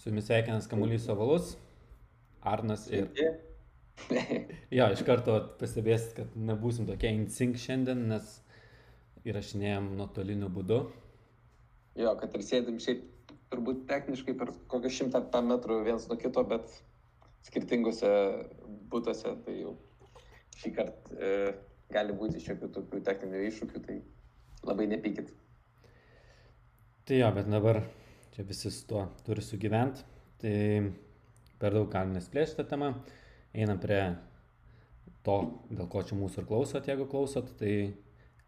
[0.00, 1.56] Su jumis sveikinas Kamuolys Ovalus,
[2.40, 3.10] Arnas ir...
[4.72, 8.30] Jo, iš karto pastebėsit, kad nebūsim tokie insink šiandien, nes
[9.28, 10.78] įrašinėjom nuotoliniu būdu.
[12.00, 13.04] Jo, kad ir sėdim šiaip
[13.52, 16.72] turbūt techniškai per kokią šimtą metrų vienas nuo kito, bet
[17.50, 18.16] skirtingose
[18.88, 19.76] būtuose, tai jau
[20.62, 21.54] šį kartą e,
[21.92, 24.00] gali būti šiokių tokių techninių iššūkių, tai
[24.64, 25.28] labai nepykit.
[27.04, 27.84] Tai jo, bet dabar
[28.34, 30.04] čia visi su tuo turi sugyventi.
[30.40, 30.56] Tai
[31.60, 32.92] per daug galim nesplėšti tą temą.
[33.52, 34.00] Einam prie
[35.26, 35.36] to,
[35.68, 37.74] dėl ko čia mūsų ir klausot, jeigu klausot, tai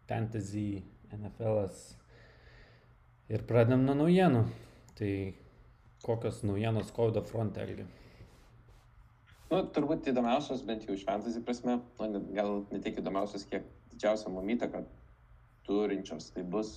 [0.09, 0.83] fantasy,
[1.13, 1.67] NFL
[3.33, 4.45] ir pradedam nuo naujienų.
[4.97, 5.11] Tai
[6.03, 7.85] kokios naujienos COVID fronte elgi?
[9.51, 14.31] Nu, turbūt įdomiausios, bent jau iš fantasy prasme, nu, gal ne tiek įdomiausios, kiek didžiausia
[14.33, 14.81] mum įtaka
[15.67, 16.31] turinčios.
[16.33, 16.71] Tai bus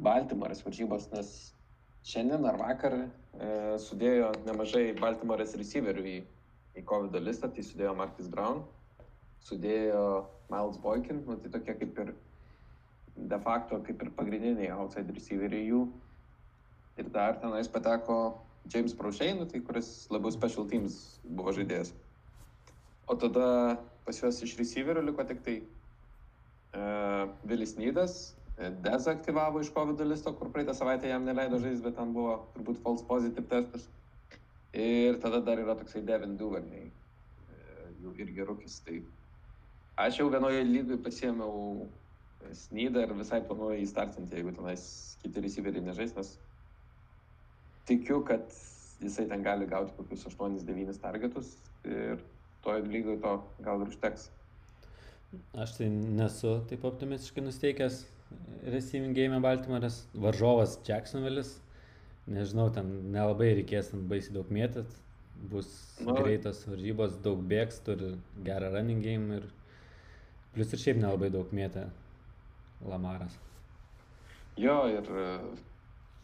[0.00, 1.34] Baltimoras varžybos, nes
[2.06, 3.08] šiandien ar vakar e,
[3.82, 6.16] sudėjo nemažai Baltimorės receiverių į,
[6.78, 8.62] į COVID listą, tai sudėjo Marcus Brown,
[9.46, 10.06] sudėjo
[10.52, 12.14] Miles Boykin, nu, tai tokie kaip ir
[13.16, 15.86] de facto kaip ir pagrindiniai outside receiveriai jų.
[16.96, 18.36] Ir dar tenais pateko
[18.72, 21.92] James Prochet, nu, tai kuris labiau special teams buvo žaidėjas.
[23.06, 30.00] O tada pas juos iš receiverių liko tik tai uh, Vilis Nydas, dezaktyvavo iš COVID
[30.08, 33.88] listo, kur praeitą savaitę jam neleido žaisti, bet ten buvo turbūt false positive testas.
[34.76, 36.88] Ir tada dar yra toksai Devin Duvernay,
[38.02, 38.80] jų irgi rūkis.
[38.86, 38.98] Tai
[40.06, 41.86] aš jau vienoje lygoje pasiėmiau
[42.56, 44.86] snydą ir visai planuoju jį startinti, jeigu tenais
[45.22, 46.34] kiti receiveriai nežais, nes
[47.88, 48.44] tikiu, kad
[49.02, 52.20] jisai ten gali gauti kokius 8-9 targetus ir
[52.64, 54.28] toje lygoje to gal ir užteks.
[55.58, 58.04] Aš tai nesu taip optimistiškai nusteikęs,
[58.66, 61.56] receiving game Baltimore'as, varžovas Jacksonville'is,
[62.26, 64.96] nežinau, ten nelabai reikės ten baisiai daug mėtyt,
[65.50, 65.68] bus
[66.00, 66.10] no.
[66.10, 66.18] Nu.
[66.22, 68.14] greitas varžybos, daug bėgs, turi
[68.46, 69.46] gerą running game ir
[70.56, 71.86] plus ir šiaip nelabai daug mėtė
[72.86, 73.36] Lamaras.
[74.60, 75.26] Jo, ir e,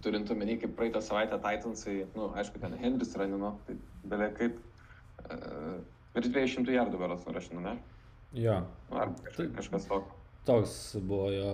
[0.04, 3.76] turint omeny, kaip praeitą savaitę Titansai, na, nu, aišku, ten Henris ranino, tai
[4.08, 4.56] beveik kaip
[5.28, 5.76] uh,
[6.16, 7.76] virš 200 jardų beras nurašino, ne?
[8.36, 8.62] Jo.
[8.90, 10.18] Ar kažkas, kažkas tokio.
[10.48, 10.74] Toks
[11.06, 11.50] buvo jo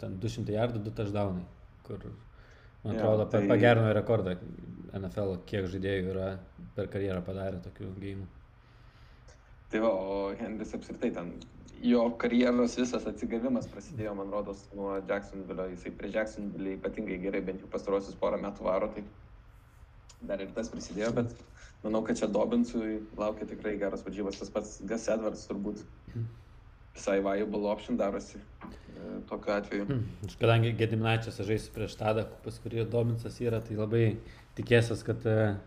[0.00, 1.44] ten 200 jardų, 2 touchdownai,
[1.86, 2.08] kur,
[2.84, 3.44] man atrodo, ja, tai...
[3.50, 4.36] pagerino rekordą
[4.96, 6.32] NFL, kiek žaidėjų yra
[6.76, 8.26] per karjerą padarę tokių gėjimų.
[9.68, 11.34] Tai va, o Henris apskritai ten,
[11.84, 17.62] jo karjeros visas atsigavimas prasidėjo, man rodos, nuo Jacksonville, jisai prie Jacksonville ypatingai gerai, bent
[17.62, 19.04] jau pastarosius porą metų varo, tai
[20.30, 21.34] dar ir tas prisidėjo, bet
[21.84, 25.84] manau, kad čia Dobinsui laukia tikrai geras varžybas, tas pats Gas Edwards turbūt
[26.96, 28.40] visai viable option darosi
[29.28, 29.98] tokiu atveju.
[30.26, 34.04] Aš kadangi Gediminačias žaisiu prieš Tadą, pas kurį Dominsas yra, tai labai
[34.58, 35.58] tikėsiu, kad uh,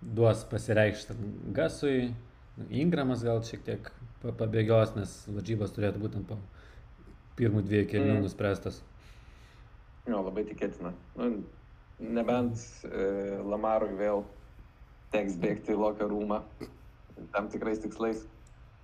[0.00, 1.14] duos pasireikšti
[1.52, 2.14] Gasui,
[2.70, 3.88] Ingramas gal šiek tiek
[4.24, 6.38] pabėgios, nes varžybos turėtų būtent po
[7.36, 8.22] pirmų dviejų kelių mm.
[8.24, 8.80] nuspręstas.
[10.08, 10.94] Jo, labai tikėtina.
[11.18, 11.42] Nu,
[12.00, 13.10] nebent e,
[13.44, 14.24] Lamarui vėl
[15.12, 16.40] teks bėgti į locker rūmą
[17.34, 18.24] tam tikrais tikslais.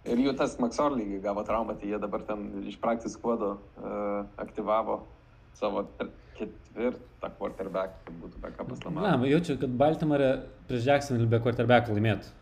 [0.03, 5.05] Ir jų tas Maksorlygiai gavo traumą, tai jie dabar ten iš praktis kodo uh, aktyvavo
[5.55, 5.85] savo
[6.39, 9.05] ketvirtą quarterback, kad būtų backupas Lamar.
[9.05, 10.31] Na, jaučiu, kad Baltimore
[10.67, 12.33] prieš Jacksonville be quarterback laimėtų.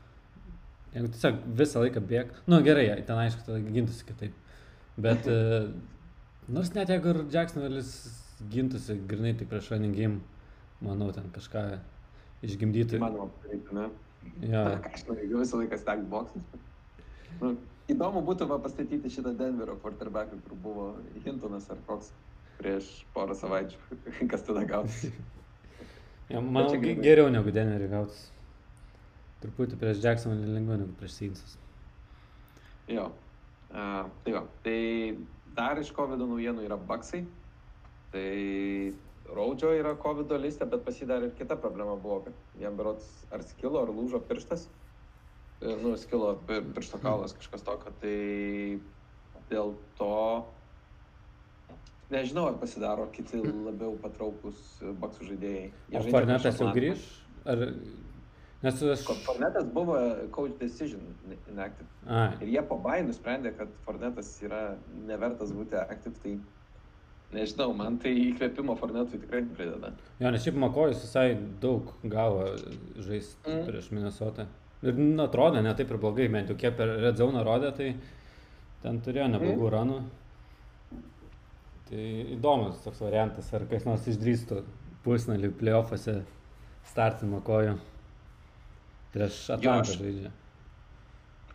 [0.95, 4.57] Jeigu tiesiog visą laiką bėg, nu gerai, ten aišku, tada gintųsi kitaip.
[5.01, 5.69] Bet uh,
[6.57, 7.93] nors net jeigu ir Jacksonville'is
[8.51, 10.23] gintųsi grinai tik prieš running game,
[10.81, 11.67] manau, ten kažką
[12.47, 13.05] išgimdytų.
[13.05, 13.91] Manoma, padaryti, ne?
[14.49, 14.65] Ja.
[14.95, 16.49] Aš noriu visą laiką stack boxas.
[17.41, 17.55] Nu,
[17.91, 20.87] įdomu būtų va, pastatyti šitą Denverio quarterbacką, kur buvo
[21.25, 22.13] Hintonas ar koks
[22.61, 24.01] prieš porą savaičių.
[24.33, 25.15] Kas tada gausis?
[26.33, 28.29] ja, manau, geriau negu Denverį gautis.
[29.41, 31.57] Truputį prieš Jacksoną lengviau negu prieš Seinsas.
[32.91, 33.09] Jo.
[33.71, 34.43] Uh, tai va.
[34.65, 34.81] Tai
[35.57, 37.23] dar iš COVID naujienų yra Baksai.
[38.11, 38.27] Tai
[39.31, 43.85] Raudžio yra COVID listė, bet pasidarė ir kita problema buvo, kad jam berots ar skilo,
[43.85, 44.67] ar lūžo pirštas
[45.61, 46.35] nu, skilo
[46.75, 48.17] piršto kaulas kažkas tokio, tai
[49.51, 50.13] dėl to
[52.11, 54.61] nežinau, ar pasidaro kiti labiau patraukus
[55.03, 55.67] baksų žaidėjai.
[55.95, 57.09] Ar Farnetas jau grįž?
[57.49, 57.67] Ar...
[58.61, 59.05] Nes aš...
[59.25, 59.97] Fornetas buvo
[60.35, 61.05] coach decision
[61.49, 61.89] inactive.
[62.05, 62.27] A.
[62.45, 64.75] Ir jie po bai nusprendė, kad Fornetas yra
[65.09, 66.35] nevertas būti active, tai
[67.33, 69.95] nežinau, man tai įkvėpimo Fornetui tikrai prideda.
[70.21, 71.29] Jo, nes šiaip Makojus visai
[71.63, 72.51] daug gavo
[72.99, 73.63] žaisti mm.
[73.71, 74.49] prieš Minnesotą.
[74.81, 77.91] Ir nu, atrodo, ne taip ir blogai, bent jau kiek per Red Zone rodė, tai
[78.81, 79.73] ten turėjo neblogų mm.
[79.75, 79.99] ranų.
[81.91, 82.05] Tai
[82.37, 84.63] įdomus toks variantas, ar kas nors išdrįstų
[85.05, 86.21] pusnalį playoffuose
[86.89, 87.77] startinimo kojų.
[89.13, 90.33] Prieš Atlantą žaidžia.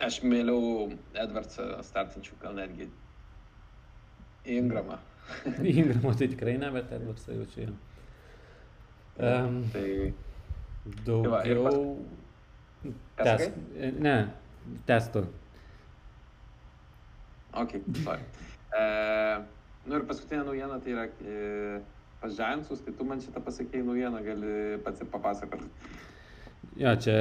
[0.06, 2.90] Aš mėliau Edvardsą startinčių, gal netgi
[4.56, 5.00] Ingramą.
[5.72, 7.76] Ingramo tai tikrai ne, bet Edvardsą jaučiu jau.
[9.16, 10.12] Um, tai
[11.08, 11.32] daugiau.
[11.32, 11.72] va, ir Ką
[13.16, 13.92] Tes, sakai?
[14.00, 14.16] ne,
[14.88, 15.26] testu.
[17.56, 18.20] Ok, sorry.
[18.76, 18.80] E,
[19.88, 21.76] nu ir paskutinė naujiena tai yra e,
[22.20, 24.50] pas Giantsus, tai tu man šitą pasakėjai naujieną, gali
[24.84, 25.68] pats ir papasakoti.
[26.76, 27.14] Jo, čia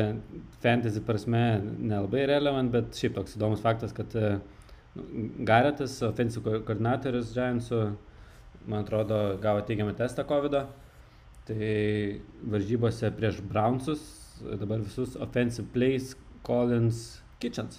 [0.60, 7.32] fantasy prasme nelabai relevant, bet šiaip toks įdomus faktas, kad nu, Garetas, offensive ko- koordinatorius
[7.38, 7.80] Giantsų,
[8.66, 10.60] man atrodo, gavo teigiamą testą COVID.
[10.60, 10.66] -o.
[11.46, 12.20] Tai
[12.52, 16.16] varžybose prieš Brownsus dabar visus offensive plays
[16.46, 17.78] Collins Kitchens.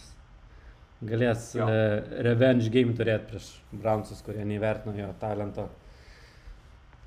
[1.07, 1.67] Galės Jo.
[1.69, 5.69] e, revenge game turėti prieš Brownsus, kurie neįvertino jo talento.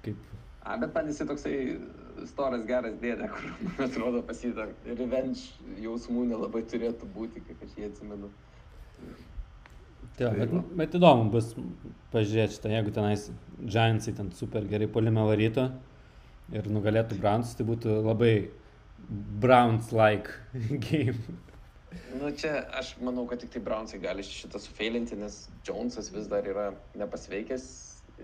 [0.06, 0.20] Kaip
[0.70, 1.54] A, bet man jisai toksai
[2.30, 5.48] storas geras dėdė, kur, man atrodo, pasita revenge
[5.82, 8.30] jausmų nelabai turėtų būti, kaip aš jį atsimenu.
[9.00, 11.54] Tai, jo, Tai bet, bet įdomu bus
[12.14, 13.30] pažiūrėti šitą, jeigu tenais
[13.64, 15.70] Giantsai ten super gerai polime varytų
[16.60, 18.34] ir nugalėtų Browns, tai būtų labai
[19.44, 20.30] Browns-like
[20.90, 21.18] game.
[22.20, 26.46] Nu, čia aš manau, kad tik tai Brownsai gali šitą sufeilinti, nes Jonesas vis dar
[26.46, 27.66] yra nepasveikęs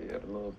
[0.05, 0.51] ir, nu,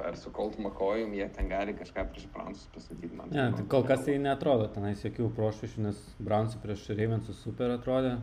[0.00, 3.12] ar su Colt McCoyum jie ten gali kažką prieš Brownsus pasakyti.
[3.16, 7.74] Man Ne, tai kol kas tai netrodo, tenais jokių prošvišių, nes Brownsai prieš Ravensus super
[7.76, 8.16] atrodė.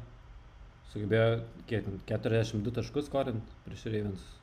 [0.94, 4.36] Sugebėjo, kiek, ten, 42 taškus korint prieš Ravensus.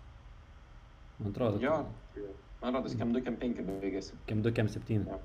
[1.18, 1.62] Man atrodo.
[1.62, 1.80] Jo,
[2.62, 4.18] man rodos, kem 2, kem 5 baigėsi.
[4.28, 5.06] Kem 2, kem 7.
[5.08, 5.22] Jo.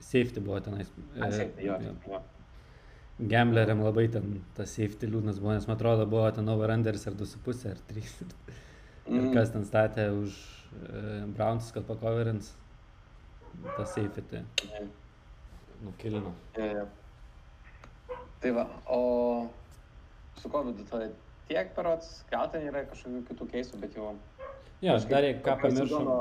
[0.00, 0.90] Safety buvo tenais.
[1.18, 1.94] A, e, sėkmė, jo, jo.
[2.12, 2.20] jo.
[3.18, 7.66] Gambleriam labai ten tas safety liūdnas buvo, nes man atrodo buvo ten overrunderis ar 2,5
[7.72, 8.14] ar 3.
[9.08, 9.32] Ir Mm.
[9.32, 11.02] kas ten statė už e,
[11.32, 12.50] Browns, kad pakoverins
[13.76, 14.42] tą safety.
[14.68, 14.82] Ne.
[15.86, 16.34] Nukilino.
[16.58, 18.18] Jo, jo.
[18.42, 19.00] Tai va, o
[20.38, 21.08] su COVID tai
[21.48, 24.12] tiek perots, gal ten yra kažkokių kitų keisų, bet jau...
[24.82, 26.18] Jo, aš dar ką pamiršau.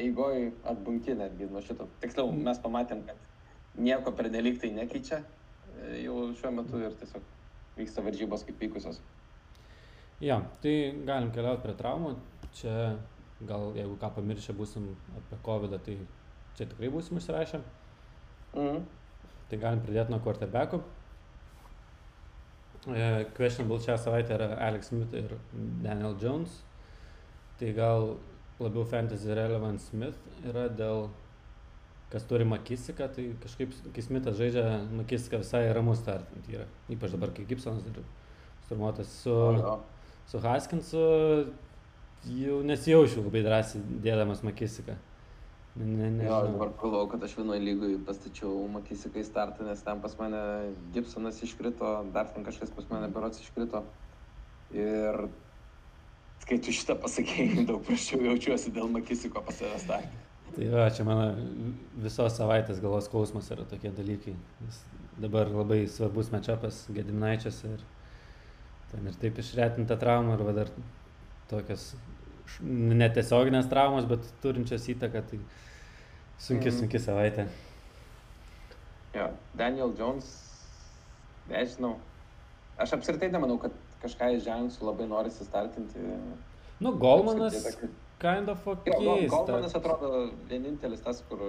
[0.00, 1.86] Eigoj atbunki netgi nuo šito.
[2.00, 3.18] Tiksliau, mes pamatėm, kad
[3.76, 7.26] nieko pernelyg tai nekeičia e, jau šiuo metu ir tiesiog
[7.76, 9.00] vyksta varžybos kaip vykusios.
[10.24, 10.74] Jo, tai
[11.08, 12.14] galim keliauti prie traumų.
[12.56, 12.72] Čia
[13.48, 14.88] gal jeigu ką pamiršę būsim
[15.20, 15.98] apie COVID, tai
[16.56, 17.60] čia tikrai būsim užsirašę.
[18.54, 18.88] Mhm.
[19.50, 20.82] Tai galim pradėti nuo quarterbackų.
[22.88, 25.36] E, Questionable šią savaitę yra Alex Smith ir
[25.84, 26.62] Daniel Jones.
[27.60, 28.06] Tai gal
[28.60, 30.16] labiau fantasy relevant Smith
[30.48, 31.08] yra dėl,
[32.12, 34.64] kas turi Makisiką, tai kažkaip, kai Smithas žaidžia,
[34.96, 36.66] Makisika visai ramus startinti yra.
[36.92, 38.00] Ypač dabar, kai Gibsonas ir
[38.66, 39.76] sturmuotas su, Jo.
[40.30, 41.04] su Haskinsu,
[42.40, 44.96] jau nesijaučiu labai drąsiai dėdamas Makisiką.
[45.76, 46.52] Ne, ne, Jo, aš nežinau.
[46.56, 50.40] dabar galvoju, kad aš vienoje lygoje pastačiau Makisikai startą, nes ten pas mane
[50.96, 53.84] Gibsonas iškrito, dar ten kažkas pas mane berots iškrito.
[54.74, 55.28] Ir
[56.48, 60.08] kai tu šitą pasakėjai, daug prašiau jaučiuosi dėl Makisiko pas save startą.
[60.56, 61.28] Tai va, čia mano
[62.02, 64.34] visos savaitės galvos skausmas yra tokie dalykai.
[64.66, 64.80] Jis
[65.22, 67.84] dabar labai svarbus matchupas Gediminaičias ir
[68.90, 70.72] ten ir taip išretinta trauma ir va dar
[71.50, 71.92] tokios
[72.50, 75.38] š- netiesioginės traumos, bet turinčios įtaką, tai
[76.38, 76.78] sunki, Mhm.
[76.80, 77.46] sunki savaitė.
[79.14, 80.26] Jo, Daniel Jones,
[81.50, 81.96] nežinau.
[82.78, 83.70] Aš apskritai nemanau, kad
[84.02, 86.00] kažką ženklų labai nori startinti.
[86.80, 89.00] Nu, Golmanas Apskritai kind of Jo, ok.
[89.00, 90.10] Gol- Golmanas atrodo
[90.48, 91.40] vienintelis tas, kur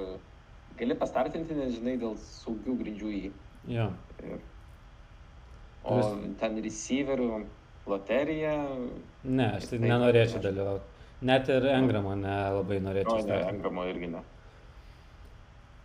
[0.80, 3.32] gali pastartinti, nes žinai, dėl saugių grindžių į jį.
[3.76, 3.90] Jo.
[4.24, 4.40] Ir...
[5.84, 5.98] O
[6.40, 7.28] ten receiverių
[7.90, 8.54] loterija.
[9.24, 10.88] Ne, aš tai nenorėčiau dalyvauti.
[11.26, 13.16] Net ir Engramo nelabai O, norėčiau.
[13.18, 13.56] ne, startinti.
[13.56, 14.22] Engramo irgi ne.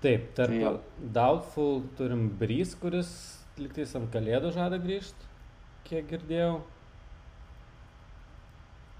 [0.04, 0.73] Taip, tarp Tai jo.
[1.16, 3.11] Doubtful turim Brys, kuris
[3.58, 5.28] liktais ant kalėdų žada grįžti,
[5.87, 6.61] kiek girdėjau.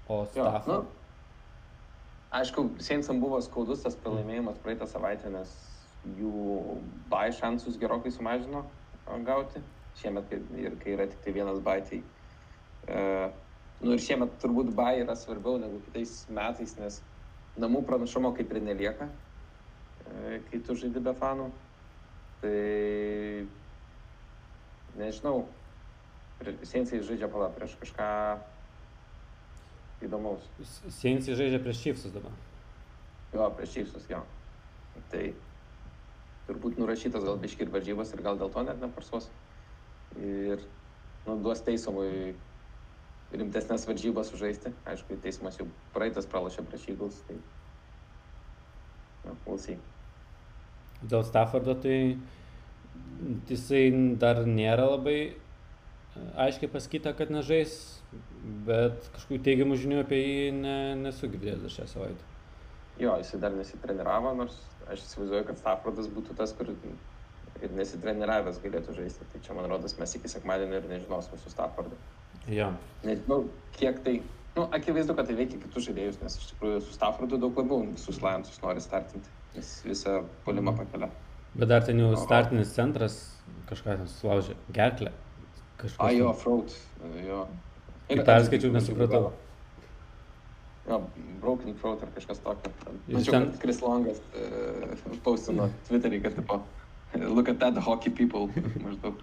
[0.07, 0.71] O Jo, Staffo.
[0.71, 0.77] nu,
[2.31, 5.51] aišku, Seinsam buvo skaudus tas pralaimėjimas praeitą savaitę, nes
[6.15, 6.77] jų
[7.11, 8.63] bai šansus gerokai sumažino
[9.27, 9.59] gauti.
[9.97, 11.99] Šiemet, kai, ir kai yra tik tai vienas bai, tai...
[12.87, 13.03] E,
[13.81, 17.01] nu ir šiemet turbūt bai yra svarbiau negu kitais metais, nes
[17.59, 19.09] namų pranašumo kaip ir nelieka,
[20.05, 21.49] e, kai tu žaidži be fanų.
[22.41, 22.57] Tai
[25.01, 25.47] nežinau,
[26.45, 28.07] Seinsai žaidžia pala prieš kažką
[30.05, 30.45] įdomaus.
[30.99, 32.35] Seinsai žaidžia prieš Chiefsus dabar.
[33.33, 34.21] Jo, prieš Čypsus, jo.
[35.11, 35.23] Tai
[36.47, 39.27] turbūt nurašytas gal biški ir varžybos ir gal dėl to net neparsuos.
[40.17, 40.61] Ir
[41.25, 42.35] nu, duos teisomui
[43.33, 44.71] rimtesnės varžybas sužaisti.
[44.87, 47.35] Aišku, teismas jau praeitas pralašė prieš Eagles, tai...
[49.25, 49.75] Na, we'll see.
[51.03, 51.97] Dėl Staffordo tai
[53.49, 53.83] jisai
[54.21, 55.19] dar nėra labai
[56.45, 57.75] aiškiai pasakyta, kad nežais,
[58.67, 62.33] bet kažkokių teigiamų žinių apie jį ne, nesu girdėjęs šią savaitę.
[63.01, 64.55] Jo, jisai dar nesitreniravo, nors
[64.89, 66.71] aš įsivaizduoju, kad Staffordas būtų tas, kur
[67.61, 69.27] ir nesitreniravęs galėtų žaisti.
[69.33, 71.97] Tai čia, man rodos, mes iki sekmadienio ir nežinosime su Staffordu.
[72.51, 72.71] Jo.
[73.05, 73.43] Nežinau,
[73.77, 74.15] kiek tai,
[74.55, 78.21] nu, akivaizdu, kad tai veikia kitus žaidėjus, nes iš tikrųjų su Staffordu daug labiau visus
[78.23, 81.11] Lionsus nori startinti, nes visą polimą pakelia.
[81.57, 83.21] Bet dar ten jau startinis centras
[83.69, 84.57] kažką ten sulaužė.
[84.73, 85.13] Gerklę.
[85.77, 85.99] Kažkas.
[86.01, 86.73] A, jo, fraud,
[87.27, 87.43] jo.
[88.07, 89.31] Kai perskaičiau, nesupratau.
[90.87, 91.01] Jo,
[91.41, 92.71] broken throat ar kažkas tokio.
[93.11, 96.61] Mačiau, ten- kad Kris Longas uh, paustino Twitterį, kad tipo,
[97.27, 98.47] look at that hockey people,
[98.85, 99.19] maždaug.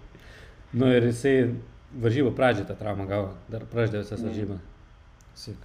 [0.73, 1.55] Nu ir jisai
[2.03, 3.31] varžybų pradžią tą traumą gavo.
[3.49, 4.29] Dar praždė visas Mhm.
[4.29, 4.59] varžybą.
[5.35, 5.57] Sik.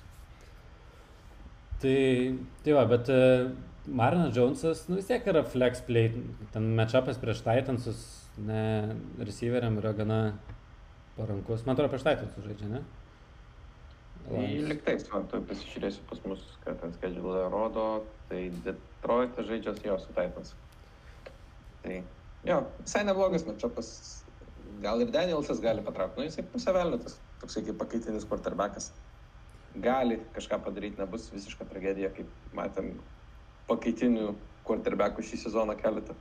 [1.80, 1.99] Tai,
[2.64, 3.50] tai va, bet uh,
[3.87, 6.11] Marinas Jonesas, nu vis tiek yra flex play.
[6.52, 8.00] Ten matchupas prieš Titansus,
[8.38, 10.18] ne, receiveriam yra gana
[11.19, 11.67] parankus.
[11.67, 12.83] Man atrodo, prieš Titansus žaidžia, ne?
[14.31, 14.69] Lions.
[14.69, 17.87] Liktais, man, tu pasižiūrėsiu pas mus, ką ten schedule rodo,
[18.31, 20.55] tai Detroitas žaidžia jo su Titans.
[21.83, 22.00] Tai,
[22.47, 23.93] jo, visai neblogas matchupas.
[24.81, 28.93] Gal ir Danielsas gali patraukti, nu jisai pusiavelnitas, toksai kaip pakaitinis quarterbackas.
[29.83, 32.95] Gali kažką padaryti, nebus visiška tragedija, kaip matėm
[33.69, 34.33] pakaitinių
[34.67, 36.17] quarterbackų šį sezoną keletą.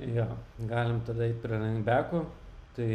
[0.00, 0.26] Jo,
[0.70, 2.22] galim tada eiti prie runningbekų.
[2.76, 2.90] Tai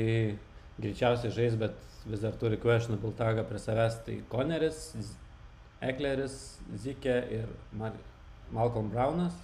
[0.79, 3.99] greičiausiai žais, bet vis dar turi questionable tagą prie savęs.
[4.05, 4.79] Tai Conneris,
[5.83, 6.37] Ekleris,
[6.83, 7.97] Zikė ir Mar
[8.55, 9.35] Malcolm Brownas.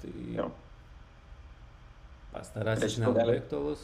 [0.00, 0.50] Tai Jo.
[2.32, 3.82] pastarasis šitų nelabai aktualus.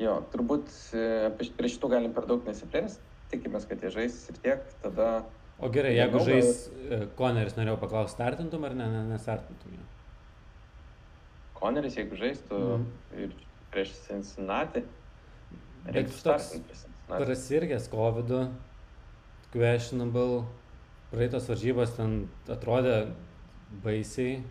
[0.00, 1.04] Jo, turbūt e,
[1.38, 3.00] prie šitų galim per daug nesiplėsti,
[3.32, 5.24] tikimės, kad jie žais ir tiek, tada
[5.56, 9.84] O gerai, jeigu žais e, Conneris, norėjau paklausti, startintum ar ne, ne, nestartintum jo.
[11.56, 12.86] Koneris, jeigu žaistų Mhm.
[13.24, 13.34] ir
[13.72, 14.82] prieš Cincinnati,
[15.86, 17.24] reiktų startinti prieš Cincinnati.
[17.24, 18.32] Prasirgęs COVID,
[19.52, 20.44] questionable,
[21.12, 23.12] praeitos varžybos ten atrodė
[23.84, 24.42] baisiai.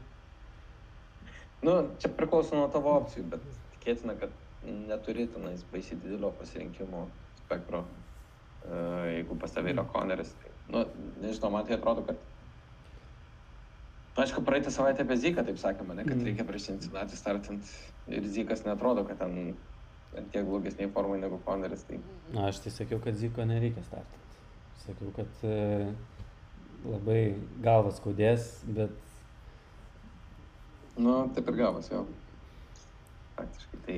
[1.66, 3.42] Nu, čia priklauso nuo tavo opcijų, bet
[3.76, 4.30] tikėtina, kad
[4.66, 7.08] neturi tenais baisiai didelio pasirinkimo
[7.40, 7.84] spektro,
[8.66, 8.76] e,
[9.18, 10.34] jeigu pas tavai yra Koneris.
[10.42, 10.86] Tai, nu,
[11.22, 12.18] nežinau, man tai atrodo, kad
[14.16, 16.26] Aišku, praeitą savaitę apie Zyką taip sakėme, ne, kad Mhm.
[16.26, 17.68] reikia prieš Cincinnati startinti
[18.08, 19.58] ir Zykas netrodo, kad ten
[20.32, 21.84] tiek blogesniai formai negu Koneris.
[21.84, 22.00] Tai
[22.32, 24.40] Na, aš tai sakiau, kad Ziko nereikia startinti.
[24.86, 25.92] Sakiau, kad e,
[26.86, 28.92] labai galvas skaudės, bet
[30.98, 32.06] Nu, taip ir gavosi, jo.
[33.36, 33.98] Faktiškai tai.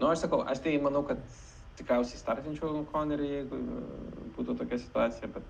[0.00, 1.18] Nu, aš sakau, aš tai manau, kad
[1.80, 3.58] tikriausiai startinčiau Konerį, jeigu
[4.36, 5.42] būtų tokia situacija, bet...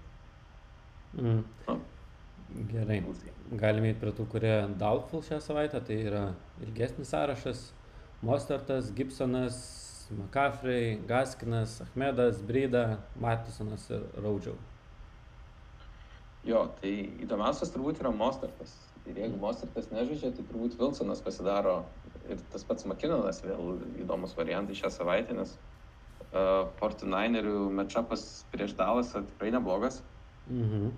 [1.13, 1.77] mm, Nu,
[2.71, 3.03] gerai.
[3.51, 5.81] Galime eiti prie tų, kurie doubtful šią savaitę.
[5.87, 6.25] Tai yra
[6.65, 7.63] ilgesnis sąrašas.
[8.23, 9.57] Mostartas, Gibsonas,
[10.13, 14.59] McCaffrey, Gaskinas, Ahmedas, Bryda, Matisonas ir Raudžiau.
[16.45, 16.93] jo, tai
[17.25, 18.77] įdomiausias turbūt yra Mostartas.
[19.09, 21.83] Ir jeigu Mostartas nežaidžia, tai turbūt Wilsonas pasidaro
[22.29, 25.55] ir tas pats Makinonas vėl įdomus variantai šią savaitę, nes
[26.33, 30.03] uh, 49erių matchupas prieš Dalasą tikrai neblogas.
[30.49, 30.93] Mhm.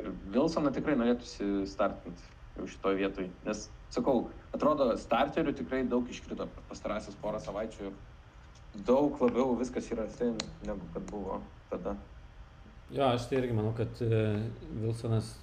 [0.00, 3.30] Ir Wilsoną tikrai norėtųsi startinti jau šitoje vietoje.
[3.46, 7.98] Nes, sakau, atrodo, starterių tikrai daug iškrito per pastarąsias porą savaičių ir
[8.86, 11.40] daug labiau viskas yra sen negu kad buvo
[11.70, 11.96] tada.
[12.90, 14.22] Jo, aš tai irgi manau, kad e,
[14.80, 15.34] Wilsonas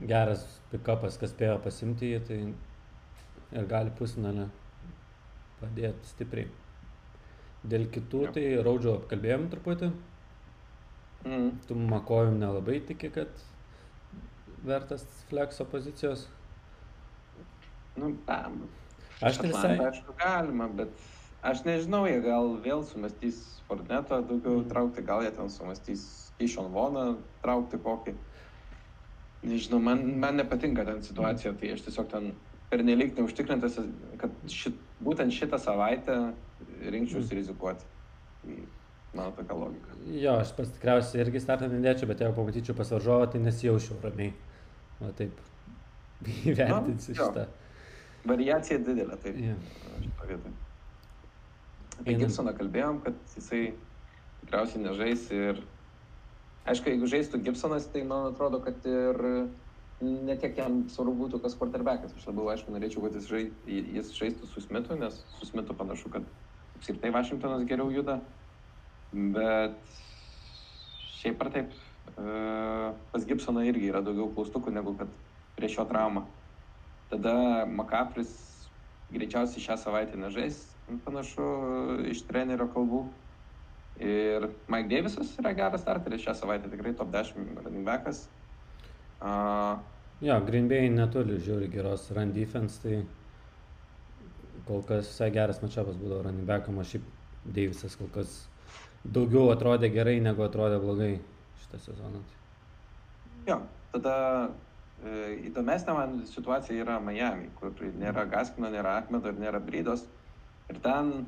[0.00, 2.40] geras pikapas, kas spėjo pasimti jį, tai
[3.54, 4.48] ir gali pusnalę
[5.60, 6.50] padėti stipriai.
[7.64, 8.32] Dėl kitų, Jo.
[8.36, 9.88] tai Raudžio apkalbėjom truputį.
[11.24, 11.50] Mm.
[11.64, 13.30] Tu Makojum nelabai tiki, kad
[14.64, 16.26] vertas flexo pozicijos.
[17.96, 18.64] Nu, bam.
[19.22, 19.74] Aš tai visai...
[19.78, 20.90] Aišku, galima, bet
[21.46, 24.68] aš nežinau, jie gal vėl sumastys Fornetą daugiau Mm.
[24.68, 26.02] traukti, gal jie ten sumastys
[26.38, 28.14] Kishon Voną traukti kokį.
[29.44, 32.32] Nežinau, man, man nepatinka ten situacija, tai aš tiesiog ten
[32.70, 33.78] pernelyg neužtikrintas,
[34.20, 36.16] kad šit, būtent šitą savaitę
[36.90, 37.36] rinkčiausi Mm.
[37.40, 37.84] rizikuoti.
[38.42, 38.56] Tai
[39.14, 39.92] Mano tokia logika.
[40.10, 44.32] Jo, aš pats tikriausiai irgi startą nedėčiau, bet jeigu pamatyčiau pas varžovą, tai nesijaučiau ramiai.
[45.04, 45.40] O taip
[46.24, 46.96] Nu, jo.
[47.04, 47.46] šitą.
[48.24, 49.36] Variacija didelė, taip.
[49.36, 50.54] Vietoj.
[52.00, 52.14] Apie.
[52.18, 53.66] Gibsoną kalbėjom, kad jisai
[54.40, 55.60] tikriausiai nežais ir
[56.70, 59.20] aišku, jeigu žaistų Gibsonas, tai man atrodo, kad ir
[60.04, 62.16] netiek jam svarbu būtų kas quarterbackas.
[62.18, 66.10] Aš labiau, aišku, norėčiau, kad jis, žai, jis žaistų su Smitu, nes su Smitu panašu,
[66.16, 66.26] kad
[66.78, 68.18] apskritai Vašingtonas geriau juda.
[69.12, 69.76] Bet
[71.20, 71.76] šiaip ar taip,
[72.16, 75.10] pas Gibsoną irgi yra daugiau klaustukų negu kad
[75.56, 76.24] prieš jo traumą.
[77.10, 78.30] Tada Makapris
[79.14, 80.60] greičiausiai šią savaitę nežais,
[81.04, 81.44] panašu,
[82.10, 83.04] iš trenerio kalbų.
[84.02, 88.24] Ir Mike Davisas yra geras starteris šią savaitę, tikrai top 10 running backas.
[89.22, 89.78] Uh,
[90.20, 93.04] jo, Green Bay neturi žiūri geros run defense, tai
[94.66, 97.06] kol kas visai geras matšapas būdavo running backam, o šiaip
[97.44, 98.34] Davisas kol kas
[99.04, 101.12] daugiau atrodė gerai, negu atrodė blogai
[101.74, 102.22] šitą sezoną.
[103.46, 103.60] Jo,
[103.92, 104.48] tada
[105.04, 110.06] e, įdomesnė man situacija yra Miami, kur nėra Gaskino, nėra Akmedo ir nėra Brydos.
[110.70, 111.26] Ir ten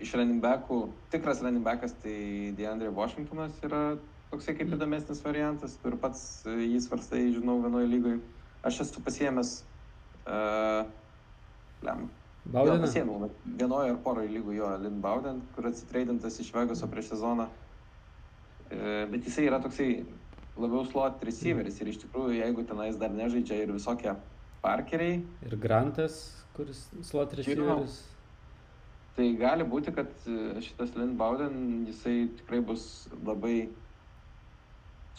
[0.00, 3.98] iš running backų, tikras running backas tai DeAndre Washingtonas yra
[4.30, 8.20] toksai kaip įdomesnis variantas, kur pats jį svarstai, žinau, vienoje lygoje.
[8.64, 9.50] Aš esu pasiemęs,
[10.28, 10.86] uh,
[11.84, 12.06] lem,
[12.50, 12.80] Bauden.
[12.80, 17.44] Pasiėmiau vienoje ar poroje lygų jo Lin Bauden, kur atsitreidintas iš Vegaso prieš sezoną.
[17.44, 17.69] E,
[18.70, 20.04] bet jisai yra toksai
[20.60, 24.14] labiau slot receiveris ir iš tikrųjų, jeigu tenais dar nežaidžia ir visokie
[24.62, 25.20] parkeriai.
[25.46, 26.20] Ir Grantas,
[26.56, 28.00] kuris slot receiveris.
[29.16, 33.68] Tai gali būti, kad e, šitas Lin Bauden, jisai tikrai bus labai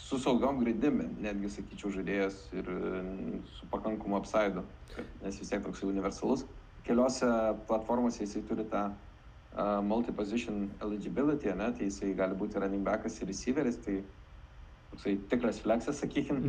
[0.00, 3.04] su saugiom gridimi, netgi sakyčiau, žaidėjas ir e,
[3.58, 4.64] su pakankamu apsaidu,
[5.22, 6.46] nes vis tiek toksai universalus
[6.86, 7.26] keliose
[7.68, 8.90] platformose jisai turi tą
[9.56, 14.00] uh, multi-position eligibility, ne, tai jisai gali būti running backas ir receiveris, tai
[14.92, 16.42] toksai tikras flexas, sakykim.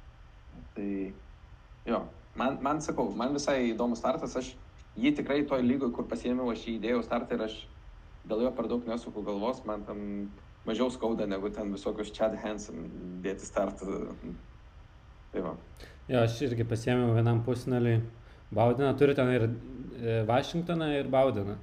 [0.76, 0.90] tai
[1.86, 2.02] jo,
[2.36, 4.52] man, man sakau, man visai įdomus startas, aš
[4.96, 7.56] jį tikrai toj lygoje, kur pasiėmiau, aš jį įdėjau startą ir aš
[8.26, 10.02] dėl jo per daug nesuku galvos, man tam
[10.66, 12.88] mažiau skauda negu ten visokius Chad Hansen
[13.22, 14.00] dėti startą.
[15.32, 15.54] Tai va.
[16.08, 18.00] Jo, aš irgi pasiėmiau vienam pusneliui
[18.54, 21.56] Baudiną turi ten ir e, Vašingtoną, ir Baudiną.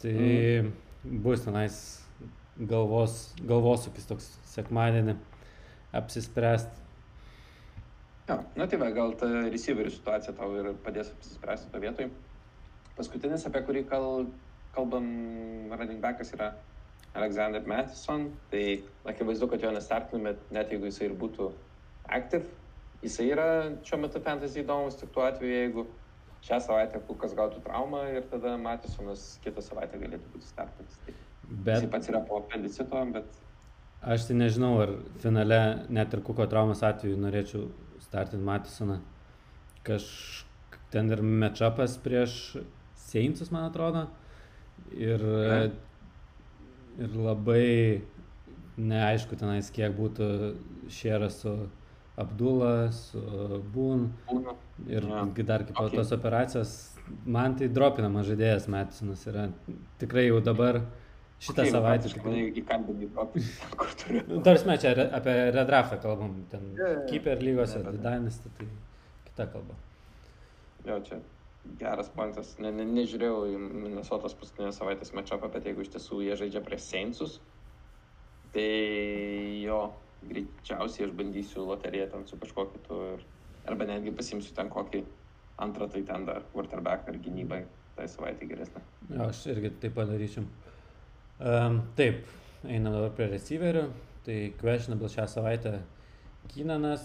[0.00, 0.70] Tai mm.
[1.24, 1.76] bus tenais
[2.56, 3.16] galvos,
[3.48, 5.16] galvosūkis toks sekmadienį
[5.96, 6.86] apsispręsti.
[8.30, 12.10] Ja, na tai va, gal ta receiverių situacija tau ir padės apsispręsti to vietoj.
[12.98, 14.26] Paskutinis, apie kurį kal,
[14.76, 15.08] kalbam,
[15.72, 16.52] running backas yra
[17.18, 18.28] Alexander Matheson.
[18.52, 18.64] Tai
[19.10, 21.50] akivaizdu, kad jo nestartiname, net jeigu jisai ir būtų
[22.06, 22.46] active,
[23.00, 23.46] Jisai yra
[23.80, 25.86] šiuo metu fantasy įdomus tik tuo atveju, jeigu
[26.46, 30.98] šią savaitę Kukas gautų traumą ir tada Matisonas kitą savaitę galėtų būti startas.
[31.04, 31.14] Tai
[31.50, 31.76] bet...
[31.76, 33.40] Jis pats yra po apendicito, bet...
[34.00, 35.60] Aš tai nežinau, ar finale
[35.92, 37.66] net ir Kuko traumos atveju norėčiau
[38.00, 39.00] startinti Matisoną.
[39.84, 40.06] Kaž
[40.92, 42.38] ten ir matchupas prieš
[43.10, 44.06] Seinsus, man atrodo.
[44.96, 45.58] Ir, ja.
[47.04, 48.00] ir labai
[48.80, 50.30] neaišku tenais, kiek būtų
[50.94, 51.54] šėras su
[52.20, 53.02] Abdulas,
[53.74, 54.08] Būn
[54.88, 55.24] ir ja.
[55.48, 55.98] dar kaip okay.
[55.98, 56.74] tos operacijos,
[57.24, 59.48] man tai dropinamas žaidėjas Metisonas yra
[60.02, 60.82] tikrai jau dabar
[61.40, 62.12] šitą okay, savaitę.
[62.14, 64.24] Tikrai įkandami dropinus, kur turiu.
[64.28, 68.68] Nu, Tarsi mes čia apie redraftą kalbam, ten yeah, Keeper lygose, yeah, Dynasty, tai
[69.30, 69.78] kita kalba.
[70.86, 71.20] Jo, čia
[71.80, 72.54] geras pointas.
[72.62, 76.86] Ne, ne, nežiūrėjau į Minnesotos paskutinės savaitės matchupą, bet jeigu iš tiesų jie žaidžia prieš
[76.88, 77.38] Saintsus,
[78.54, 78.68] tai
[79.64, 79.82] jo,
[80.28, 83.24] greičiausiai aš bandysiu loteriją ten su kažkuo kitu ir,
[83.70, 85.04] arba netgi pasimsiu ten kokį
[85.64, 87.64] antrą tai ten dar quarterback ar gynybai
[87.96, 88.82] tai savaitė geresnė.
[89.10, 90.44] Jo, aš irgi taip padarysiu.
[91.40, 92.24] Um, taip,
[92.64, 93.88] einam dabar prie receiverių.
[94.24, 95.78] Tai questionable šią savaitę
[96.52, 97.04] Kinanas,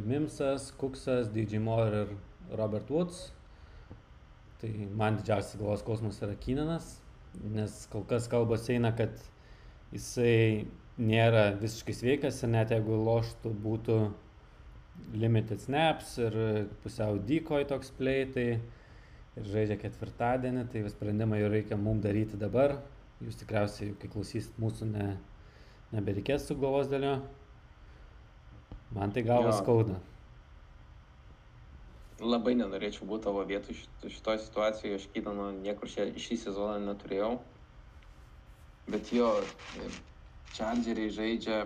[0.00, 2.14] Mimsas, Kuksas, DJ Moore ir
[2.56, 3.26] Robert Woods.
[4.60, 6.94] Tai man didžiausias galvos skausmas yra Kinanas,
[7.52, 9.16] nes kol kas kalbos eina, kad
[9.92, 10.64] jisai
[10.98, 13.98] nėra visiškai sveikas ir net jeigu loštų būtų
[15.16, 16.36] limited snaps ir
[16.82, 18.46] pusiau dykoj toks play, tai
[19.38, 22.76] ir žaidžia ketvirtadienį, tai sprendimą jau reikia mums daryti dabar.
[23.22, 25.12] Jūs tikriausiai, kai klausysit mūsų, ne,
[25.94, 27.20] nebereikės su galvos dėlio.
[28.92, 30.00] Man tai galva skauda.
[32.22, 33.74] Labai nenorėčiau būti tavo vietų
[34.04, 37.32] šitoje situacijoje, aš kydano niekur šią, šį sezoną neturėjau.
[38.90, 39.30] Bet jo,
[40.52, 41.62] Chargeriai žaidžia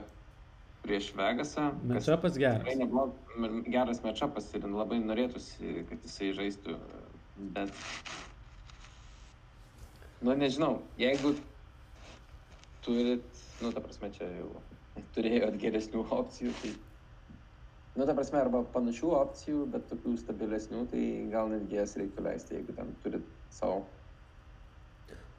[0.86, 1.72] prieš Vegasą.
[1.90, 2.76] Matchupas geras.
[2.78, 3.16] Neblog,
[3.66, 6.76] geras matchupas ir labai norėtųsi, kad jisai žaistų,
[7.56, 7.74] bet...
[10.22, 11.34] Nu, nežinau, jeigu
[12.86, 14.48] turit, nu, ta prasme, čia jau
[15.16, 16.72] turėjot geresnių opcijų, tai...
[17.96, 22.58] Nu, ta prasme, arba panašių opcijų, bet tokių stabilesnių, tai gal netgi jas reiktų leisti,
[22.58, 23.24] jeigu ten turit
[23.56, 23.82] savo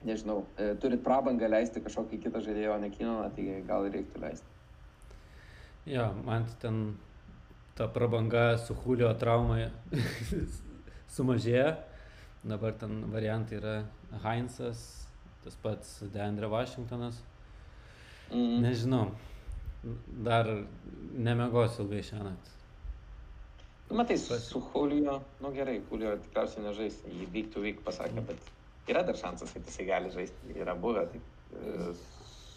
[0.06, 4.56] nežinau, e, turit prabangą leisti kažkokį kitą žaidėją, o ne kinoną, tai gal reiktų leisti.
[5.88, 6.98] Jo, man ten
[7.78, 9.70] ta prabanga su Julio traumai
[11.16, 11.70] sumažėjo.
[12.48, 13.78] Dabar ten variantai yra
[14.24, 14.84] Heinzas,
[15.44, 17.22] tas pats Deandre Washingtonas.
[18.32, 18.60] Mm.
[18.64, 19.08] Nežinau,
[20.28, 20.50] dar
[21.16, 22.54] nemegosiu ilgai šią naktį.
[23.88, 28.50] Nu, matai, su Julio, nu gerai, Julio tikriausiai nežais, jį to week pasakė, bet
[28.88, 30.56] yra dar šansas, kad jisai gali žaisti.
[30.56, 31.24] Yra buvę taip,
[31.54, 31.94] e,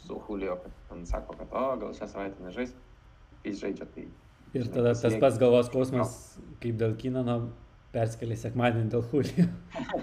[0.07, 2.75] su Julio, kad man sako, kad o, gal šią savaitę nežais,
[3.45, 3.89] jis žaidžia.
[3.95, 4.07] Tai,
[4.51, 6.15] Ir tada tas pats galvos skausmas,
[6.63, 7.37] kaip dėl Kinano,
[7.95, 9.45] perskėlė sekmadienį dėl Julio.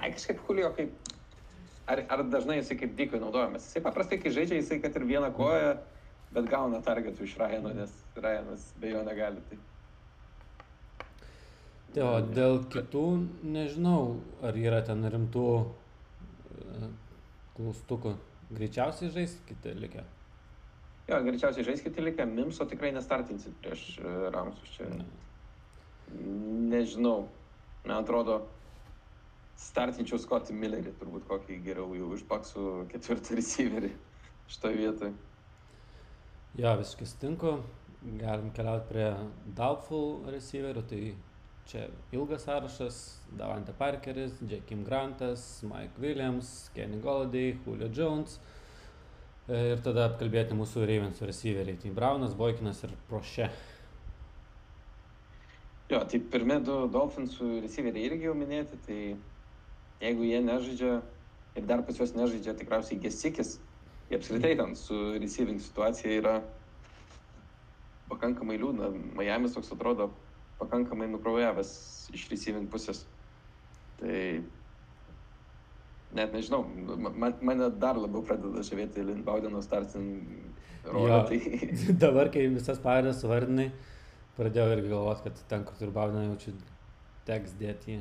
[0.00, 1.10] Ai, kažkaip Julio, kaip,
[1.92, 3.66] ar, ar dažnai jisai kaip dykui naudojamas.
[3.68, 5.74] Jisai paprastai, kai žaidžia, jisai kad ir vieną koją,
[6.32, 9.44] bet gauna targetų iš Ryano, nes Ryanas be jo negali.
[9.50, 9.60] Tai.
[11.92, 13.04] Tai o dėl kitų,
[13.52, 16.88] nežinau, ar yra ten rimtų e,
[17.56, 18.14] klaustukų.
[18.52, 20.04] Greičiausiai žais kiti likę.
[21.10, 24.88] Jo, greičiausiai žais kiti likę, Mimso tikrai nestartinsit prieš uh, Ramsus čia.
[24.92, 25.06] Ne.
[26.72, 27.26] Nežinau,
[27.84, 28.38] man atrodo,
[29.60, 33.92] startinčiau Scotty Millerį, turbūt kokį geriau jau iš paksų ketvirtą receiverį
[34.52, 35.12] šitoje vietoje.
[36.60, 37.56] Jo, visiškai sutinku.
[38.20, 39.10] Galim keliauti prie
[39.56, 40.82] Doubtful receiverių.
[40.90, 41.02] Tai
[41.66, 43.02] čia ilgas sąrašas.
[43.32, 48.38] Davante Parkeris, Jakim Grantas, Mike Williams, Kenny Golladay, Julio Jones.
[49.48, 51.78] E, Ir tada apkalbėti mūsų Ravens receiveriai.
[51.82, 53.48] Tai Braunas, Boikinas ir Proše.
[55.90, 58.98] Jo, tai pirmie du Dolphinsų receiveriai irgi jau minėti, tai
[60.00, 60.92] jeigu jie nežaidžia
[61.58, 63.58] ir dar pas juos nežaidžia tikriausiai Gesikis,
[64.08, 66.38] jie apskritai ten su receiving situacija yra
[68.08, 68.88] pakankamai liūdna.
[69.18, 70.08] Miami's toks atrodo
[70.62, 71.74] pakankamai nukraujavęs
[72.16, 73.04] iš receiving pusės.
[74.00, 74.16] Tai
[76.16, 76.64] net nežinau,
[77.16, 80.08] man, mane dar labiau pradeda žavėti Lindbaudeno startin
[80.84, 81.20] rolė.
[81.30, 81.38] Tai
[82.04, 83.70] Dabar, kai visas pavardės suvardinai,
[84.36, 86.54] pradėjau irgi galvoti, kad ten, kur turiu Baudiną, jaučiu
[87.28, 88.00] teks dėti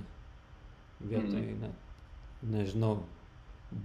[1.01, 1.61] vietoj, Mhm.
[1.61, 1.87] net,
[2.51, 2.97] nežinau,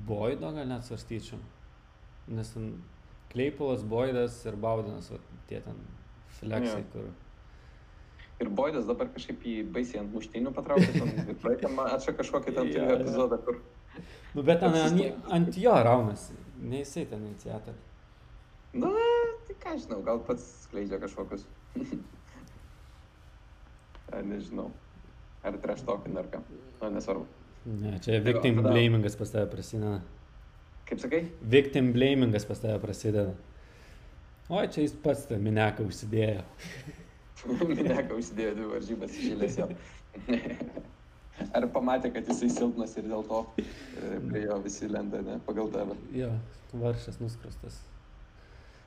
[0.09, 1.39] Boido gal net svarstyčiau.
[2.35, 2.73] Nes ten
[3.31, 5.77] Kleipulas, Boidas ir Baudinas, va, tie ten
[6.41, 6.89] fleksai, Jo.
[6.93, 7.07] kur.
[8.45, 12.73] Ir Boidas dabar kažkaip į baisiai ant muštinių patraukė, ir praeitą mačą kažkokį ten Jo,
[12.75, 12.97] turėjo jo.
[13.01, 13.61] epizodą, kur...
[14.37, 15.31] Nu, bet ten ant, Apsistojęs.
[15.39, 17.87] ant jo raunasi, ne jisai ten iniciatorius.
[18.77, 18.91] Na,
[19.49, 21.47] tai ką žinau, gal pats skleidžia kažkokius.
[24.13, 24.69] Ar nežinau.
[25.47, 26.43] Ar talking ar ką.
[26.83, 27.25] Na, nesvarbu.
[27.67, 30.03] Ne, čia victim tada- blamingas pas tave prasideda.
[30.87, 31.23] Kaip sakai?
[31.43, 33.33] Victim blamingas pas tave prasideda.
[34.49, 36.45] O, čia jis pats tą mineką užsidėjo.
[37.71, 39.69] Mineka užsidėjo dvi varžybas išėlės jo.
[41.57, 43.67] Ar pamatė, kad jisai silpnas ir dėl to e,
[44.29, 45.99] prie jo visi lenda, ne, pagal tave.
[46.17, 46.31] Jo,
[46.73, 47.77] varšas nuskrustas.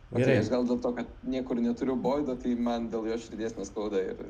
[0.10, 0.24] Gerai.
[0.24, 0.38] Gerai.
[0.42, 4.24] Aš gal dėl to, kad niekur neturiu boido, tai man dėl jo širdies neskauda ir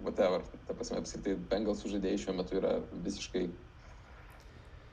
[0.00, 0.40] whatever.
[0.66, 3.44] Ta prasme, apskritai, Bengals žaidėjai šiuo metu yra visiškai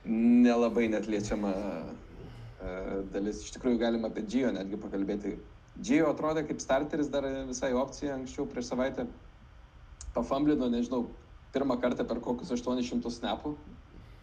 [0.05, 2.73] nelabai net liečiama e,
[3.15, 3.45] dalis.
[3.45, 5.37] Iš tikrųjų, galima apie Gio netgi pakalbėti.
[5.83, 9.07] Gio atrodė kaip starteris dar visai opcija anksčiau prieš savaitę.
[10.15, 11.09] Pafamblino, nežinau,
[11.55, 13.55] pirmą kartą per kokius 800 snapų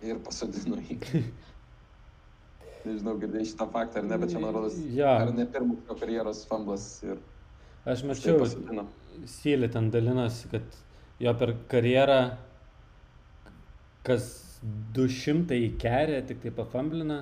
[0.09, 0.99] ir pasodino jį.
[2.83, 5.13] Nežinau, girdėjai šitą faktą ar ne, bet čia man rodos, Jo.
[5.21, 7.21] ar ne pirmas jo karjeros famblas ir
[7.87, 8.87] Aš mačiau, pasodino.
[9.29, 10.81] Sylė ten dalinosi, kad
[11.23, 12.19] jo per karjerą
[14.07, 14.27] kas
[14.97, 17.21] 200 į kerę tik tai pafamblina.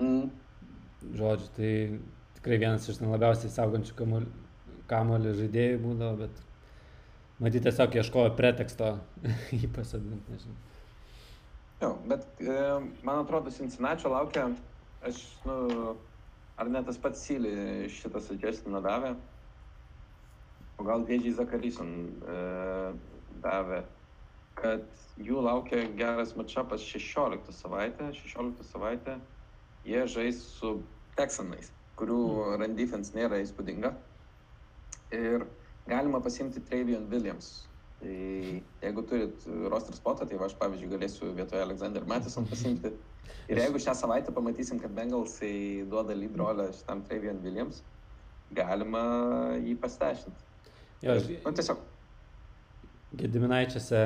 [0.00, 0.28] Mm.
[1.18, 1.70] Žodžiu, tai
[2.44, 4.32] tikrai vienas iš labiausiai saugančių kamuol-
[4.90, 6.40] kamuolį žaidėjų būdavo, bet
[7.40, 8.90] matyt tiesiog ieškojo preteksto
[9.62, 10.58] jį pasodinti, nežinau.
[11.80, 12.56] Jo, bet e,
[13.02, 14.50] man atrodo, Cincinnati laukia,
[15.08, 15.94] aš, nu,
[16.60, 19.14] ar net tas pats Sylį šitą sugestiną davė,
[20.76, 21.94] o gal Dėdžiai Zakaryson
[22.28, 22.36] e,
[23.40, 23.80] davė,
[24.60, 24.84] kad
[25.16, 29.16] jų laukia geras matšapas 16 savaitę, 16 savaitę
[29.88, 30.76] jie žais su
[31.16, 32.18] Texanais, kurių
[32.60, 33.92] run defense nėra įspūdinga.
[35.14, 35.46] Ir
[35.88, 37.64] galima pasimti Travion Williams.
[38.00, 38.14] Tai
[38.82, 42.92] jeigu turit roster spotą, tai va, aš pavyzdžiui galėsiu vietoje Alexander Mattison pasimti.
[43.48, 47.82] Ir jeigu šią savaitę pamatysim, kad Bengalsai duoda lead rolę šitam Travion Williams,
[48.56, 49.04] galima
[49.60, 50.50] jį pastešinti.
[51.04, 51.80] Jo, Nu, tiesiog,
[53.14, 54.00] Gediminaičiuose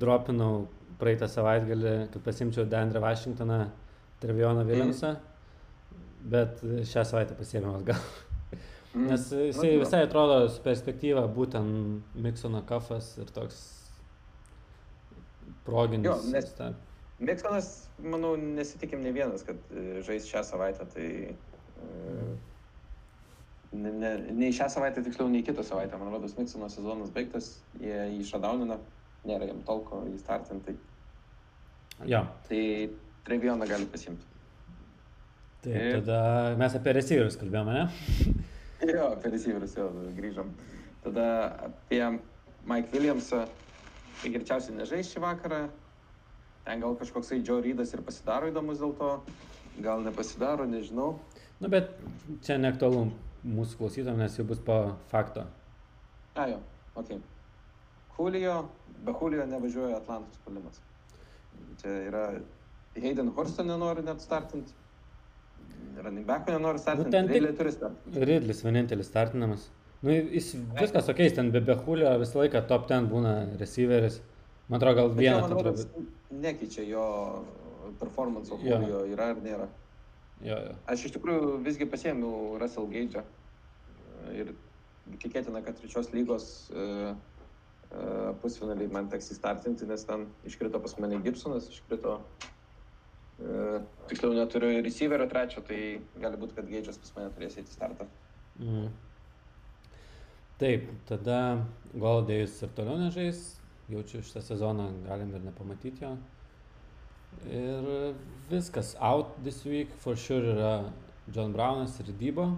[0.00, 0.66] dropinau
[1.00, 3.58] praeitą savaitgalį, kad pasimčiau Dandrą Vašingtoną,
[4.22, 5.16] Trevioną Viljamsą,
[6.30, 7.98] bet šią savaitę pasėmiau atgal.
[8.94, 13.58] mm, Nes jisai visai atrodo su perspektyva būtent Miksono kafas ir toks
[15.66, 16.06] proginis.
[16.06, 16.72] Jo, nes- ta-
[17.22, 21.10] Miksonas, manau, nesitikim ne vienas, kad e, žais šią savaitę, tai...
[21.82, 22.32] e,
[23.72, 25.96] Ne, ne, nei šią savaitę, tiksliau, nei kitą savaitę.
[25.96, 27.46] Man rodos, Miksono sezonas baigtas,
[27.80, 28.76] jie jį šadaunina,
[29.24, 30.74] nėra jam tolko jį startinti.
[32.04, 32.60] Jo, Tai
[33.24, 34.26] Trevioną gali pasimti.
[35.62, 37.84] Tai Ir- tada mes apie receiverius kalbėjome, ne?
[38.92, 39.84] Jo, per įsivirus jau
[40.16, 40.48] grįžom.
[41.04, 41.26] Tada
[41.68, 42.00] apie
[42.66, 43.44] Mike Williamsą,
[44.18, 45.60] tai greičiausiai nežais šį vakarą.
[46.66, 49.12] Ten gal kažkoksai Joe Rydas ir pasidaro įdomus dėl to,
[49.86, 51.12] gal nepasidaro, nežinau.
[51.62, 51.94] Nu, bet
[52.42, 53.04] čia neaktualu
[53.46, 54.80] mūsų klausytojams, nes jau bus po
[55.14, 55.46] fakto.
[56.34, 56.58] A, jo,
[56.98, 57.14] ok.
[58.18, 58.56] Julio,
[59.06, 60.82] be Julio nevažiuoja Atlantos puolimas.
[61.82, 62.26] Čia yra
[62.98, 64.74] Hayden Horsto nenori net startinti.
[66.02, 67.18] Running back'o nenori startinti.
[67.18, 68.24] Nu, Ridley turi startinti.
[68.28, 69.68] Ridlis vienintelis startinamas.
[70.02, 74.18] Nu, jis viskas ok, ten be Behulio visą laiką top ten būna receiveris.
[74.68, 76.06] Man atrodo, gal jo, vieną ten atrodo.
[76.42, 77.04] nekeičia jo
[78.00, 78.80] performance Jo.
[78.80, 79.68] Julio yra ar nėra.
[80.42, 80.74] Jo, jo.
[80.90, 83.22] Aš iš tikrųjų visgi pasėmiau Russell Gage'ą
[84.34, 84.54] ir
[85.22, 91.20] tikėtina, kad trečios lygos uh, uh, pusfinaliai man teks įstartinti, nes ten iškrito pas mane
[91.22, 92.50] Gibsonas, iškrito, uh,
[94.08, 95.78] tiksliau neturiu ir receiverio trečio, tai
[96.20, 98.06] gali būti, kad Gage'as pas mane turės eiti į startą.
[98.60, 98.90] Mm.
[100.62, 101.38] Taip, tada
[101.98, 103.40] Goldėjus ir toliau nežais,
[103.90, 106.12] jaučiu šitą sezoną galim ir nepamatyti jo.
[107.48, 107.88] Ir
[108.50, 110.74] viskas, out this week for sure yra
[111.32, 112.50] John Brownas ir Dybo,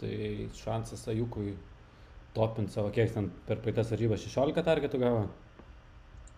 [0.00, 1.54] tai šansas Ajukui
[2.34, 5.24] topint savo, kiek ten per praeitas varžybas 16 targetų gavo,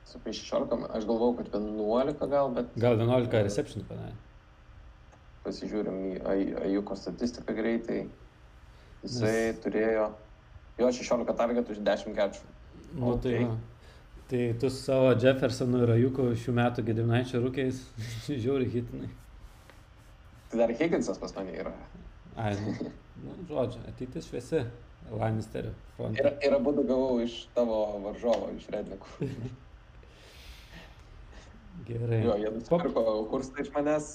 [0.04, 4.12] Sakai 16, aš galvau, kad 11 gal, bet gal 11 reception padarė.
[5.44, 8.06] pasižiūrim į Aj- Ajuko statistiką greitai.
[9.04, 10.06] Jisai Nes- turėjo
[10.78, 12.44] jo 16 targetų iš 10 kečių.
[12.94, 13.50] Nu, tai, Ok.
[13.50, 13.56] va.
[14.28, 17.82] tai tu su savo Jeffersonu ir Ajuku šių metų Gediminaičio rūkiais
[18.44, 19.10] žiūri hitinai.
[20.50, 21.72] Tai dar Higginsas pas mane yra.
[22.36, 22.72] Ai, nu,
[23.24, 24.64] nu, žodžiu, ateitis šviesi
[25.10, 26.38] Lannisterio Ir, fronte.
[26.46, 29.20] ir abu gavau iš tavo varžovo, iš Rednikų.
[31.84, 32.20] Gerai.
[32.24, 34.06] Jo, jie nusipirko Hurstą iš manęs,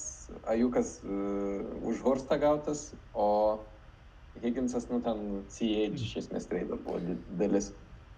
[0.50, 3.60] Ajukas uh, už Hurstą gautas, o
[4.42, 7.72] Higginsas, nu ten CH iš esmės treido buvo di- dalis.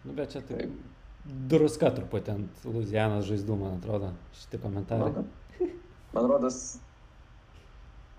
[0.05, 0.77] Nu, bet čia tai Taip.
[1.51, 5.11] druska truputį ant Luzianos žaizdų, man atrodo, šitie komentarai.
[5.17, 5.75] Man,
[6.13, 6.61] man rodos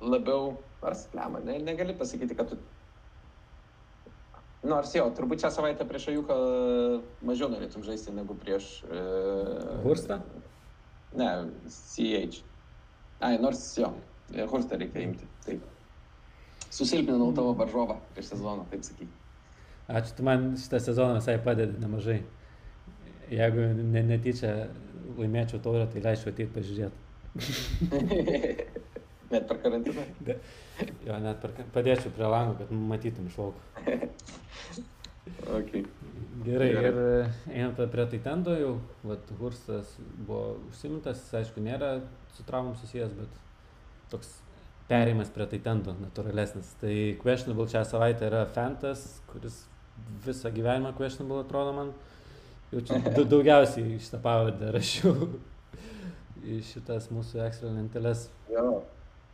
[0.02, 2.60] labiau, ar sklema, ne, negali pasakyti, kad tu...
[4.62, 6.34] Nors jo, turbūt šią savaitę prieš Ajuką
[7.26, 8.82] mažiau norėtum žaisti negu prieš...
[8.86, 10.20] Uh, Hurstą?
[11.18, 11.28] Ne,
[11.68, 12.42] CH.
[13.22, 13.92] Ai, nors jo,
[14.50, 15.26] Hurstą reikia imti.
[15.46, 15.60] Taip.
[16.72, 19.10] Susilpninau tavo varžovą prieš sezoną, taip sakyk.
[19.92, 22.22] Ačiū, tu man šitą sezoną visai padedi nemažai.
[23.32, 24.50] Jeigu ne, netyčia
[25.18, 26.98] laimėčiau taurę, tai leisčiau ateiti pažiūrėti.
[29.32, 30.02] Net per karantiną.
[31.06, 33.60] Jo, net per, padėčiau prie langų, kad matytum iš lauko.
[35.54, 35.82] Okay.
[36.44, 36.90] Gerai, Gerai.
[36.90, 38.72] ir e, einant prie- Taitendo jau,
[39.06, 39.94] vat, Hurstas
[40.26, 41.94] buvo užsimintas, aišku, nėra
[42.36, 43.40] su traumom susijęs, bet
[44.12, 44.30] toks
[44.90, 46.72] perėjimas prie Taitendo natūralesnis.
[46.80, 49.62] Tai questionable šią savaitę yra Fantas, kuris
[50.26, 51.92] visą gyvenimą questionable atrodo man.
[52.72, 55.14] Jau čia da- daugiausiai šitą pavardę rašiau
[56.42, 58.26] į šitas mūsų Excel lenteles.
[58.50, 58.80] Jo,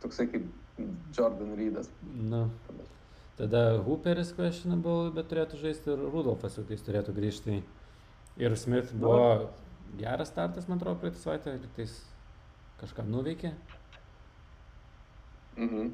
[0.03, 0.45] toksai kaip
[1.17, 1.89] Jordan Reedas.
[2.05, 2.43] Nu,
[3.39, 7.61] tada Hooperis questionable, bet turėtų žaisti ir Rudolfas, kai jis turėtų grįžti.
[8.39, 9.49] Ir Smith buvo
[9.99, 11.95] geras startas, man atrodo, praeitą savaitę, ir tais
[12.81, 13.53] kažką nuveikė.
[15.59, 15.89] Mhm.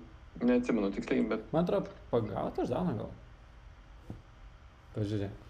[0.45, 3.12] Neatsimenu tiksliai, bet Man atrodo, pagauta aš dauna gal.
[4.95, 5.41] Pažiūrėk.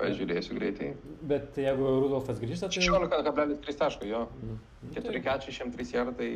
[0.00, 0.90] pažiūrėsiu greitai.
[1.28, 2.84] Bet jeigu Rudolfas grįžta, tai...
[2.86, 4.22] 16,3 taško, jo.
[4.42, 6.28] Nu, nu, 4 tai- kečiai, 103 jardai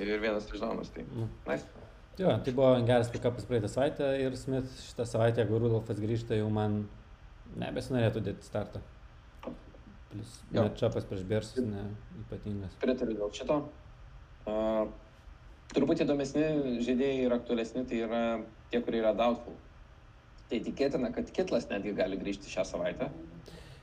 [0.00, 0.92] ir vienas touchdownas.
[0.94, 1.04] Tai.
[1.12, 1.28] Nu.
[1.48, 1.66] Nice.
[2.20, 6.50] Jo, tai buvo geras pikapas praeitą savaitę ir Smith šitą savaitę, jeigu Rudolfas grįžta, jau
[6.52, 6.82] man
[7.60, 8.82] nebesinorėtų dėti startą.
[10.10, 10.64] Plus Jo.
[10.66, 11.84] matchupas prieš Bersus ne
[12.24, 12.74] ypatingas.
[12.82, 13.56] Pritariu dėl šito.
[14.50, 14.88] Uh,
[15.74, 16.44] turbūt įdomesni
[16.82, 18.22] žaidėjai ir aktualesni tai yra
[18.72, 19.54] tie, kurie yra doubtful.
[20.50, 23.08] Tai tikėtina, kad Kitlas netgi gali grįžti šią savaitę.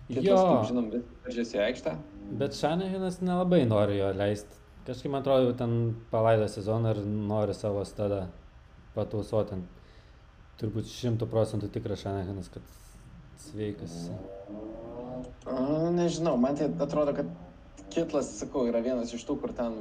[0.08, 1.96] Kitlas, Jo, kaip žinom, vis veržėsi į aikštę.
[2.40, 4.60] bet Šanahinas nelabai nori jo leisti.
[4.88, 8.22] Kažkaip man atrodo, ten palaido sezoną ir nori savo stadą
[8.96, 9.60] patausoti.
[10.62, 12.64] Turbūt šimtų procentų tikras Šanahinas, kad
[13.44, 13.98] sveikas.
[15.98, 17.36] Nežinau, man tai atrodo, kad
[17.92, 19.76] Kitlas, sakau, yra vienas iš tų, kur ten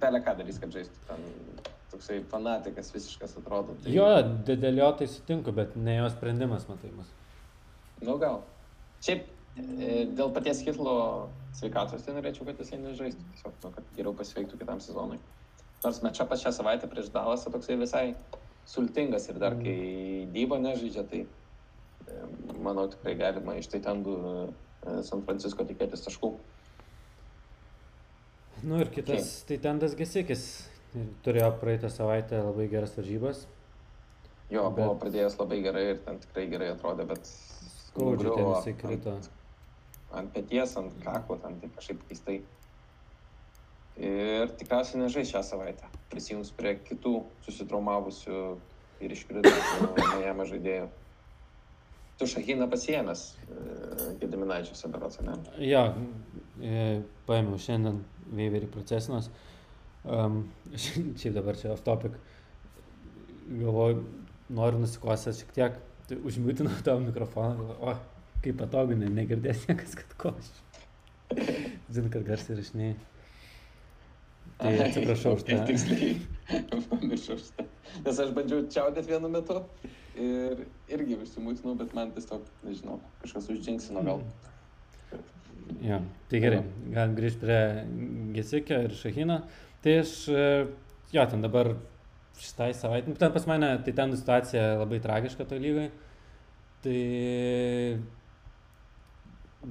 [0.00, 1.02] belė ką darys, kad žaistų.
[1.10, 1.26] Ten
[1.90, 3.76] toksai fanatikas visiškas atrodo.
[3.82, 4.08] Tai, Jo,
[4.78, 7.10] jo tai sutinku, bet ne jo sprendimas, matai, mus.
[8.04, 8.42] Nu gal.
[9.04, 10.96] Šiaip dėl paties Hitlo
[11.56, 13.24] sveikatos tai norėčiau, kad jisai nežaistų.
[13.32, 15.18] Tiesiog, nu, kad geriau pasveiktų kitam sezonui.
[15.84, 18.06] Nors mečapas šią savaitę prieš Dalasą toksai visai
[18.68, 19.64] sultingas ir dar Mm.
[19.64, 22.20] kai Dybo nežaidžia, tai e,
[22.60, 24.04] manau tikrai galima iš tai ten
[25.02, 26.30] San Francisco tikėtis taškų.
[28.62, 30.68] Nu ir kitas, tai Tendas Gesikis.
[31.26, 33.42] Turėjo praeitą savaitę labai geras varžybas.
[34.48, 35.00] Jo, buvo bet...
[35.02, 37.26] pradėjęs labai gerai ir ten tikrai gerai atrodė, bet...
[37.26, 39.16] Skaudžiai ten jisai krito.
[39.18, 39.28] Ant,
[40.14, 42.40] ant pėties, ant kaklo, ten tai kažkaip keistai.
[43.96, 45.88] Ir tikriausiai nežais šią savaitę.
[46.12, 47.14] Prisijungs prie kitų
[47.46, 48.40] susitraumavusių
[49.04, 49.90] ir iškritusių
[50.20, 50.88] Miami žaidėjų.
[52.16, 53.56] Tu Šahiną pasiemęs e,
[54.20, 55.34] Gediminaičiuose berots, ne?
[55.60, 55.82] Jo,
[56.60, 56.84] e,
[57.28, 57.98] paėmiau šiandien
[58.36, 59.28] Veiverį procesinos.
[60.06, 62.16] Um, šiaip dabar čia off topic.
[63.46, 64.04] Galvoju,
[64.56, 69.96] noriu nusikosęs šiek tiek, tai užmiutinau tavo mikrofoną, galvoju, o, kaip patogu, ne, negirdės niekas,
[69.98, 70.64] kad košiu.
[71.90, 72.96] Žinai, kad garsiai rašiniai.
[74.56, 75.58] Tai atsiprašau už tai.
[75.68, 76.12] Tiksliai,
[76.88, 77.66] pamiršau šitą.
[78.06, 79.58] Nes aš bandžiau čiaudėti vienu metu
[80.16, 84.24] ir irgi užsimūtinau, bet man tiesiog, nežinau, kažkas uždžingsino gal.
[85.82, 86.62] Ja, tai gerai,
[86.94, 87.60] galim grįžti prie
[88.36, 89.40] Gesikio ir Šahino.
[89.84, 90.46] Tai aš, e,
[91.12, 91.74] jo, ten dabar
[92.40, 95.88] šitai savaitė, ten pas mane, tai ten situacija labai tragiška to lygai.
[96.84, 97.00] Tai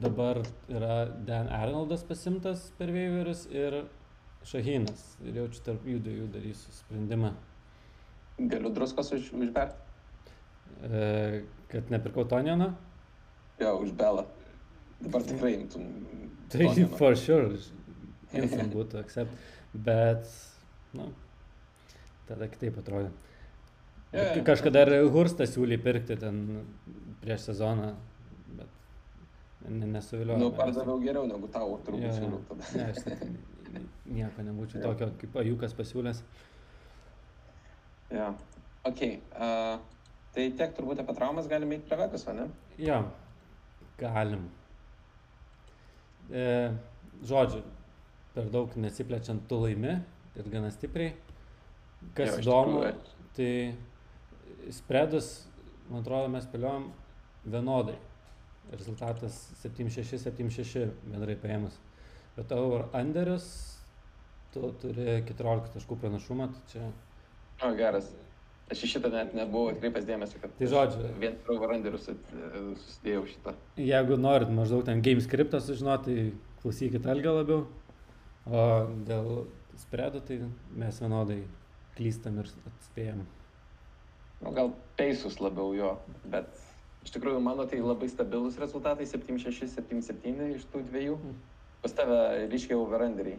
[0.01, 3.85] dabar yra Dan Arnoldas pasimtas per Weiverius ir
[4.45, 5.15] Šahinas.
[5.25, 7.31] Ir jaučiu tarp jų dviejų darysiu sprendimą.
[8.51, 9.79] Galiu druskos už, užberti?
[10.83, 12.73] E, kad nepirkau Tonioną?
[13.59, 14.25] Jo, už Belą.
[15.01, 15.87] Dabar tikrai imtum.
[16.51, 16.67] Tai
[16.99, 17.55] for sure.
[18.35, 19.31] Imtum būtų accept.
[19.73, 20.27] Bet,
[20.95, 21.13] na, nu,
[22.27, 23.13] tada kitaip atrodė.
[24.15, 26.37] Yeah, Kažkada ir Hurstas siūlė pirkti ten
[27.23, 27.89] prieš sezoną,
[29.65, 30.39] bet nesuviliojo.
[30.41, 32.71] Nu, pardaviau geriau negu tau, turbūt siūliau tada.
[32.75, 33.17] Ne, aš tai
[34.05, 34.87] nieko nebūčiau yeah.
[34.89, 36.21] tokio, kaip Ajukas pasiūlęs.
[38.11, 38.35] Jo, yeah.
[38.87, 39.01] ok.
[39.33, 39.75] Uh,
[40.35, 42.49] tai tiek turbūt apie traumas galime eiti prie Vegas, ne?
[42.77, 43.09] Jo, yeah.
[44.01, 44.47] galim.
[46.25, 46.45] E,
[47.25, 47.61] žodžiu,
[48.33, 49.99] per daug nesiplečiant, tu laimi
[50.35, 51.13] ir gana stipriai.
[52.17, 52.81] Kas jo, įdomu,
[53.37, 55.29] tai spreadus,
[55.89, 56.89] man atrodo, mes spėliojom
[57.45, 57.95] vienodai.
[58.73, 61.77] Rezultatas 7-6-7-6 bendrai paėmus.
[62.35, 63.45] Bet over underis,
[64.53, 66.87] tu turi 14 taškų pranašumą, tai čia...
[67.63, 68.09] O, geras.
[68.73, 70.53] Aš į šitą net nebuvau atkreipęs dėmesio, kad...
[70.57, 71.11] Tai žodžiu.
[71.21, 73.53] Vien over underus susidėjau šitą.
[73.77, 77.67] Jeigu norit maždaug ten game scriptą sužinoti, tai klausykit Algą labiau.
[78.49, 78.63] O
[79.05, 79.29] dėl
[79.77, 80.39] spredo, tai
[80.81, 81.43] mes vienodai
[81.95, 83.21] klystam ir atspėjam.
[84.41, 85.93] Nu, gal peisus labiau jo,
[86.31, 86.49] bet
[87.05, 91.19] iš tikrųjų mano tai labai stabilus rezultatai 7-6, 7-7 iš tų dviejų.
[91.21, 91.37] Mm.
[91.85, 93.37] Pas tave ryškiai overranderiai.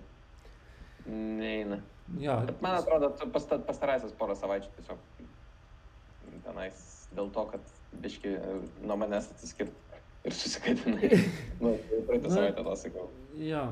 [1.10, 1.80] Neina.
[2.22, 2.38] Jo.
[2.46, 5.02] Bet man atrodo, pastarąsias porą savaičių tiesiog
[6.46, 6.84] tenais
[7.16, 8.36] dėl to, kad biški
[8.86, 11.10] nuo manęs atsiskirti ir susikaitinai.
[11.62, 11.74] nu,
[12.08, 13.08] praeitą savaitę tą sakau.
[13.40, 13.66] Jo,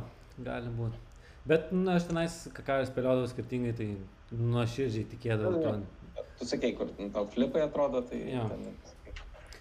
[0.47, 1.01] gali būti.
[1.49, 3.89] Bet, nu, aš tenais, ką aš spėliodavau skirtingai, tai
[4.33, 6.25] nuoširdžiai tikėdavau to.
[6.39, 8.23] Tu sakei, kur tau flipai atrodo, tai...
[8.33, 8.47] Ja.
[8.51, 8.71] Ten,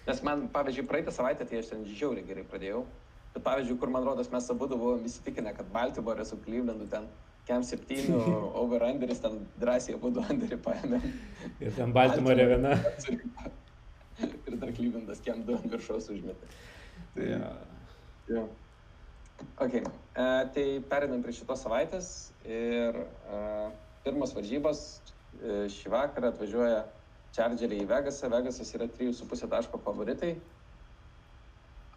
[0.06, 2.84] nes man, pavyzdžiui, praeitą savaitę, tai aš ten žiauriai gerai pradėjau.
[3.34, 7.08] Bet, pavyzdžiui, kur man rodos, mes abu buvom įsitikinę, kad Baltimore su Clevelandu ten
[7.44, 8.14] Kem 7
[8.62, 11.00] over-underis, ten drąsiai abu underį paėmė.
[11.60, 12.76] Ir ten Baltimore viena.
[14.48, 16.52] ir dar Clevelandas Kem 2 viršaus užmetė.
[17.14, 17.54] Tai, ja.
[18.30, 18.44] Ja.
[19.58, 22.08] Ok, uh, tai perinam prie šitos savaitės
[22.46, 23.72] ir uh,
[24.06, 26.84] pirmas varžybos uh, šį vakarą atvažiuoja
[27.34, 28.30] Chargeriai į Vegasą.
[28.32, 30.34] Vegasas yra 3,5 taško favoritai.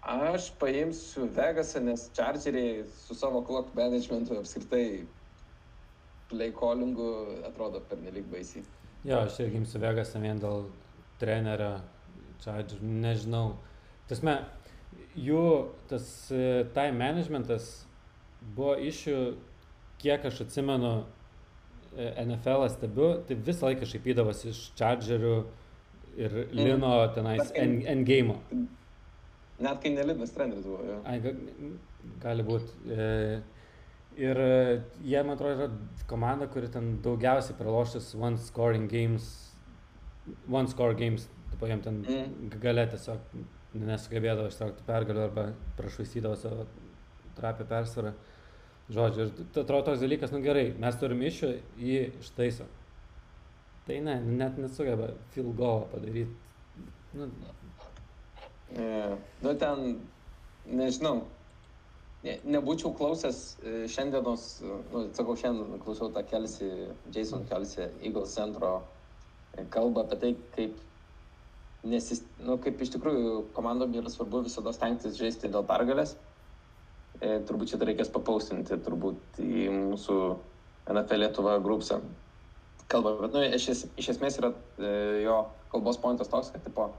[0.07, 5.05] Aš paimsiu Vegasą, nes Chargeriai su savo clock managementu apskritai
[6.29, 7.09] play callingu
[7.47, 8.63] atrodo pernelik baisiai.
[9.05, 10.67] Jo, aš irgi imsiu Vegasą vien dėl
[11.21, 11.77] trenerio
[12.43, 13.57] Charger, nežinau.
[14.07, 14.37] Tasme,
[15.17, 15.43] jų
[15.89, 17.69] tas e, time managementas
[18.55, 19.17] buvo išių,
[20.01, 20.93] kiek aš atsimenu,
[21.97, 25.35] NFL stebiu, tai visą laiką šaipydavosi iš Chargerių
[26.17, 26.57] ir mm.
[26.57, 27.13] Lino mm.
[27.15, 28.37] tenais endgame.
[29.57, 30.83] Net kai nelinas treneris buvo.
[30.85, 30.97] Jo.
[31.09, 31.17] Ai,
[32.21, 32.77] gali būti.
[32.93, 33.07] E,
[34.21, 34.41] ir
[35.01, 39.29] jie, man atrodo, yra komanda, kuri ten daugiausiai pralošęs one scoring games,
[40.49, 42.57] one score games, tipo jam ten mm.
[42.61, 43.37] gale tiesiog
[43.77, 46.65] nesugebėdavo ištraukti pergalę arba prašvaistydavo savo
[47.37, 48.13] trapę persvarą.
[48.87, 51.47] Žodžiu, ir atrodo toks dalykas, nu gerai, mes turim iššų,
[51.83, 52.67] jį ištaiso.
[53.87, 56.31] Tai ne, net nesugeba field goal padaryti.
[57.17, 57.27] Nu,
[58.77, 59.17] yeah.
[59.43, 59.83] nu ten,
[60.71, 61.25] nežinau,
[62.23, 66.71] ne, nebūčiau klausęs e, šiandienos, nu, sakau, šiandien klausiau tą Kelsį,
[67.15, 70.79] Jason Kelsį, Eagles centro e, kalbą apie tai, kaip
[71.87, 72.09] nes
[72.39, 76.15] nu, kaip iš tikrųjų komandom yra svarbu visada stengtis žaisti dėl pergalės.
[76.15, 76.26] E,
[77.19, 80.17] turbūt čia reikės papaustinti, turbūt į mūsų
[80.91, 81.99] NFL Lietuva grupsą
[82.87, 83.67] kalbą, bet nu, iš,
[83.99, 84.91] iš esmės yra e,
[85.25, 85.41] jo
[85.73, 86.89] kalbos pointas toks, kad tipo,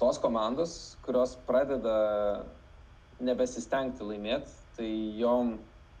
[0.00, 0.72] tos komandos,
[1.06, 2.44] kurios pradeda
[3.24, 5.56] nebesistengti laimėti, tai jom,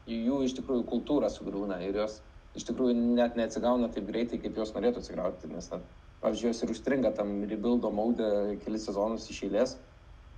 [0.08, 2.20] jų iš tikrųjų kultūra sugriūna ir jos
[2.58, 5.80] iš tikrųjų net neatsigauna taip greitai, kaip jos norėtų atsigauti, nes, na,
[6.22, 9.76] pavyzdžiui, jos ir užstringa tam rebuildo maudę kelis sezonus iš eilės,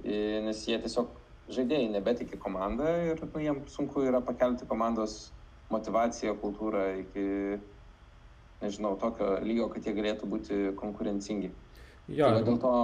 [0.04, 1.19] nes jie tiesiog
[1.54, 5.30] žaidėjai nebetikė komandą ir nu, jiems sunku yra pakelti komandos
[5.70, 7.26] motivaciją, kultūrą iki,
[8.62, 11.52] nežinau, tokio lygio, kad jie galėtų būti konkurencingi.
[12.10, 12.74] Jo, tai dėl to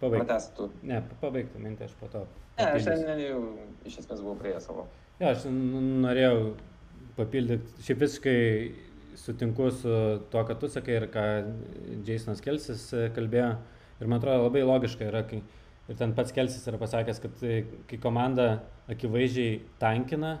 [0.00, 0.70] pratestų.
[0.88, 2.24] Ne, pabaigtų mintį aš po to.
[2.56, 3.40] Ne, aš šiandien jau
[3.88, 4.86] iš esmės buvau prie savo.
[5.20, 6.54] Ja, aš norėjau
[7.18, 8.38] papildyti, šiaip visiškai
[9.20, 9.92] sutinku su
[10.32, 11.26] tuo, ką tu sakai ir ką
[12.08, 12.86] Jasonas Kelsis
[13.16, 13.52] kalbėjo.
[14.00, 15.42] Ir man atrodo labai logiška yra, kai
[15.90, 17.42] ir ten pats Kelsis yra pasakęs, kad
[17.90, 18.62] kai komanda
[18.92, 20.36] akivaizdžiai tankina,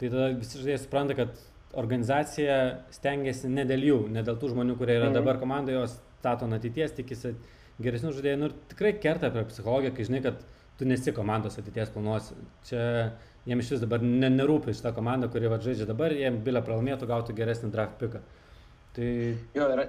[0.00, 1.40] tai tada visi žaidėjai supranta, kad
[1.80, 2.56] organizacija
[2.92, 5.16] stengiasi ne dėl jų, ne dėl tų žmonių, kurie yra mhm.
[5.16, 7.34] dabar komandoje, jos stato ateities, tikisi
[7.82, 8.40] geresnių žaidėjų.
[8.40, 10.42] Nu, ir tikrai kerta apie psichologiją, kai žinai, kad
[10.78, 12.36] tu nesi komandos ateities planuosi.
[12.68, 12.82] Čia
[13.48, 17.08] jiem iš vis dabar ne, nerūpi šitą komandą, kuri va, žaidžia dabar, jiem bilę pralaimėtų,
[17.10, 18.22] gautų geresnį draft piką.
[18.96, 19.08] Tai...
[19.56, 19.88] Jo, yra.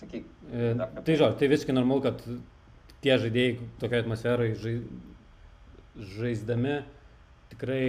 [0.00, 0.26] Sakyk.
[0.48, 0.72] E,
[1.04, 2.24] tai žodžiu, tai visiškai normalu, kad
[3.04, 4.74] tie žaidėjai tokioje atmosferoje žai,
[6.16, 6.80] žaisdami
[7.52, 7.84] tikrai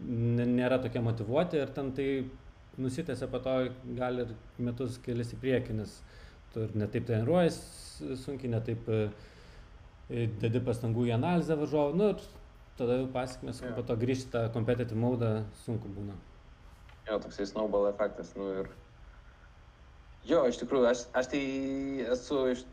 [0.00, 2.08] nėra tokie motivuoti ir ten tai
[2.80, 3.56] nusitęsia po to
[3.98, 5.96] gali ir metus kelis į priekį, nes
[6.54, 7.58] tu ir netaip treniruojas
[8.22, 9.00] sunkiai, netaip e,
[10.40, 12.24] dedi pastangų į analizę važiuoju, nu ir
[12.78, 13.74] tada jau pasiekmes, ja.
[13.76, 15.32] po to grįžti tą competitive maudą
[15.66, 16.16] sunku būna.
[17.08, 18.70] Jo, toksai snowball efektas, nu ir...
[20.28, 21.42] Jo, iš tikrųjų, aš, aš tai
[22.14, 22.64] esu iš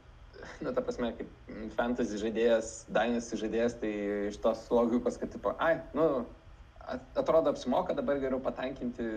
[0.64, 3.94] na, ta prasme, kaip fantasy žaidėjas, dynasty žaidėjas, tai
[4.32, 6.26] iš tos logikos, kad, tipo, ai, nu,
[7.20, 9.08] atrodo apsimoka dabar geriau patenkinti,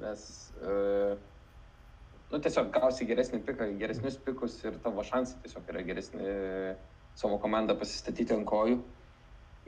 [0.00, 0.22] nes,
[0.62, 1.18] uh,
[2.30, 6.38] nu, tiesiog gausi geresnį piką, geresnius pikus ir tavo šansai tiesiog yra geresni
[7.18, 8.78] savo komandą pasistatyti ant kojų.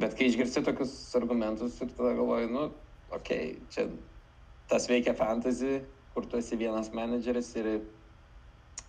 [0.00, 2.68] Bet kai išgirsti tokius argumentus ir tada galvoju, nu,
[3.12, 3.88] okei, okay, čia
[4.70, 5.82] tas veikia fantasy,
[6.14, 7.68] kur tu esi vienas menedžeris ir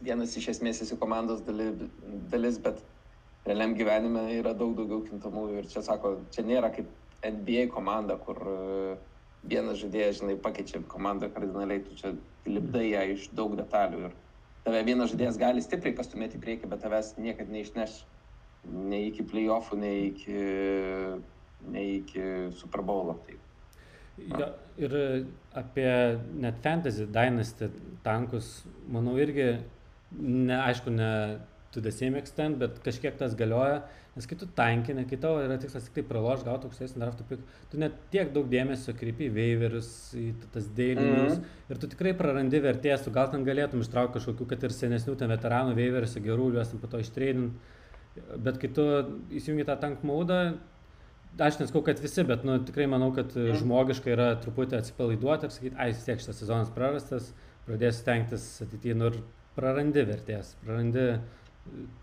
[0.04, 2.82] vienas iš esmės esi komandos dalis, bet
[3.48, 6.90] realiam gyvenime yra daug daugiau kintamųjų ir čia sako, čia nėra kaip
[7.24, 8.96] NBA komanda, kur e,
[9.48, 12.14] vienas žaidėjas, žinai, pakeičia komandą kardinaliai, tu čia
[12.48, 14.18] lipdai ją iš daug detalių ir
[14.64, 18.02] tave vienas žaidėjas gali stipriai pastumėti į priekį, bet tavęs niekad neišneš
[18.64, 20.38] nei iki playoffų, nei iki,
[21.76, 22.28] nei iki
[22.60, 23.18] Super Bowlo.
[23.28, 23.43] Tai.
[24.18, 24.94] Ja, ir
[25.58, 25.90] apie
[26.38, 27.70] net Fantasy Dynasty
[28.06, 28.60] tankus,
[28.92, 29.48] manau, irgi,
[30.20, 31.10] ne, aišku, ne
[31.74, 33.82] to the same extent, bet kažkiek tas galioja,
[34.14, 37.48] nes kai tu tankini, kai tavo yra tikslas tik tai praloš, gauti aukštesnį draft pick,
[37.72, 41.72] tu net tiek daug dėmesio kreipi į waiverius, į tas dailinius mm -hmm.
[41.74, 45.34] ir tu tikrai prarandi vertės, tu gal ten galėtum ištraukti kažkokių, kad ir senesnių ten
[45.34, 47.54] veteranų waiveriuose gerų, juos po to ištreidint,
[48.38, 48.86] bet kai tu
[49.34, 50.54] įsijungi tą tank maudą,
[51.40, 53.60] aš neskau, kad visi, bet nu, tikrai manau, kad mm.
[53.62, 57.32] žmogiškai yra truputį atsipalaiduoti ir sakyti, ai, vis tiek šitas sezonas prarastas,
[57.68, 59.22] pradėsi stengtis ateityje, nu ir
[59.56, 61.08] prarandi vertės, prarandi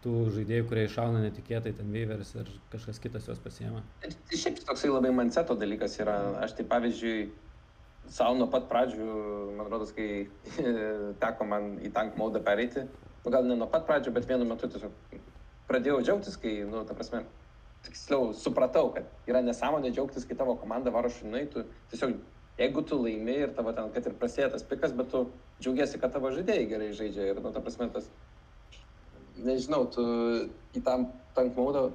[0.05, 3.83] tų žaidėjų, kurie iššauna netikėtai, ten Weaveris ir kažkas kitas juos pasiema.
[4.33, 6.17] Šiaip toksai labai manseto dalykas yra.
[6.41, 7.27] Aš tai pavyzdžiui,
[8.11, 9.09] savo nuo pat pradžių,
[9.59, 10.25] man rodos, kai
[11.23, 14.71] teko man į tank maudą pereiti, nu, gal ne nuo pat pradžių, bet vienu metu
[14.71, 15.21] tiesiog
[15.69, 17.23] pradėjau džiaugtis, kai, nu, ta prasme,
[17.87, 22.19] tiksliau, supratau, kad yra nesąmonė džiaugtis, kai tavo komanda varo šinai, tu tiesiog,
[22.61, 25.25] jeigu tu laimi ir tavo ten, kad ir prasidėtas pikas, bet tu
[25.63, 28.11] džiaugiasi, kad tavo žaidėjai gerai žaidžia ir, nu, ta prasme, tas
[29.41, 30.05] nežinau, tu
[30.77, 31.89] į tam tank maudą,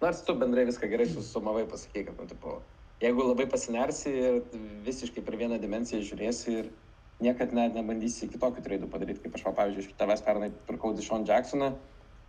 [0.00, 2.60] nors tu bendrai viską gerai susumavai pasakai, kad, nu, tipo,
[3.04, 4.40] jeigu labai pasinersi ir
[4.86, 6.72] visiškai per vieną dimenciją žiūrėsi ir
[7.20, 11.26] niekad net nebandysi kitokių traidų padaryti, kaip aš, va, pavyzdžiui, iš tavęs pernai pirkau Dishon
[11.28, 11.74] Jacksoną,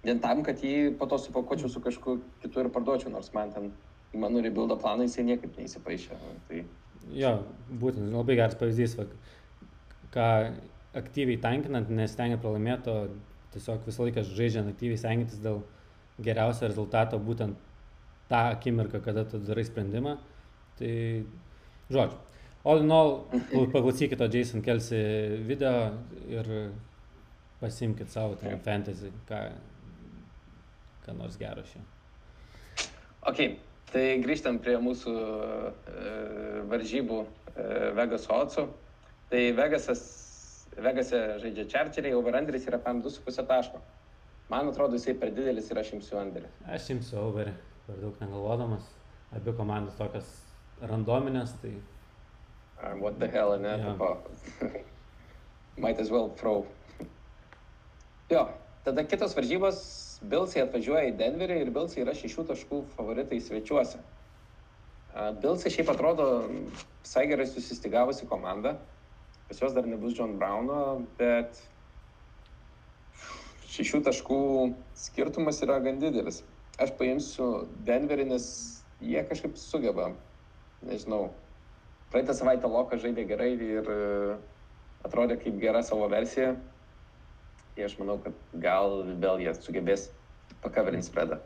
[0.05, 3.71] vien tam, kad jį po to supakuočiau su kažkuo kitu ir parduočiau, nors man ten
[4.11, 6.19] į mano rebuildo planą jisai niekaip neįsipaišė.
[6.47, 6.63] Tai...
[7.17, 7.33] Jo,
[7.81, 9.07] būtent labai geras pavyzdys, va,
[10.13, 10.27] ką
[10.97, 12.95] aktyviai tankinant, nestengia pralaimėto
[13.53, 15.61] tiesiog visą laiką žaidžiant aktyviai stengiantis dėl
[16.23, 17.57] geriausio rezultato būtent
[18.31, 20.17] tą akimirką, kada tu darai sprendimą.
[20.79, 20.91] Tai,
[21.91, 22.19] žodžiu,
[22.63, 23.17] all in all,
[23.75, 25.01] paklausykite Jason Kelsi
[25.47, 25.91] video
[26.29, 26.51] ir
[27.61, 29.41] pasimkite savo ten fantasy, ką,
[31.05, 31.89] ką nors gero šiandien.
[33.29, 33.43] Ok,
[33.91, 36.15] tai grįžtam prie mūsų e,
[36.71, 38.65] varžybų e, Vegas Otsų.
[39.31, 40.01] Tai Vegasas
[40.79, 43.81] Vegase žaidžia Čarčeriai, overanderis yra PM 2,5 taško.
[44.51, 46.47] Man atrodo, jisai per didelis ir aš imsiu underį.
[46.71, 47.53] Aš imsiu overį,
[47.87, 48.87] per daug negalvodamas.
[49.35, 50.29] Abi komandos tokias
[50.87, 51.73] randominės, tai...
[52.81, 53.75] Uh, what the hell, ne?
[53.77, 54.79] Yeah.
[55.83, 56.65] Might as well throw.
[58.31, 58.45] jo,
[58.85, 59.79] tada kitos varžybos,
[60.21, 64.01] Bilsai atvažiuoja į Denverį ir Bilsai yra šešių taškų favoritai svečiuose.
[65.41, 66.27] Bilsai šiaip atrodo
[67.01, 68.75] visai gerai susistigavusi komanda.
[69.49, 71.57] Pas juos dar nebus John Browno, bet
[73.73, 74.39] šešių taškų
[75.01, 76.43] skirtumas yra gan didelis.
[76.81, 77.49] Aš paimsiu
[77.87, 78.45] Denverį, nes
[79.03, 80.11] jie kažkaip sugeba,
[80.85, 81.31] nežinau,
[82.13, 83.91] praeitą savaitę Lokas žaidė gerai ir
[85.07, 86.53] atrodė kaip gera savo versija.
[87.75, 90.09] Tai aš manau, kad gal vėl jie sugebės
[90.63, 91.39] pakaverinti spredą.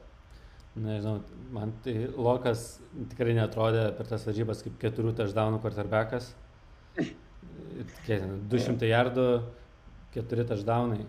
[0.76, 1.22] Nežinau,
[1.56, 2.66] man tai Lokas
[3.12, 6.34] tikrai netrodė per tas varžybas kaip keturių touchdownų quarterbackas.
[8.52, 9.28] 200 jardų,
[10.16, 11.06] keturi touchdownai.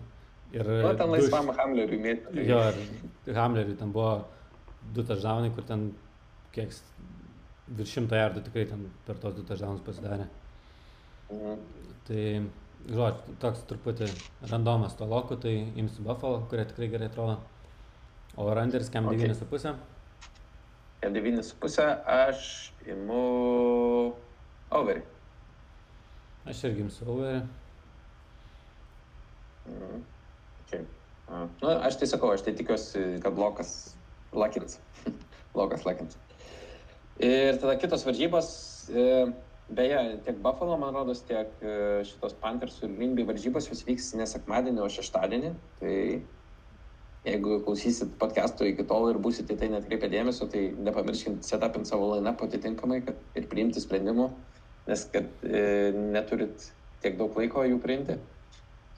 [0.55, 1.59] Ir nu, ten laisvam duš...
[1.59, 2.45] Hamleriui mėtyti.
[2.47, 2.61] Jo,
[3.27, 4.13] ir Hamleriui ten buvo
[4.95, 5.89] du touchdownai, kur ten
[6.55, 6.71] kiek
[7.75, 10.29] virš šimto jardų tikrai ten per tos du touchdownus pasidarė.
[11.33, 11.59] Mhm.
[12.07, 12.23] Tai
[12.85, 14.07] žodžiu, toks truputį
[14.51, 17.37] randomas to loku, tai imsiu Buffalo, kurie tikrai gerai atrodo.
[18.37, 19.31] O Randers kem okay.
[19.33, 19.75] 9,5?
[21.01, 22.43] Kem 9,5 aš
[22.85, 23.21] imu
[24.77, 25.01] overį.
[26.47, 27.41] Aš irgi imsiu overį.
[29.67, 30.05] Mm.
[30.63, 30.85] Okay.
[31.27, 33.73] Na, nu, aš tai sakau, aš tai tikiuosi, kad blokas
[34.31, 34.77] lakins.
[35.55, 36.15] blokas lakins.
[37.19, 38.49] Ir tada kitos varžybos.
[38.93, 39.09] E,
[39.67, 41.71] Beje, tiek Buffalo, man rodos, tiek e,
[42.07, 45.49] šitos Panthers ir Green Bay varžybos jos vyks ne sekmadienį, o šeštadienį.
[45.81, 45.95] Tai
[47.27, 52.45] jeigu klausysit podcast'o iki tol ir būsite tai netkreipę dėmesio, tai nepamirškit setupinti savo line-up
[52.47, 54.29] atitinkamai kad, ir priimti sprendimų,
[54.87, 55.65] nes kad e,
[56.15, 56.69] neturit
[57.03, 58.15] tiek daug laiko jų priimti.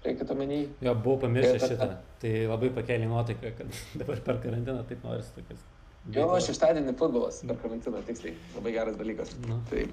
[0.06, 0.62] Reikia to menį.
[0.86, 1.90] Jo, buvau pamiršęs šitą.
[2.22, 5.66] Tai labai pakėlė nuotaiką, kad dabar per karantiną taip norisi tokias
[6.08, 8.38] Jo, šeštadienį futbolas per karantiną, tiksliai.
[8.56, 9.34] Labai geras dalykas.
[9.46, 9.60] Nu.
[9.70, 9.84] Tai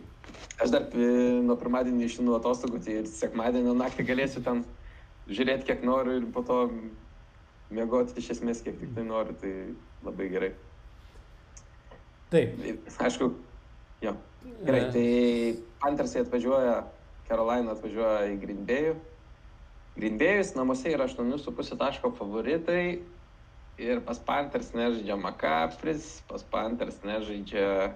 [0.62, 4.62] aš dar nuo pirmadienį išinu atostogų, tai ir sekmadienio naktį galėsiu ten
[5.28, 6.60] žiūrėti, kiek noriu ir po to
[7.74, 9.36] mėgoti iš esmės, kiek tik tai noriu.
[9.42, 9.52] Tai
[10.06, 10.52] labai gerai.
[12.32, 12.56] Taip.
[12.96, 13.30] Aišku,
[14.06, 14.14] jo.
[14.62, 14.88] Gerai, e.
[14.94, 15.06] tai
[15.82, 16.78] Panthersai atvažiuoja,
[17.28, 18.40] Carolina atvažiuoja į.
[19.96, 22.98] Green Bay'us namuose yra 8,5 taško favoritai
[23.76, 27.92] Ir pas Panthers nežaidžia Makapris, pas Panthers nežaidžia...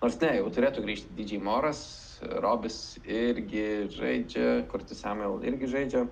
[0.00, 1.82] Nors ne, jau turėtų grįžti DJ Moras,
[2.40, 6.06] Robis irgi žaidžia, Kurtis Samuel irgi žaidžia.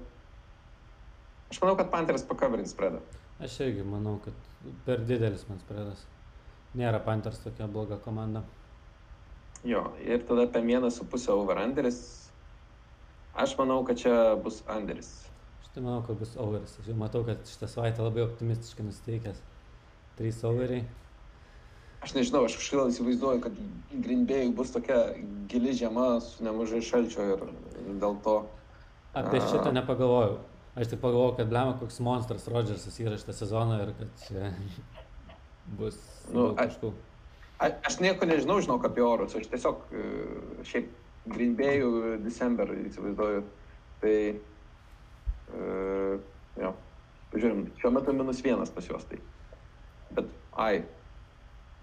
[1.48, 3.00] Aš manau, kad Panthers pakavrins spredą.
[3.40, 4.36] Aš irgi manau, kad
[4.84, 6.04] per didelis man spredas.
[6.76, 8.44] Nėra Panthers tokia bloga komanda.
[9.64, 12.02] Jo, ir tada apie vieną su pusę over-underis.
[13.34, 15.27] Aš manau, kad čia bus underis.
[15.78, 16.72] Tai manau, kad bus overis.
[16.80, 19.36] Aš jau matau, kad šitą savaitę labai optimistiškai nusteikęs.
[20.18, 20.80] Trys overiai.
[22.02, 23.60] Aš nežinau, aš kažkaip įsivaizduoju, kad
[23.92, 24.96] Grindbėjui bus tokia
[25.52, 27.46] gili žiema su nemažai šalčio ir
[28.02, 28.34] dėl to.
[29.22, 30.40] Apie šitą nepagalvojau.
[30.74, 34.50] Aš tik pagalvojau, kad blema koks monstras Rodžersas yra šitą sezoną ir kad čia
[35.78, 36.02] bus
[36.34, 36.94] nu, kažkokių.
[37.62, 40.04] Aš, aš nieko nežinau, žinau apie orus, aš tiesiog e,
[40.74, 40.90] šiaip
[41.38, 43.46] Grindbėjų December įsivaizduoju.
[44.02, 44.18] Tai
[45.48, 46.20] Uh,
[46.60, 46.72] jo.
[47.32, 49.18] Žiūrim, šiuo metu minus vienas pas juos tai.
[50.16, 50.80] Bet, ai,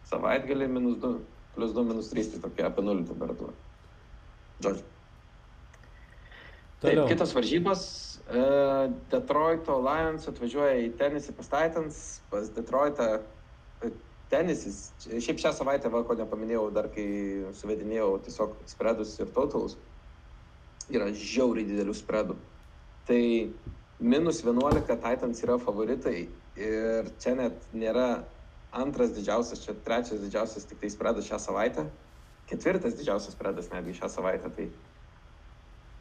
[0.10, 1.12] savaitgalį minus 2,
[1.58, 3.54] plus 2, minus 3, tai tokia apie 0 temperatūra.
[4.66, 4.92] Žodžiu.
[6.82, 7.86] Taip, kitos varžybos.
[8.26, 12.00] Uh, Detroito Lions atvažiuoja į tenisį pas Titans,
[12.32, 13.10] pas Detroitą
[14.32, 14.90] tenisis.
[15.06, 17.06] Šiaip šią savaitę, va, ko nepaminėjau, dar kai
[17.58, 19.78] suvedinėjau tiesiog spredus ir totalus,
[20.90, 22.38] yra žiauriai didelių spredų.
[22.38, 22.55] Uh,
[23.06, 23.52] Tai
[24.00, 26.26] minus 11 Titans yra favoritai
[26.58, 28.26] ir čia net nėra
[28.76, 31.86] antras didžiausias, čia trečias didžiausias tik tai spredas šią savaitę,
[32.50, 34.52] ketvirtas didžiausias spredas netgi šią savaitę.
[34.58, 34.68] Tai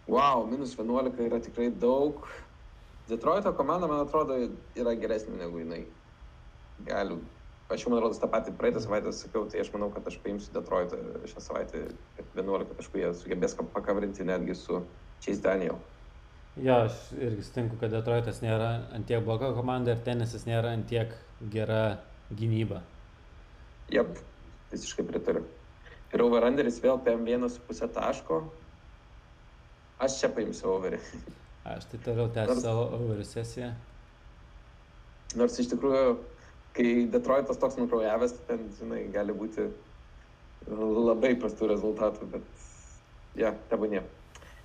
[0.09, 2.25] wow, minus 11 yra tikrai daug.
[3.09, 4.39] Detroito komanda, man atrodo,
[4.81, 5.85] yra geresnė negu jinai.
[6.89, 7.21] Galiu.
[7.69, 10.53] Aš jau, man atrodo, tą patį praeitą savaitę sakiau, tai aš manau, kad aš paimsiu
[10.57, 10.99] Detroitą
[11.29, 11.87] šią savaitę,
[12.17, 14.81] kad 11 taškų jie sugebės pakavrinti netgi su
[15.21, 15.79] Chase Daniel.
[16.57, 21.11] Jo, aš irgi sutinku, kad Detroitas nėra antiek bloga komanda ir tenisas nėra antiek
[21.51, 21.99] gera
[22.31, 22.79] gynyba.
[23.91, 24.21] Jep,
[24.71, 25.43] visiškai pritariu.
[26.15, 28.45] Ir overanderis vėl PM1,5 taško.
[30.05, 31.03] Aš čia paimsiu overį.
[31.75, 33.73] Aš tai toliau tęsiu savo overį sesiją.
[35.35, 36.17] Nors iš tikrųjų,
[36.77, 39.67] kai Detroitas toks nukraujavęs, ten, žinai, gali būti
[40.71, 42.69] labai prastų rezultatų, bet,
[43.43, 44.05] ja, tebūnė.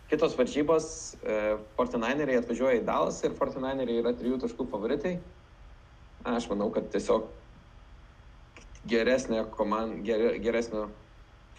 [0.09, 0.85] Kitos varžybos,
[1.21, 5.19] e, Fortinaineriai atvažiuoja į Dalas ir Fortinaineriai yra trijų taškų favoritai.
[6.27, 7.27] Aš manau, kad tiesiog
[8.89, 10.87] geresnė komanda, ger, geresnio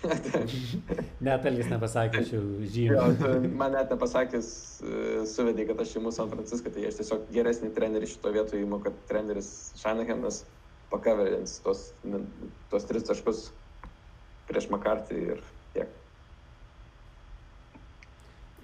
[1.26, 3.01] Net Elgis nepasakė, žymiu.
[3.20, 4.48] tu man net nepasakęs,
[4.80, 8.80] e, suvedė, kad aš imu San Franciską, tai aš tiesiog geresnį trenerį šito vietoje įimu,
[8.84, 10.42] kad treneris Shanahanas
[10.90, 11.90] pakaverins tos,
[12.72, 13.48] tos tris taškus
[14.48, 15.44] prieš Makartį ir
[15.76, 15.99] tiek.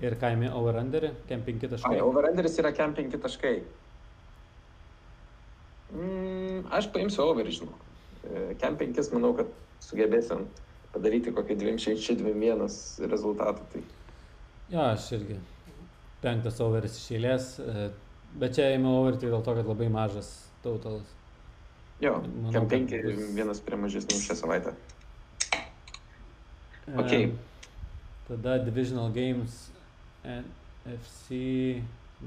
[0.05, 1.95] Ir kaimi overunderį, kem 5 taškai.
[1.97, 3.55] Ai, overenderis yra kem 5 taškai.
[5.97, 7.85] Mm, aš paimsiu overį, žinok.
[8.27, 9.51] E, Kem 5 manau, kad
[9.87, 10.43] sugebėsim
[10.93, 13.63] padaryti kokį 26-21 rezultatą.
[13.73, 13.83] Tai
[14.73, 15.37] Jo, aš irgi.
[16.25, 17.87] Penktas overis iš eilės, e,
[18.43, 20.33] bet čia ėmiau overį tik dėl to, kad labai mažas
[20.65, 21.07] tautalas.
[22.03, 24.75] jo, Manau, kem kad 5 bus- vienas prie mažesnių šią savaitę.
[25.55, 27.31] E, Okei.
[28.27, 29.71] Tada Divisional Games
[30.27, 31.83] NFC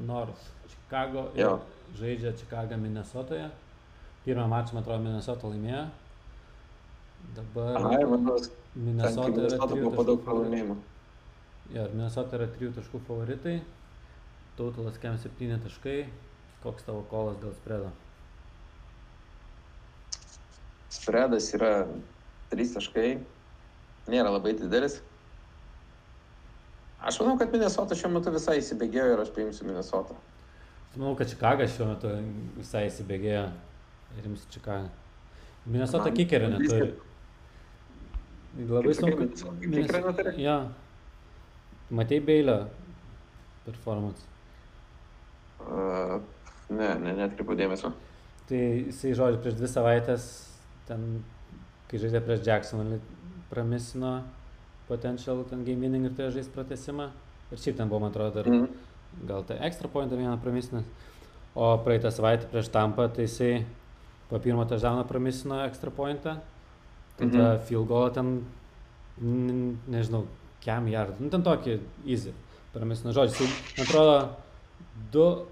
[0.08, 0.46] North.
[0.70, 1.58] Chicago ir
[2.00, 3.50] žaidžia Chicago Minnesotoje.
[4.26, 5.84] Pirmą mačą, man atrodo, Minnesota laimėjo.
[7.36, 8.10] Dabar Aha, ten
[8.76, 10.24] Minnesota yra trijų taškų favoritai.
[10.26, 10.76] pralaimėjimų.
[11.70, 13.56] Jo, ir Minnesota yra 3 taškų favoritai.
[14.58, 15.98] Tautalas kem 7 taškai.
[16.64, 17.92] Koks tavo kolas dėl spredo?
[20.90, 21.86] Spredas yra
[22.52, 23.10] 3 taškai,
[24.10, 25.00] nėra labai didelis.
[27.02, 30.18] Aš manau, kad Minnesota šiuo metu visai įsibėgėjo ir aš paimsiu Minnesota.
[30.90, 32.12] Aš manau, kad Chicago šiuo metu
[32.58, 33.46] visai įsibėgėjo
[34.18, 34.90] ir jums Chicago.
[35.66, 36.90] Minnesota kikerio neturi.
[38.68, 39.30] Labai sunku.
[39.62, 40.34] Kikerio neturi?
[40.44, 40.58] Jo.
[41.90, 42.58] Matei Beilio
[43.66, 44.28] performance.
[45.60, 46.20] Uh,
[46.70, 47.94] ne, ne, netkreipiu dėmesio.
[48.50, 50.28] Tai jisai žodžiu prieš dvi savaitės,
[50.90, 51.08] ten,
[51.90, 53.00] kai žaidė prieš Jacksonville,
[53.52, 54.14] pramisino
[54.90, 57.10] potential ten game winning ir turėjo žaisti pratesimą.
[57.54, 58.68] Ir šiaip ten buvo, man atrodo, dar Mm.
[59.28, 60.84] gal tai ekstra pointą vieną pramisino.
[61.56, 63.66] O praeitą savaitę prieš tampą, tai jisai
[64.30, 66.38] po pirmo touchdowno pramisino ekstra pointą.
[67.18, 67.42] Tada Mhm.
[67.56, 67.60] mhm.
[67.66, 68.46] field goal ten,
[69.90, 70.26] nežinau,
[70.62, 72.34] kem yard, nu ten tokį easy.
[72.74, 74.36] Pramisino žodžiu, jisai, man atrodo,
[75.12, 75.46] du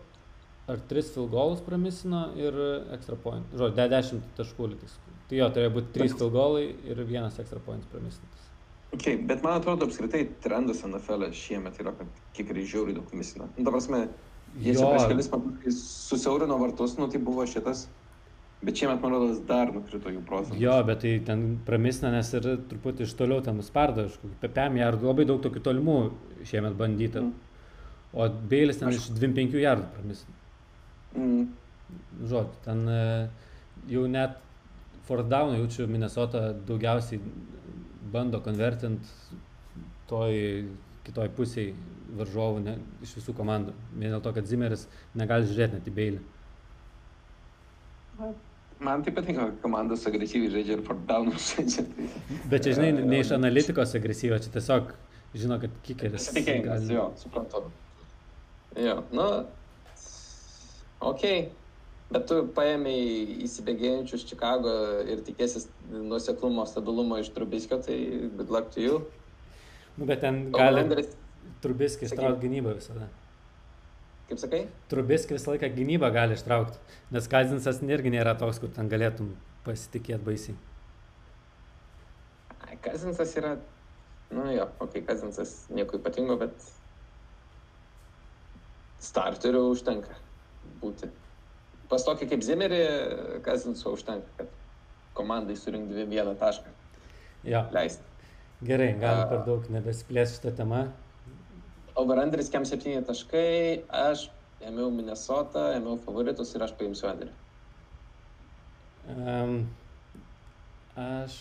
[0.69, 2.53] ar tris field goalus pramisino ir
[2.93, 3.45] ekstra point.
[3.53, 4.97] Žodžiu, de- dešimt taškų litis.
[5.29, 8.46] Tai jo, turėjo būti trys field goalai ir vienas ekstra points pramisnintas.
[8.95, 12.07] Okay, bet man atrodo, apskritai trendas NFL e šiemet yra, kad
[12.37, 13.49] kiek yra žiauriai daug misina.
[13.57, 14.05] Nu, ta prasme,
[14.55, 14.91] jie čia Jo.
[14.93, 17.87] prieš kelis metus susiaurino vartus, nu tai buvo šitas.
[18.63, 20.57] Bet šiemet, man rodos, dar nukrito jų procentas.
[20.61, 24.07] Jo, bet tai ten pramisina, nes ir truputį iš toliau ten nuspardo,
[24.39, 25.97] apie 5 jardų, labai daug tokių tolimų
[26.49, 27.21] šiemet bandyta.
[27.21, 27.33] Mm.
[28.17, 30.33] O Beilis ten Aš- iš 25 jardų pramisina.
[31.13, 31.45] Mm.
[32.23, 33.03] Žodžiu, ten e,
[33.93, 34.39] jau net
[35.05, 37.21] fourth down jaučiu Minnesota daugiausiai
[38.13, 39.07] bando konvertint
[40.09, 40.33] toj
[41.07, 41.75] kitoj pusėje
[42.19, 43.73] varžovų ne, iš visų komandų.
[43.95, 44.87] Vien dėl to, kad Zimeris
[45.17, 46.21] negali žiūrėti net į Beilį.
[48.79, 51.85] Man tai patinka, kad komandos agresyviai žaidžia ir for downus žaidžia.
[51.93, 52.07] Tai...
[52.51, 54.91] Bet čia, žinai, ne iš analitikos agresyvo, čia tiesiog
[55.37, 56.27] žino, kad kikeris.
[56.27, 57.63] Pasitikėjimas, gali- jo, suprantu.
[58.77, 59.27] Jo, nu,
[61.11, 61.23] ok.
[62.07, 64.73] Bet tu paėmėjai įsibėgėjančius Chicago
[65.11, 67.97] ir tikėsis nuseklumo, stabilumo iš Trubiskio, tai
[68.37, 69.01] good luck to you.
[69.97, 71.11] Nu, bet ten gali Overenderis,
[71.63, 72.21] Trubiskis Sakyk.
[72.21, 73.09] ištraukti gynybą visada.
[74.29, 74.61] kaip sakai?
[74.91, 76.79] Trubiskis visą laiką gynybą gali ištraukti,
[77.11, 79.35] nes Kazinsas irgi nėra toks, kur ten galėtum
[79.67, 80.55] pasitikėti baisiai.
[82.67, 83.57] Ai, Kazinsas yra,
[84.31, 86.55] nu jo, ok, Kazinsas nieko ypatingo, bet
[89.03, 90.15] starterių užtenka
[90.81, 91.11] būti.
[91.87, 92.79] Pas tokį kaip Zimerį,
[93.45, 94.49] Kazinso užtenka, kad
[95.17, 96.73] komandai surinkti vieną tašką
[97.47, 98.03] Jo, leisti.
[98.67, 100.81] gerai, gal per daug nebesiplės šitą temą.
[101.97, 104.27] Overanderis kem 7 taškai, aš
[104.67, 107.31] ėmiau Minnesota, ėmiau favoritus ir aš paimsiu Anderį.
[109.15, 109.55] Um,
[110.99, 111.39] aš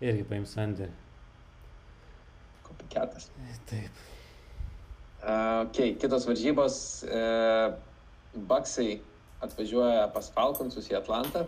[0.00, 0.88] irgi paimsiu Andy.
[2.68, 3.28] Kopiketas.
[3.68, 4.00] Taip.
[5.20, 6.76] Uh, ok, kitos varžybos.
[7.04, 7.74] Uh,
[8.46, 9.00] Baksai
[9.44, 11.46] atvažiuoja pas Falconsus į Atlantą.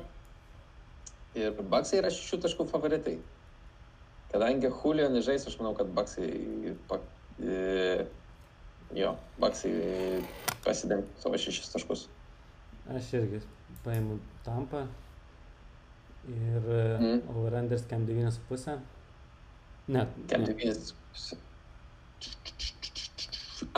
[1.38, 3.18] Ir Baksai yra šešių taškų favoritai.
[4.32, 6.28] Kadangi Julio nežais, aš manau, kad Baksai,
[6.88, 6.98] pa,
[7.40, 8.06] e,
[8.96, 9.72] jo, Baksai
[10.64, 12.06] pasidengs savo šešis taškus.
[12.96, 13.40] Aš irgi
[13.84, 14.86] paimu tampą.
[16.28, 17.04] Ir Mhm.
[17.04, 17.22] mm.
[17.36, 18.78] overrenders kem 9,5.
[19.88, 20.92] Ne, Kem ne, 9.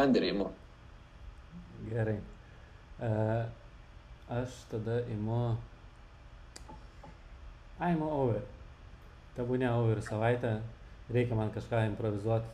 [0.01, 0.51] Anderį imu.
[1.89, 2.19] gerai.
[3.01, 3.45] Uh,
[4.31, 5.57] aš tada imu...
[7.79, 8.43] Ai, imu over.
[9.37, 10.57] Tebūnė over savaitę.
[11.13, 12.49] Reikia man kažką improvizuoti.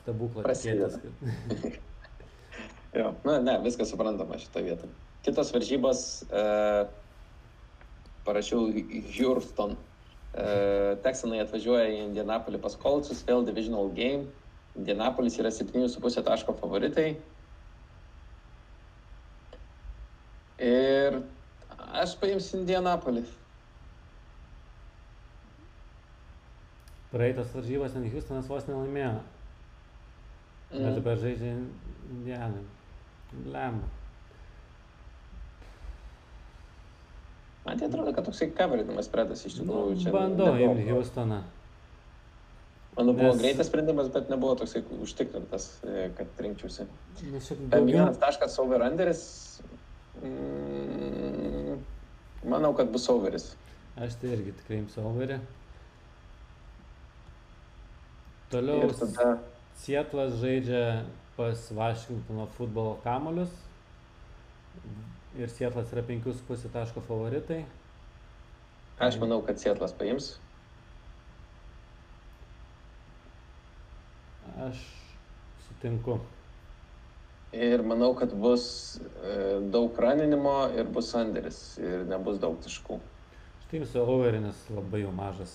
[0.00, 1.00] Stebuklą tikėtis.
[1.00, 1.80] Kad...
[2.94, 4.86] Jo, na, ne, viskas suprantama šitą vietą.
[5.26, 6.42] Kitos varžybos, e,
[8.22, 8.68] parašiau
[9.16, 9.74] Houston
[10.34, 14.24] Uh, Texanai atvažiuoja į Indianapolį pas Kolcus, vėl divisional game.
[14.74, 17.12] Indianapolis yra 7,5 taško favoritai.
[20.62, 21.18] Ir
[21.94, 23.24] aš paimsiu Indianapolį.
[27.14, 29.18] Praeitas varžybas ten Houstonas vos nelaimėjo.
[30.74, 30.78] Mm.
[30.80, 31.52] Bet dabar žaidžia
[32.10, 32.64] Indianai.
[33.50, 33.90] Lemba.
[37.64, 40.10] Man tai atrodo, kad toksai kaverinamas spredas iš tikrųjų čia.
[40.14, 41.42] Bandau imti Houstoną.
[42.94, 46.86] Mano buvo Nes- greitas sprendimas, bet nebuvo toksai užtikrintas, e, kad rinkčiausi.
[47.72, 47.86] Daugiau.
[47.88, 49.24] Vienas taškas overunderis.
[50.24, 51.78] Mm,
[52.48, 53.50] manau, kad bus overis.
[53.96, 55.36] Aš tai irgi tikrai imsiu overį.
[58.54, 59.28] Toliau Ir tada
[59.78, 61.04] Sietlas žaidžia
[61.36, 63.52] pas Vašingtono futbolo kamolius.
[65.38, 67.64] Ir Sietlas yra 5,5 taško favoritai.
[68.98, 70.36] aš manau, kad Sietlas paims.
[74.68, 74.78] Aš
[75.66, 76.20] sutinku.
[77.54, 78.64] Ir manau, kad bus
[78.98, 79.34] e,
[79.70, 81.60] daug raninimo ir bus sanderis.
[81.78, 82.98] Ir nebus daug taškų.
[83.60, 85.52] Aš tai imsiu overį, nes labai jau mažas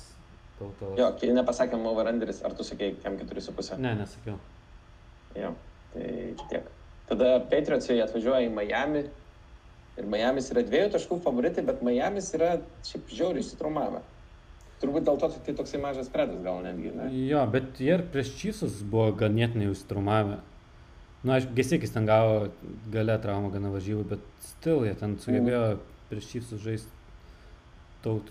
[0.60, 0.95] tautos.
[1.00, 3.80] Jo, kai nepasakėm overunderis, ar tu sakei, kem 4,5?
[3.84, 4.38] Ne, nesakiau.
[5.38, 5.54] Jo,
[5.93, 6.12] tai
[6.52, 6.70] tiek.
[7.10, 9.04] Tada Patriotsai atvažiuoja į Miami.
[10.00, 12.54] Ir Miamis yra dviejų taškų favoritai, bet Miamis yra
[12.88, 14.00] šiaip žiauriai įsitraumavę.
[14.80, 16.93] Turbūt dėl to tai toksai mažas spredas gal netgi.
[16.95, 17.10] Ne?
[17.28, 20.38] Jo, bet jie ir prieš Čysus buvo ganėtinai užstrumavę.
[21.24, 22.47] Na, aš gesikis ten gavo
[22.93, 25.63] gale traumą gana važybų, bet stil jie ten sugebėjo
[26.09, 26.93] prieš Čysus žaisti
[28.03, 28.30] taut,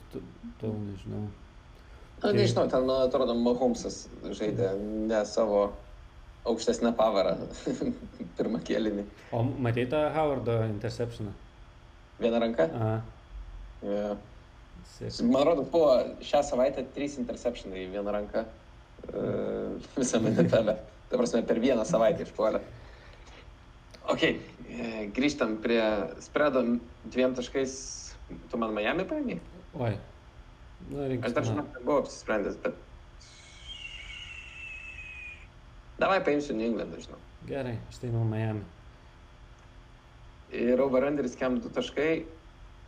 [0.61, 1.26] tau, nežinau.
[1.28, 5.66] Na, Tai- nežinau, ten, man atrodo, Mahomesas žaidė ne savo
[6.49, 7.34] aukštesnę pavarą
[8.39, 9.05] pirmą kėlinį.
[9.36, 11.34] O matei tą Howardo interceptioną?
[12.22, 12.70] Vieną ranką?
[12.74, 14.16] Aha.
[14.97, 15.12] Sėk.
[15.28, 15.93] Man atrodo, buvo
[16.24, 20.72] šią savaitę trys interceptionai į vieną ranką uh, visame NFL.
[21.09, 22.64] Ta prasme, per vieną savaitę išpuolė.
[24.09, 24.36] Ok, e,
[25.12, 25.82] grįžtam prie
[26.24, 26.62] spredo
[27.04, 27.74] dviem taškais.
[28.48, 29.38] Tu man Miami paėmė?
[29.76, 29.94] Oi.
[30.88, 32.76] Nu, Aš dar žinau, nebuvau apsisprendęs, bet...
[35.98, 37.20] Davai paimsiu New Englandą, žinau.
[37.48, 38.64] Gerai, aš tai nuo Miami.
[40.54, 42.11] Ir overunderis kem 2 taškai,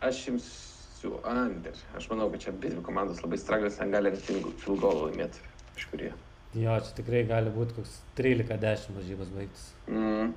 [0.07, 1.77] aš imsiu under.
[1.99, 5.43] Aš manau, kad čia abi dvi komandos labai straglės, ten gali field goal laimėti
[5.75, 6.15] kažkurie.
[6.57, 9.67] Jo, čia tikrai gali būti koks 13-10 varžybos baigtis.
[9.91, 10.33] Mm.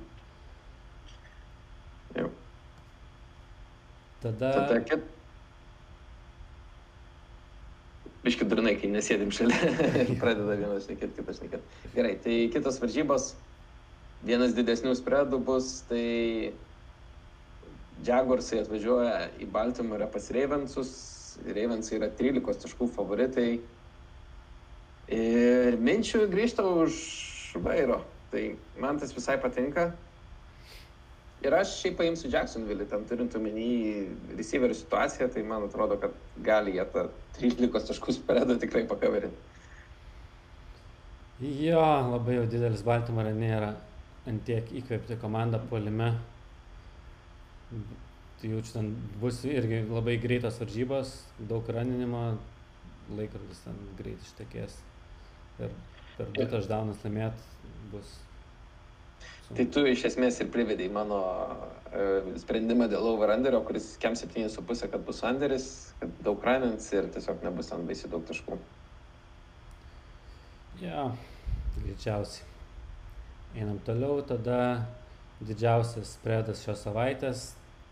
[2.14, 2.30] Jau.
[4.22, 5.10] Tada, Tada kit...
[8.24, 9.72] Biški durnai, kai nesėdim šalia.
[10.22, 11.80] Pradeda vienas šnekėti, kitas šnekėti.
[11.96, 13.32] Gerai, tai kitos varžybos.
[14.24, 16.54] Vienas didesnių spredų bus, tai
[18.04, 20.94] Jaguarsai atvažiuoja į Baltimorą pas Ravensus.
[21.44, 23.58] Ravensai yra 13 taškų favoritai.
[25.12, 26.96] Ir minčių grįžta už
[27.60, 28.00] vairo.
[28.32, 28.44] Tai
[28.80, 29.90] man tas visai patinka.
[31.44, 33.66] Ir aš šiaip paimsiu Jacksonville, ten turint omeny
[34.38, 36.14] receiverių situaciją, tai man atrodo, kad
[36.46, 39.50] gali jie tą 13 taškų spredą tikrai pakaverinti.
[41.66, 41.82] jo,
[42.14, 43.74] labai jau didelis Baltimore nėra
[44.30, 46.14] antiek įkvėpti komandą puolime.
[48.40, 48.90] Tai jaučiu, ten
[49.20, 51.12] bus irgi labai greitas varžybos,
[51.50, 52.24] daug raninimo,
[53.18, 54.78] laikrodis ten greit ištekės.
[55.60, 55.74] Ir
[56.16, 57.44] per du taždaunus laimėt
[57.92, 58.16] bus.
[59.52, 61.18] Tai tu iš esmės ir privedai mano
[61.92, 62.06] e,
[62.40, 65.66] sprendimą dėl overunderio, kuris kem 7,5, kad bus underis,
[66.00, 68.56] kad daug ranins ir tiesiog nebus ten baisiai daug taškų.
[70.80, 71.10] Jo,
[71.82, 72.48] greičiausiai.
[73.54, 74.58] Einam toliau, tada
[75.44, 77.44] didžiausias spredas šios savaitės,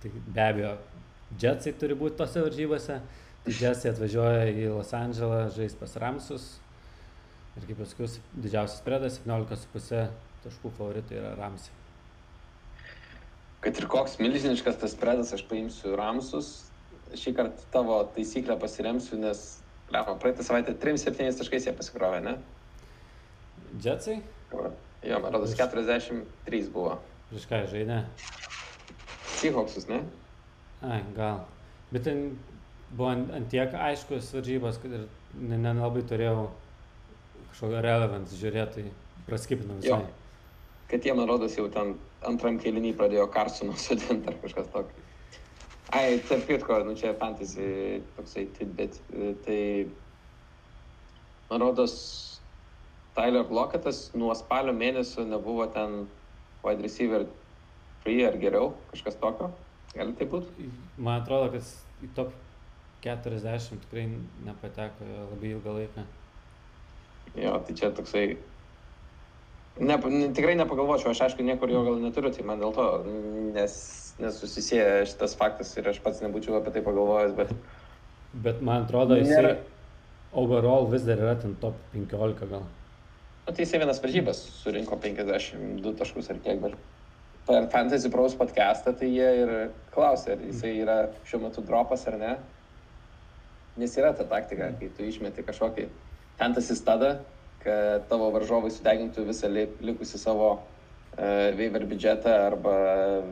[0.03, 0.73] tai be abejo,
[1.41, 2.99] Jetsai turi būti tose varžybose.
[3.45, 6.51] Tai Jetsai atvažiuoja į Los Andželą, žais pas Ramsus.
[7.57, 11.73] Ir kaip pasakiau, didžiausias spredas, 17,5 taškų favoritai yra Ramsai.
[13.63, 16.49] Kad ir koks milžiniškas tas spredas, aš paimsiu Ramsus.
[17.15, 19.43] Šį kartą tavo taisyklę pasiremsiu, nes,
[19.93, 22.33] lemą, praeitą savaitę 3-7 taškais jie pasikrovė, ne?
[23.85, 24.19] Jetsai?
[25.05, 26.97] Jo, man rodos 43 buvo.
[27.31, 28.01] Prieš ką žaidė?
[29.39, 30.01] Seahawksus, ne?
[30.83, 31.45] Ai, gal.
[31.93, 32.25] Bet ten
[32.93, 35.07] buvo ant ant tiek aiškus varžybos, kad ir
[35.39, 36.49] ne- ne- nelabai turėjau
[37.53, 40.01] kažkokio relevant žiūrėti, tai praskipinau Jo.
[40.93, 41.95] Kad jie, man rodos, jau ten
[42.29, 45.07] antram kėlinį pradėjo Karsoną sudinti ar kažkas tokio.
[45.93, 48.99] Ai, tarp kitko, nu čia fantasy toksai tidbit.
[49.17, 49.57] e, Tai,
[51.49, 51.97] man rodos,
[53.17, 56.07] Tyler Locketas nuo spalio mėnesio nebuvo ten
[56.63, 57.27] wide receiver
[58.05, 59.51] free ar geriau, kažkas tokio.
[59.97, 60.69] Gali tai būti?
[60.97, 62.37] Man atrodo, kad į top
[63.05, 64.07] 40 tikrai
[64.45, 66.05] nepateko labai ilgą laiką.
[67.41, 68.27] Jo, tai čia toksai...
[69.81, 72.87] Ne, ne, tikrai nepagalvočiau, aš aišku niekur jo gal neturiu, tai man dėl to
[73.55, 73.75] nes,
[74.21, 77.55] nesusisieja šitas faktas ir aš pats nebūčiau apie tai pagalvojęs, bet...
[78.45, 79.57] Bet man atrodo, jisai Nėra-
[80.37, 82.67] overall vis dar yra ten top 15 gal.
[83.47, 86.77] Nu, tai jisai vienas varžybas surinko 52 taškus ar kiek, bet
[87.49, 89.53] per Fantasy Pros podcastą tai jie ir
[89.95, 90.99] klausė, ar jisai yra
[91.29, 92.37] šiuo metu dropas ar ne.
[93.81, 95.89] Nes yra ta taktika, kai tu išmeti kažkokį
[96.39, 97.17] fantasy stadą,
[97.63, 102.75] kad tavo varžovai sudegintų visą li- likusį savo uh, waiver biudžetą arba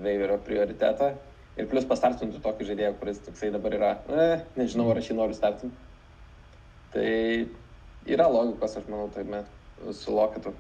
[0.04, 1.12] waiverio prioritetą.
[1.58, 5.36] Ir plus pastartintų tokį žaidėją, kuris toksai dabar yra, eh, nežinau, ar aš jį noriu
[5.36, 5.76] startinti.
[6.94, 7.10] Tai
[8.06, 9.42] yra logikos, aš manau, tame
[9.92, 10.54] su Lokitu.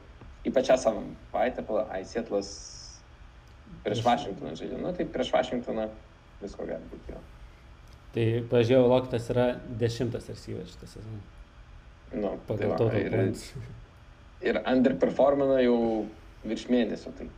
[0.44, 2.50] Ypač šią savaitę, ai, Sietlas
[3.84, 4.80] prieš Vašingtoną žaidė.
[4.82, 5.88] Nu, tai prieš Vašingtoną
[6.42, 7.14] visko gali būti.
[7.14, 7.22] Jo.
[8.14, 9.46] Tai pažiūrėjau, Lokitas yra
[9.80, 11.20] dešimtas receiveris šitą sezoną.
[12.12, 13.44] Nu, tai Pagal va, total ir, points.
[14.42, 15.76] ir underperformina jau
[16.42, 17.12] virš mėnesio.
[17.18, 17.28] Tai.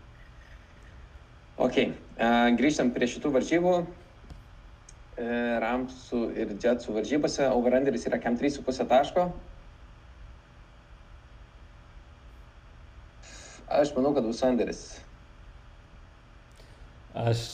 [1.63, 3.75] Ok, uh, grįžtam prie šitų varžybų.
[5.13, 9.27] Uh, Ramsų ir Jetsų varžybose overrunderis yra kem 3,5 taško.
[13.73, 14.81] Aš manau, kad bus underis.
[17.17, 17.45] Aš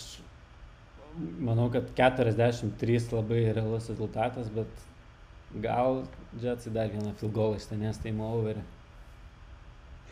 [1.43, 4.87] manau, kad 43 labai realus rezultatas, bet
[5.55, 6.05] gal
[6.43, 8.63] Jetsai dar vieną field goal ištenės tai overį.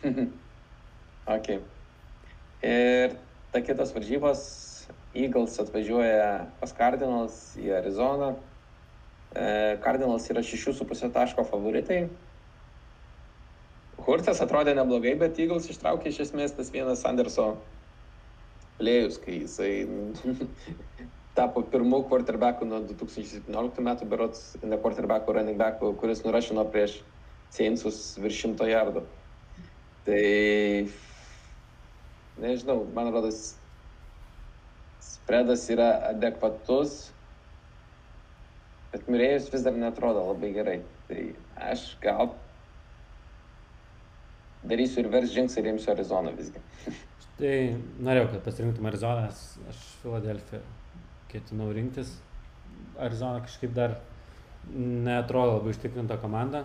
[1.37, 1.49] ok.
[2.65, 3.17] Ir
[3.53, 4.41] ta kitas varžybos,
[5.17, 8.33] Eagles atvažiuoja pas Cardinals į Arizoną.
[9.35, 12.07] E, Cardinals yra 6,5 taško favoritai.
[14.07, 17.55] Hurtas atrodė neblogai, bet Eagles ištraukė iš esmės tas vienas Anderso
[18.77, 19.71] plėjus, kai jisai
[21.37, 26.97] tapo pirmu quarterbacku nuo 2017 metų, berots ne quarterbacku, running backu, kuris nurašino prieš
[27.53, 29.03] Saintsus virš šimto jardų.
[30.07, 30.23] Tai
[32.41, 33.51] nežinau, man rodos,
[35.03, 36.97] spredas yra adekvatus,
[38.91, 40.79] bet Mirėjus vis dar netrodo labai gerai.
[41.07, 41.21] Tai
[41.69, 42.33] aš gal
[44.67, 46.65] darysiu ir vers žingsnį ir imsiu Arizoną visgi.
[47.37, 47.55] Tai
[48.01, 50.65] norėjau, kad pasirinktum Arizoną, aš Filadelfiją
[51.31, 52.15] ketinau rinktis.
[52.99, 53.97] Arizona kažkaip dar
[54.73, 56.63] netrodo labai užtikrinta komanda.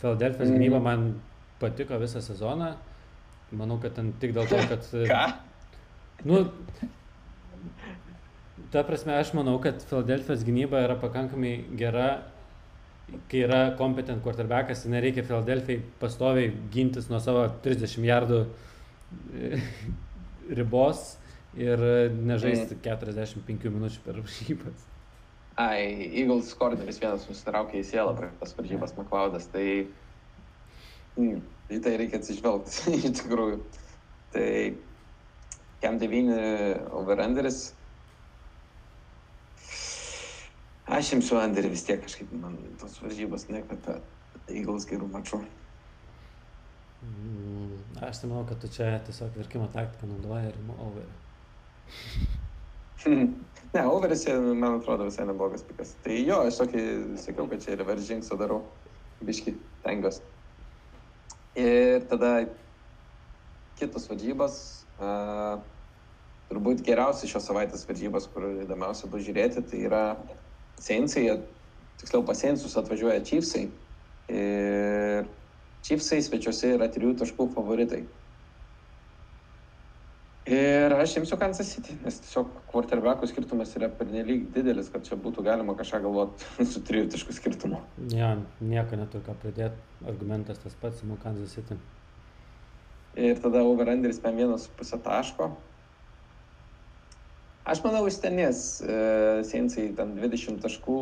[0.00, 0.58] Filadelfijos Mhm.
[0.58, 1.20] gynyba man
[1.60, 2.74] patiko visą sezoną.
[3.52, 4.86] Manau, kad ten tik dėl to, kad...
[5.08, 5.24] Ką?
[6.24, 6.46] Nu,
[8.72, 12.22] ta prasme, aš manau, kad Filadelfijos gynyba yra pakankamai gera,
[13.28, 18.38] kai yra kompetent quarterbackas, nereikia Filadelfijai pastoviai gintis nuo savo 30 jardų
[19.36, 19.60] e,
[20.56, 21.18] ribos
[21.58, 21.82] ir
[22.16, 24.86] nežaisti 45 minučių per varžybas.
[25.60, 29.66] Ai, Eagles corneris vienas nusitraukė į sielą prie tas varžybas McLeodas, tai
[31.18, 31.42] mm,
[31.76, 33.60] į tai reikia atsižvelgti iš tikrųjų.
[34.32, 34.48] Tai
[35.82, 36.36] Kem 9
[36.94, 37.72] overrunderis.
[40.92, 43.98] Aš imsiu underį vis tiek kažkaip man tos varžybos nekvepia
[44.46, 45.40] Eagles gerų mačų.
[47.02, 51.18] Mm, Aš tai manau, kad tu čia tiesiog virkimo taktiką naudoji ir imu overį.
[53.06, 55.96] Ne, overis, čia, man atrodo, visai neblogas pikas.
[56.04, 56.84] Tai jo, aš tokį
[57.22, 58.62] sakiau, kad čia ir veržingsą darau.
[59.22, 59.54] Biški,
[59.84, 60.20] tengiuos.
[61.58, 62.32] Ir tada
[63.78, 64.56] kitos varžybos.
[65.02, 65.58] Uh,
[66.52, 70.02] turbūt geriausias šios savaitės varžybos, kur įdomiausia bus žiūrėti, tai yra
[70.82, 71.24] Seinsai,
[72.00, 73.68] tiksliau pasiencius atvažiuoja Chiefsai.
[74.32, 75.28] Ir
[75.86, 78.02] Chiefsai svečiuose yra trijų taškų favoritai.
[80.46, 85.44] Ir aš imsiu Kansas City, nes tiesiog quarterbackų skirtumas yra pernelyg didelis, kad čia būtų
[85.46, 87.78] galima kažką galvoti su trijų taškų skirtumu.
[88.10, 89.78] Ja, nieko neturiu ką pridėti.
[90.02, 91.78] Argumentas tas pats, imu Kansas City.
[93.14, 95.52] Ir tada overrunderis PM 1,5 taško.
[97.62, 98.94] Aš manau, jis tenės, e,
[99.46, 100.96] Seinsai ten 20 taškų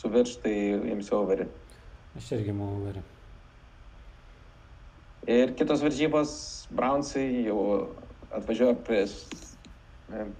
[0.00, 0.54] suvirš, tai
[0.90, 1.46] imsiu overį.
[2.18, 3.04] Aš irgi imu overį.
[5.30, 6.32] Ir kitos varžybos,
[6.74, 7.60] Brownsai jau
[8.38, 9.14] atvažiuoja prieš,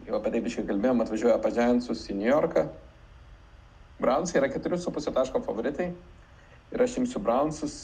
[0.07, 2.66] jau apie tai biškai kalbėjom, atvažiuoja pas Giantsus į New Yorką.
[4.03, 5.92] Brownsai yra 4,5 taško favoritai.
[6.74, 7.74] Ir aš imsiu Brownsus,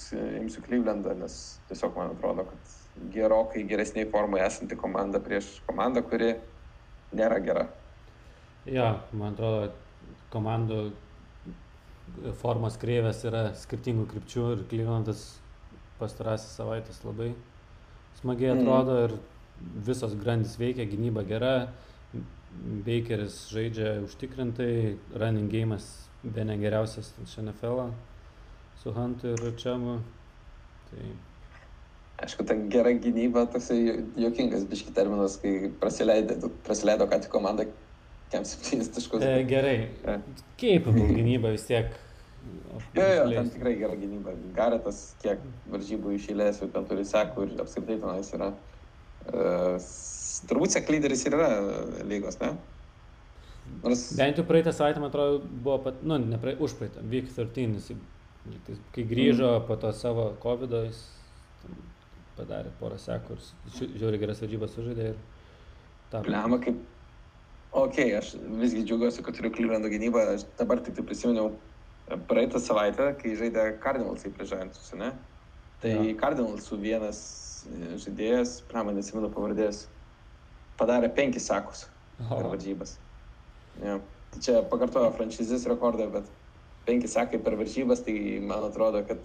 [0.40, 1.34] imsiu Clevelandą, nes
[1.68, 6.32] tiesiog man atrodo, kad gerokai geresniai formai esanti komanda prieš komandą, kuri
[7.14, 7.68] nėra gera.
[8.66, 9.70] Jo, man atrodo,
[10.34, 10.80] komandų
[12.42, 15.22] formos kreivės yra skirtingų krypčių ir Klyvlandas
[16.00, 17.30] pastarasis savaitės labai
[18.20, 18.60] smagiai Mhm.
[18.64, 19.14] atrodo ir
[19.60, 21.54] visos grandis veikia, gynyba gera,
[22.86, 25.86] Bakeris žaidžia užtikrintai, running game'as
[26.22, 27.92] be negeriausias NFL
[28.82, 30.00] su Huntu ir Čiamu.
[30.90, 31.10] Tai
[32.20, 33.78] Aišku, ta gera gynyba, toksai
[34.20, 37.64] juokingas biški terminas, kai praleido, praleido ką tik komanda
[38.32, 39.24] kem 7 taškus.
[39.24, 39.78] E, gerai.
[40.04, 40.18] E.
[40.60, 41.94] Capable gynyba vis tiek.
[42.96, 44.34] Jo, jo, ten tikrai gera gynyba.
[44.56, 45.40] Garetas, kiek
[45.72, 48.50] varžybų išėlės, jau ten turi sekų ir apskritai tenais yra.
[48.52, 48.69] Uh,
[50.50, 51.50] turbūt sek lyderis ir yra
[52.08, 52.54] lygos, ne?
[53.84, 54.08] Nors...
[54.18, 57.68] Bent jau praeitą savaitę, man atrodo, buvo, pat, nu, ne praeitą, už praeitą, Week 13,
[57.70, 59.66] jis, kai grįžo mm.
[59.68, 61.04] po to savo COVID, jis
[62.40, 65.18] padarė porą sekų ir žiūri geras varžybas sužaidė ir
[66.12, 66.22] tą.
[66.26, 66.78] Lemą kaip.
[67.76, 70.24] Ok, aš visgi džiaugiuosi, kad turiu Clevelando gynybą.
[70.34, 71.52] Aš dabar tik tai prisiminiau
[72.30, 75.12] praeitą savaitę, kai žaidė Cardinalsai prieš Giantsus, ne?
[75.82, 76.16] Tai ja.
[76.18, 77.20] Cardinalsų vienas
[78.00, 79.84] žaidėjas, praman nesimenu pavardės,
[80.80, 81.86] padarė penkis sakus
[82.20, 82.96] per varžybas.
[83.82, 83.98] Ja.
[84.30, 86.28] Tai čia pakartojo franšizės rekordą, bet
[86.86, 89.18] penki sakai per varžybas, tai man atrodo, kad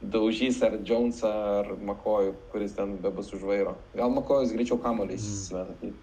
[0.00, 1.30] daužys ar Jonesą,
[1.60, 3.76] ar Makojų, kuris ten bebus už vairo.
[3.96, 5.76] Gal Makojus greičiau įsisvena.
[5.82, 5.94] Mm.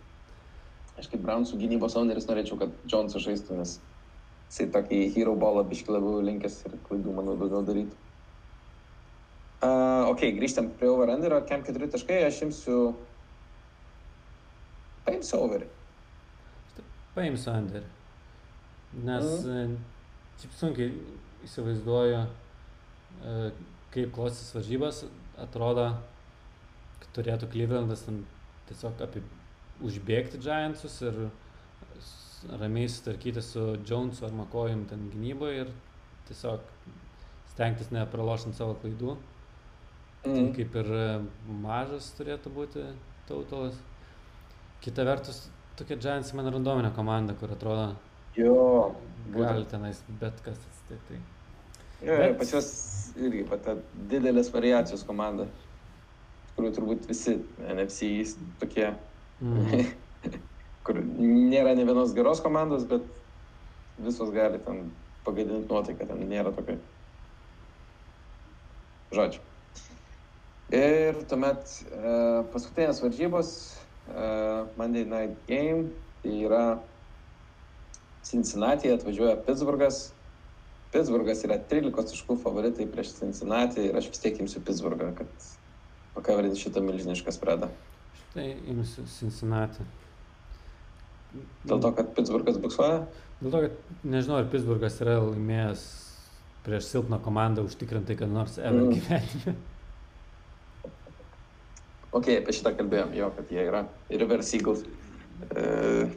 [1.00, 3.80] Aš kaip Brownsų gynybos owneris norėčiau, kad Jonesas žaistų, nes
[4.50, 7.96] jisai tokį hero ballą biški labiau linkęs ir klaidų, manau, daugiau daryti.
[9.62, 12.78] Uh, ok, grįžtam prie overenderio, kem 4 taškai, aš imsiu...
[15.06, 15.68] Paimsiu overį.
[17.14, 17.84] Paimsiu underį.
[19.06, 19.76] Nes mm.
[20.42, 20.96] šiaip sunkiai
[21.46, 23.46] įsivaizduoju, uh,
[23.94, 25.04] kaip klosis varžybas,
[25.46, 25.92] atrodo,
[27.04, 28.08] kad turėtų Clevelandas
[28.72, 29.22] tiesiog apie,
[29.86, 31.28] užbėgti Giantsus ir
[32.58, 35.76] ramiai sutvarkyti su Jonesu ar Makojim ten gynyboje ir
[36.30, 36.66] tiesiog
[37.54, 39.18] stengtis nepralošant savo klaidų.
[40.22, 40.36] Mm.
[40.36, 40.90] Tai kaip ir
[41.64, 42.84] mažas turėtų būti
[43.30, 43.78] tautolas.
[44.82, 45.48] Kita vertus,
[45.80, 47.88] tokia Giants man randominė komanda, kur atrodo,
[48.38, 48.94] jo,
[49.34, 51.18] gali tenais bet kas atsitikti.
[52.06, 52.38] Jo, bet...
[52.38, 52.70] pas juos
[53.18, 53.76] irgi pata
[54.12, 55.48] didelės variacijos komanda,
[56.56, 58.14] kurių turbūt visi NFC
[58.62, 58.92] tokie,
[59.42, 59.86] mm.
[60.86, 63.06] kur nėra ne vienos geros komandos, bet
[64.02, 64.90] visos gali ten
[65.26, 66.78] pagadinti nuotaiką, ten nėra tokio.
[69.12, 69.51] Žodžiu.
[70.72, 73.52] Ir tuomet uh, paskutinės varžybos,
[74.14, 75.90] uh, Monday Night Game,
[76.24, 76.66] tai yra
[78.24, 80.12] Cincinnati atvažiuoja Pittsburghas,
[80.92, 85.50] Pittsburghas yra 13 taškų favoritai prieš Cincinnati ir aš vis tiek imsiu Pittsburghą, kad
[86.16, 87.72] pakavrinti šitą milžinišką spredą.
[88.22, 89.88] Štai imsiu Cincinnati.
[91.64, 93.06] Dėl to, kad Pittsburghas buksuoja?
[93.42, 95.86] Dėl to, kad nežinau, ar Pittsburghas yra laimėjęs
[96.66, 98.96] prieš silpną komandą užtikrintai, kad nors ever mm.
[98.98, 99.56] gyvenime.
[102.12, 104.84] Ok, apie šitą kalbėjom, jo, kad jie yra Reverse Eagles.
[105.52, 106.12] Uh,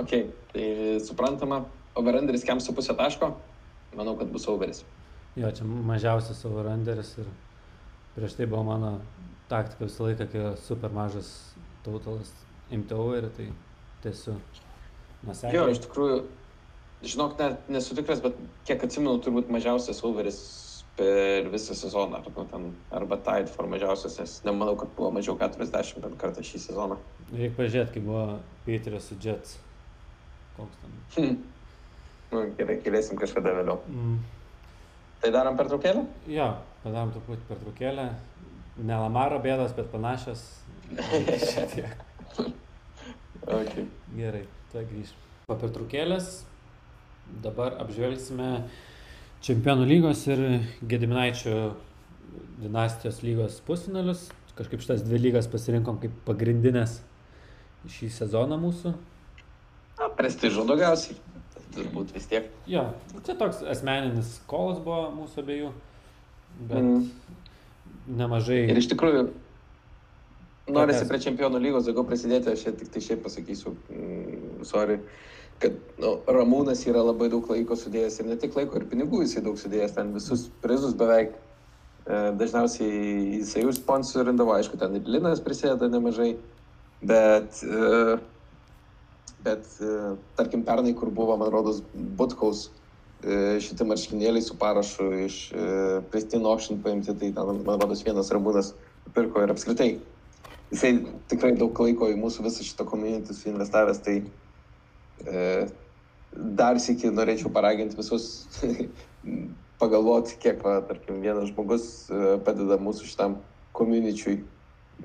[0.00, 0.14] ok,
[0.52, 0.66] tai
[1.04, 1.62] suprantama,
[2.00, 3.34] overenderis kiam su pusę taško
[3.96, 4.82] manau, kad bus overis.
[5.36, 7.28] Jo, čia mažiausias overanderis ir
[8.16, 8.92] prieš tai buvo mano
[9.52, 11.30] taktika visą laiką, kai super mažas
[11.84, 12.32] tautalas
[12.72, 13.48] imti overį, tai
[14.04, 14.60] tiesiog
[15.28, 15.56] nusekliai.
[15.56, 16.18] Jo, iš tikrųjų,
[17.14, 18.36] žinok, net nesu tikras, bet
[18.68, 20.40] kiek atsimenu, turbūt mažiausias overis
[20.96, 26.02] per visą sezoną, arba, ten, arba tied for mažiausias, nes nemanau, kad buvo mažiau 40
[26.04, 26.98] bent kartą šį sezoną.
[27.32, 28.26] Reikia pažiūrėti, kaip buvo
[28.66, 29.56] Peteris su Jets.
[30.58, 31.00] Koks ten.
[31.16, 31.40] Hmm.
[32.32, 33.80] Nu, gerai, kėlėsim kažkada vėliau.
[33.92, 34.20] Mm.
[35.22, 36.04] Tai darom pertraukėlę?
[36.32, 36.46] Jo,
[36.84, 38.06] padarom truputį pertraukėlę.
[38.82, 40.40] Ne Lamaro bėdos, bet panašios.
[43.58, 43.84] okay.
[44.16, 45.18] Gerai, tuoj grįžim.
[45.48, 46.30] Po pertraukėlės
[47.44, 48.48] dabar apžvelgsime
[49.42, 50.40] Čempionų lygos ir
[50.86, 51.72] Gediminaičio
[52.62, 54.28] dinastijos lygos pusfinalius.
[54.54, 57.00] Kažkaip šitas dvi lygas pasirinkom kaip pagrindinės
[57.90, 58.92] šį sezoną mūsų.
[59.98, 61.16] Na, prestižo daugiausiai
[61.74, 62.46] turbūt vis tiek.
[62.70, 62.84] Jo,
[63.26, 65.70] čia toks asmeninis kolas buvo mūsų abiejų,
[66.68, 67.36] bet mm.
[68.20, 68.60] nemažai.
[68.70, 69.24] Ir iš tikrųjų,
[70.72, 75.00] norisi prie čempionų lygos daugiau prisidėti, aš tik tai šiaip pasakysiu, mm, sorry,
[75.62, 79.44] kad nu, Ramūnas yra labai daug laiko sudėjęs ir ne tik laiko, ir pinigų jisai
[79.46, 81.36] daug sudėjęs, ten visus prizus beveik.
[82.02, 86.32] E, dažniausiai jisai užsponsorindavo, aišku, ten ir Linas prisėda nemažai,
[87.06, 88.18] bet uh,
[89.44, 92.68] bet e, tarkim pernai, kur buvo, man rodos, Butkaus
[93.22, 95.66] e, šitie marškinėliai su parašu iš e,
[96.12, 98.72] Pristine Auction paimti, tai ten, man rodos, vienas ramūnas
[99.16, 99.90] pirko ir apskritai.
[100.72, 100.94] Jisai
[101.28, 104.30] tikrai daug laiko į mūsų visą šitą komunitį suinvestavęs, tai e,
[106.58, 108.46] dar sėki norėčiau paraginti visus
[109.82, 111.86] pagalvoti, kiek, va, tarkim, vienas žmogus
[112.46, 113.40] padeda mūsų šitam
[113.76, 114.40] komuničiui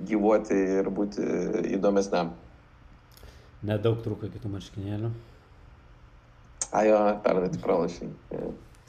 [0.08, 1.24] gyvuoti ir būti
[1.78, 2.36] įdomesniam.
[3.66, 5.10] Nedaug trūko kitų marškinėlių.
[6.78, 8.10] Ajo, pernai tik pralašiai.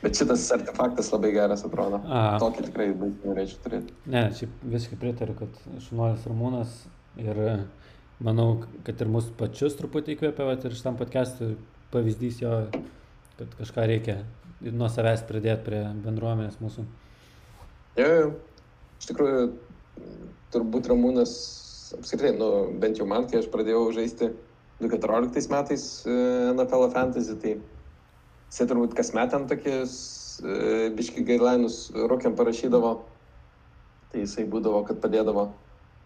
[0.01, 1.99] Bet šitas artefaktas labai geras atrodo.
[2.09, 2.39] A.
[2.41, 3.93] Tokį tikrai norėčiau turėti.
[4.09, 6.79] Ne, šiaip visiškai pritariu, kad Šunuolis Ramūnas
[7.21, 7.51] ir e,
[8.23, 11.55] manau, kad ir mus pačius truputį įkvėpė, vat, ir šitam podcast'ui
[11.93, 12.53] pavyzdys jo,
[13.39, 14.21] kad kažką reikia
[14.61, 16.85] nuo savęs pridėti prie bendruomenės mūsų.
[17.97, 18.31] Jo, jo.
[19.01, 19.45] Iš tikrųjų,
[20.53, 21.33] turbūt Ramūnas
[21.97, 22.49] apskritai, nu,
[22.81, 24.29] bent jau man, kai aš pradėjau žaisti
[24.81, 26.17] 2014 metais e,
[26.53, 27.55] NFL Fantasy, tai
[28.51, 29.95] jisai turbūt kasmet ten tokius
[30.43, 32.93] e, biški gailainus rūkiam parašydavo,
[34.13, 35.49] tai jisai būdavo, kad padėdavo.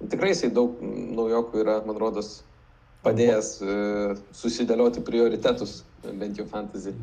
[0.04, 2.42] Tikrai jisai daug naujokų yra, man rodos,
[3.06, 3.76] padėjęs e,
[4.36, 6.94] susidėlioti prioritetus, bent jau fantasy.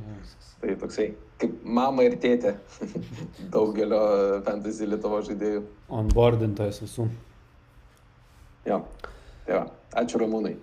[0.63, 1.09] Tai toksai
[1.43, 2.55] kaip mama ir tėtė
[3.55, 4.03] daugelio
[4.47, 5.65] fantasy Lietuvo žaidėjų.
[6.03, 7.09] Onboardintojas visų.
[8.69, 8.79] Jo,
[9.47, 9.65] tai va,
[10.03, 10.55] ačiū Ramūnai.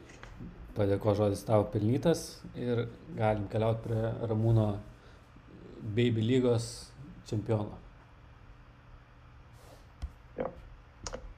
[0.78, 2.86] Padėko žodis tavo pelnytas ir
[3.18, 4.70] galim keliauti prie Ramūno
[5.98, 6.70] Baby lygos
[7.28, 7.76] čempiono.
[10.40, 10.48] Jo.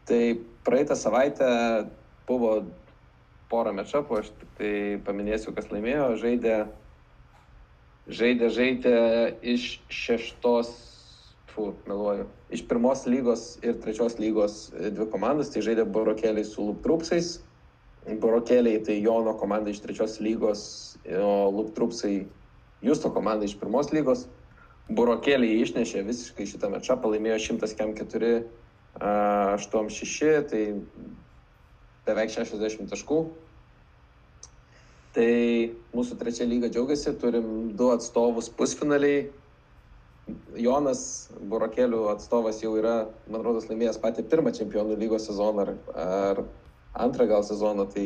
[0.05, 0.21] Tai
[0.65, 1.49] praeitą savaitę
[2.27, 2.61] buvo
[3.51, 4.73] porą mečapų, aš tik tai
[5.05, 6.13] paminėsiu, kas laimėjo.
[6.21, 6.55] Žaidė,
[8.07, 8.95] žaidė, žaidė
[9.53, 10.71] iš šeštos,
[11.51, 15.51] fu, meluoju, iš pirmos lygos ir trečios lygos dvi komandas.
[15.51, 17.39] Tai žaidė Borokėliai su Luptrupsais.
[18.21, 20.61] Borokėliai tai Jono komanda iš trečios lygos,
[21.05, 22.23] o Luptrupsai
[22.81, 24.25] Justo komanda iš pirmos lygos.
[24.91, 28.31] Burokėliai išnešė visiškai šitą mečą, laimėjo 104,
[28.99, 30.63] 8-6, tai
[32.05, 33.21] beveik 60 taškų.
[35.11, 35.31] Tai
[35.91, 39.29] mūsų trečia lyga džiaugiasi, turim du atstovus pusfinaliai.
[40.55, 46.43] Jonas Burokėlių atstovas jau yra, man rodos, laimėjęs patį pirmą čempionų lygos sezoną ar, ar
[46.93, 47.87] antrą gal sezoną.
[47.91, 48.05] Tai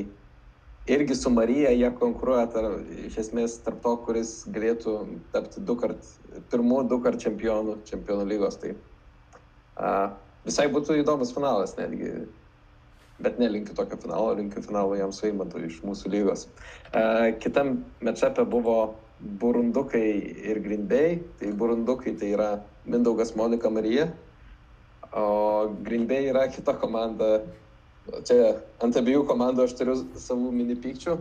[0.89, 2.69] irgi su Marija jie konkuruoja tar,
[3.05, 4.95] iš esmės tarp to, kuris galėtų
[5.35, 6.09] tapti du kart,
[6.49, 8.57] pirmų du kart čempionų, čempionų lygos.
[8.63, 8.73] Tai
[9.75, 9.91] a,
[10.45, 12.11] visai būtų įdomus finalas netgi.
[13.23, 16.47] Bet nelinkiu tokio finalo, linkiu finalo jam suimantų iš mūsų lygos.
[16.91, 18.95] A, kitam mečapė buvo
[19.39, 20.07] Burundukai
[20.51, 21.21] ir Green Bay.
[21.39, 22.49] Tai Burundukai tai yra
[22.85, 24.09] Mindaugas Monika Marija,
[25.15, 27.39] o Green Bay yra kita komanda
[28.05, 28.53] Čia
[28.85, 31.15] ant abiejų komandų aš turiu savų mini pykčių.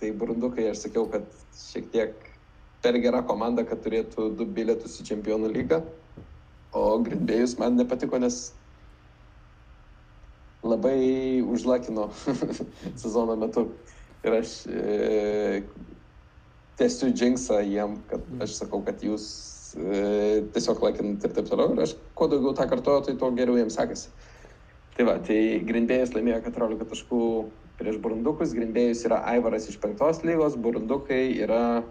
[0.00, 1.24] Tai Burundukai aš sakiau, kad
[1.56, 2.26] šiek tiek
[2.84, 5.80] per gera komanda, kad turėtų du bilietus į čempionų lygą.
[6.74, 8.48] O Grindbėjus man nepatiko, nes
[10.64, 12.08] labai užlakino
[13.02, 13.68] sezono metu.
[14.24, 15.62] Ir aš e,
[16.80, 19.26] tęsiu džingsą jiem, kad aš sakau, kad jūs
[19.76, 21.74] e, tiesiog lakinat ir taip toliau.
[21.76, 24.10] Ir aš kuo daugiau tą kartuoju, tai tuo geriau jiems sekasi.
[24.96, 27.20] Tai va, tai Grindbėjus laimėjo 14 taškų
[27.78, 31.82] prieš Burundukus, Grindbėjus yra Aivaras iš 5 lygos, Burundukai yra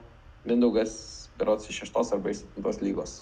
[0.48, 0.96] Mindaugas
[1.40, 3.22] Berots iš 6 arba iš 7 lygos.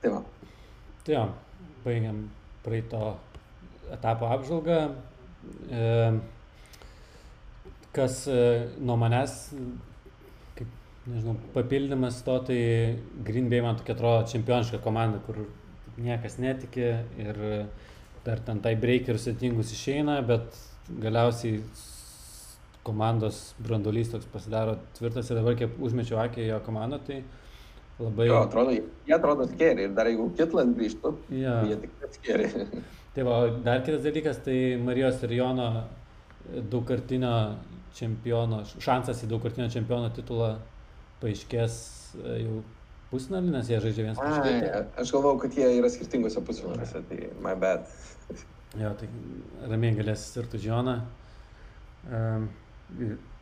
[0.00, 0.20] Tai va.
[1.04, 1.24] Tai jo,
[1.84, 2.22] baigiam
[2.64, 3.00] praeito
[3.92, 4.78] etapo apžvalgą.
[5.70, 5.86] E,
[7.96, 8.40] kas e,
[8.80, 9.36] nuo manęs,
[10.56, 10.70] kaip,
[11.08, 12.60] nežinau, papildymas to, tai
[13.26, 15.42] Green Bay man tokia atrodo čempioniška komanda, kur
[16.00, 16.86] niekas netiki
[17.20, 17.40] ir
[18.24, 20.56] per ten tai breakerius sėtingus išeina, bet
[21.02, 21.60] galiausiai
[22.86, 27.20] komandos brandolys toks pasidaro tvirtas ir dabar, kiek užmečiau akį jo komandą, tai
[28.00, 28.26] labai...
[28.30, 31.60] Jo, atrodo, jie atrodo skeri ir dar jeigu Kitlas grįžtų, Ja.
[31.68, 32.50] jie tik skeri.
[33.14, 35.64] Tai va, dar kitas dalykas, tai Marijos ir Jono
[36.70, 37.32] daugkartinio
[37.98, 40.52] čempiono, šansas į daugkartinio čempiono titulą
[41.20, 41.74] paaiškės
[42.22, 42.60] e, jau
[43.10, 44.84] pusnalį, nes jie žaidžia vienas prieš kitą.
[45.02, 47.90] aš galvau, kad jie yra skirtingose pusfinaliuose, tai my bad.
[48.78, 49.10] Jo, tai
[49.66, 50.62] ramiai galės ir tu.
[52.10, 52.46] Um,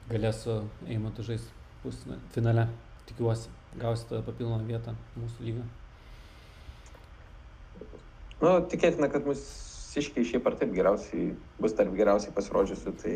[0.08, 0.56] galės su
[0.88, 1.44] Eimantu žais
[1.84, 2.64] pusfinale.
[3.08, 5.66] Tikiuosi, gausite papildomą vietą mūsų lygą.
[8.38, 12.94] Nu, tikėtina, kad mūsiškiai šiaip ar taip geriausiai bus tarp geriausiai pasirodžiusių.
[13.02, 13.14] Tai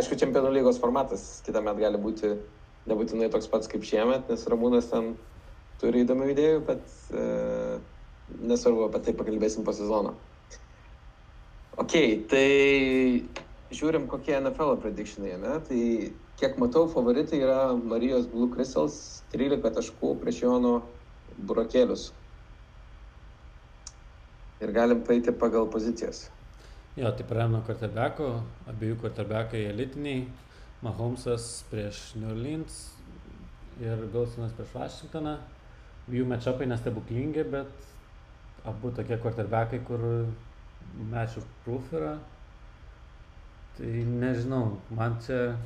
[0.00, 2.32] aišku, čempionų lygos formatas kitą metą gali būti
[2.90, 5.14] nebūtinai toks pats kaip šiemet, nes Ramūnas ten
[5.80, 6.82] turi įdomių idėjų, bet
[7.14, 7.28] e,
[8.50, 10.14] nesvarbu, apie tai pakalbėsim po sezono.
[11.80, 11.94] Ok,
[12.30, 12.44] tai
[13.74, 15.56] žiūrim, kokie NFL predictionai, ne?
[15.66, 15.80] Tai
[16.40, 20.74] kiek matau, favoritai yra Marijos Blue Crystals 13 taškų prieš Jono
[21.38, 22.10] Burokėlius.
[24.62, 26.28] Ir galim paeiti pagal pozicijas.
[26.94, 28.28] Jo, tai pradėjome nuo quarterbackų,
[28.70, 30.26] abiejų quarterbackai elitiniai,
[30.84, 32.74] Mahomesas prieš New Orleans
[33.80, 35.38] ir Wilsonas prieš Washingtoną.
[36.12, 40.04] Jų matchupai nestebuklingi, bet abu tokie quarterbackai, kur
[41.10, 42.18] matchup proof yra.
[43.78, 45.56] Tai nežinau, man čia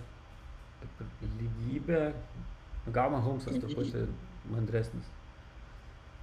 [1.38, 2.02] lygybė,
[2.94, 4.06] gal Mahomesas truputį
[4.52, 5.14] mandresnis.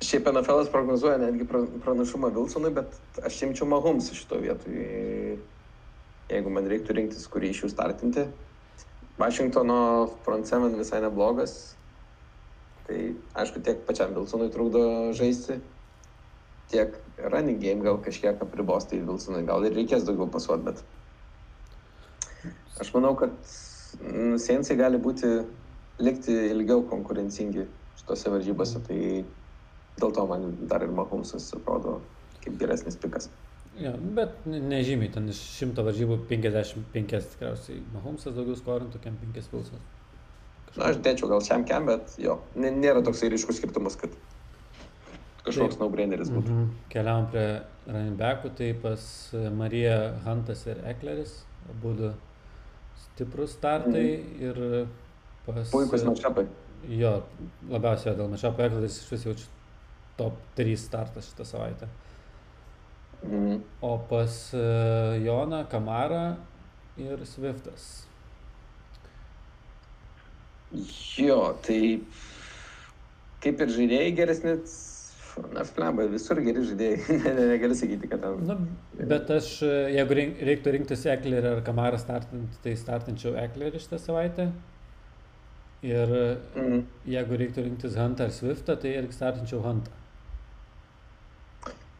[0.03, 4.81] Šiaip NFL prognozuoja netgi pranašumą Wilsonui, bet aš imčiau Mahomes šito vietoj.
[6.31, 8.25] Jeigu man reiktų rinktis, kurį iš jų startinti.
[9.21, 11.75] Washingtono front seven visai neblogas.
[12.85, 12.97] Tai
[13.39, 14.81] aišku, tiek pačiam Wilsonui trukdo
[15.17, 15.57] žaisti,
[16.69, 16.97] tiek
[17.31, 20.83] running game gal kažkiek apribos, tai Wilsonui gal ir reikės daugiau pasuot, bet
[22.83, 23.33] aš manau, kad
[24.41, 25.31] Sensai gali būti,
[26.03, 27.65] likti ilgiau konkurencingi
[27.99, 28.99] šitose varžybose, tai
[29.99, 31.99] dėl to man dar ir Mahomesas atrodo
[32.43, 33.29] kaip geresnis pikas.
[33.79, 39.91] Ja, bet nežymiai, ten iš šimto varžybų 55 tikriausiai Mahomesas daugiau skorintų, kem 5 Wilsonas.
[40.75, 44.15] Na, aš dėčiau gal šiam kem, bet jo, nėra toksai ryškus skirtumas, kad
[45.45, 46.51] kažkoks no-braineris būtų.
[46.51, 46.85] Mm -hmm.
[46.91, 47.47] Keliavom prie
[47.87, 49.01] running backų, tai pas
[49.59, 51.93] Marija Huntas ir Ekleris, abu
[53.03, 54.87] stiprus startai mm ir
[55.45, 55.69] pas...
[55.71, 56.45] Puikus matšapai.
[56.95, 57.17] Jo,
[57.71, 59.47] labiausiai dėl matšapų Ekleris iš vis jaučiu
[60.19, 61.87] top 3 startas šitą savaitę.
[63.25, 63.61] Mm.
[63.81, 64.53] O pas
[65.23, 66.35] Joną Kamarą
[67.01, 68.05] ir Swiftas.
[71.17, 72.01] Jo, tai
[73.43, 74.55] kaip ir žaidėjai geresni,
[75.53, 78.45] na, flemba, visur geri žaidėjai, ne, ne, negali sakyti, kad ten.
[78.47, 78.55] Na,
[79.11, 79.49] bet aš,
[79.93, 80.17] jeigu
[80.51, 84.49] reiktų rinktis Eklerį ar Kamarą startinti, tai startinčiau Eklerį šitą savaitę.
[85.85, 86.81] Ir mm.
[87.11, 89.93] jeigu reiktų rinktis Huntą ar Swiftą, tai irgi startinčiau Huntą.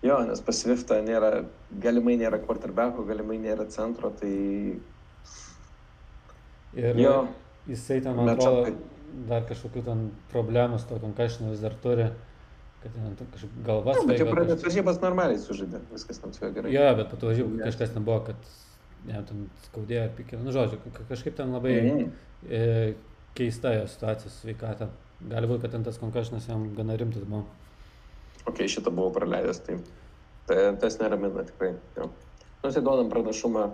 [0.05, 1.45] Jo, nes pas Swiftą nėra,
[1.81, 4.33] galimai nėra quarterbacko, galimai nėra centro, tai...
[6.75, 7.15] Ir jo.
[7.69, 8.73] jisai ten, man atrodo,
[9.29, 12.09] dar kažkokių ten problemų su to concussion vis dar turi.
[12.85, 13.97] Kad ten kažkaip galvas.
[13.97, 16.73] Na, bet jau pradėt varžybas normaliai sužaidė, viskas ten su juo gerai.
[16.73, 18.49] Jo, bet po to varžybų kažkas nebuvo, kad
[19.09, 20.37] jam ten skaudėjo ar pikė.
[20.43, 20.77] Nu, žodžiu,
[21.09, 22.11] kažkaip ten labai mm.
[22.45, 22.59] e,
[23.37, 24.91] keista jo situacija su sveikata.
[25.31, 27.47] Gali būti, kad ten tas konkašinas jam gana rimtas buvo.
[28.45, 29.79] Ok, šitą buvau praleidęs, tai,
[30.45, 31.73] tai tas neramina tikrai.
[31.97, 32.11] Jo.
[32.61, 33.65] Nu, tai pranašumą,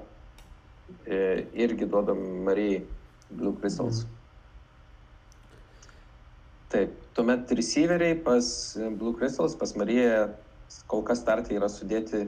[1.03, 1.19] e,
[1.67, 2.85] irgi duodam Marijai
[3.27, 4.05] Blue Crystals.
[4.05, 4.20] Mm.
[6.72, 8.48] Taip, tuomet receiveriai pas
[8.95, 10.30] Blue Crystals, pas Mariją
[10.88, 12.26] kol kas startai yra sudėti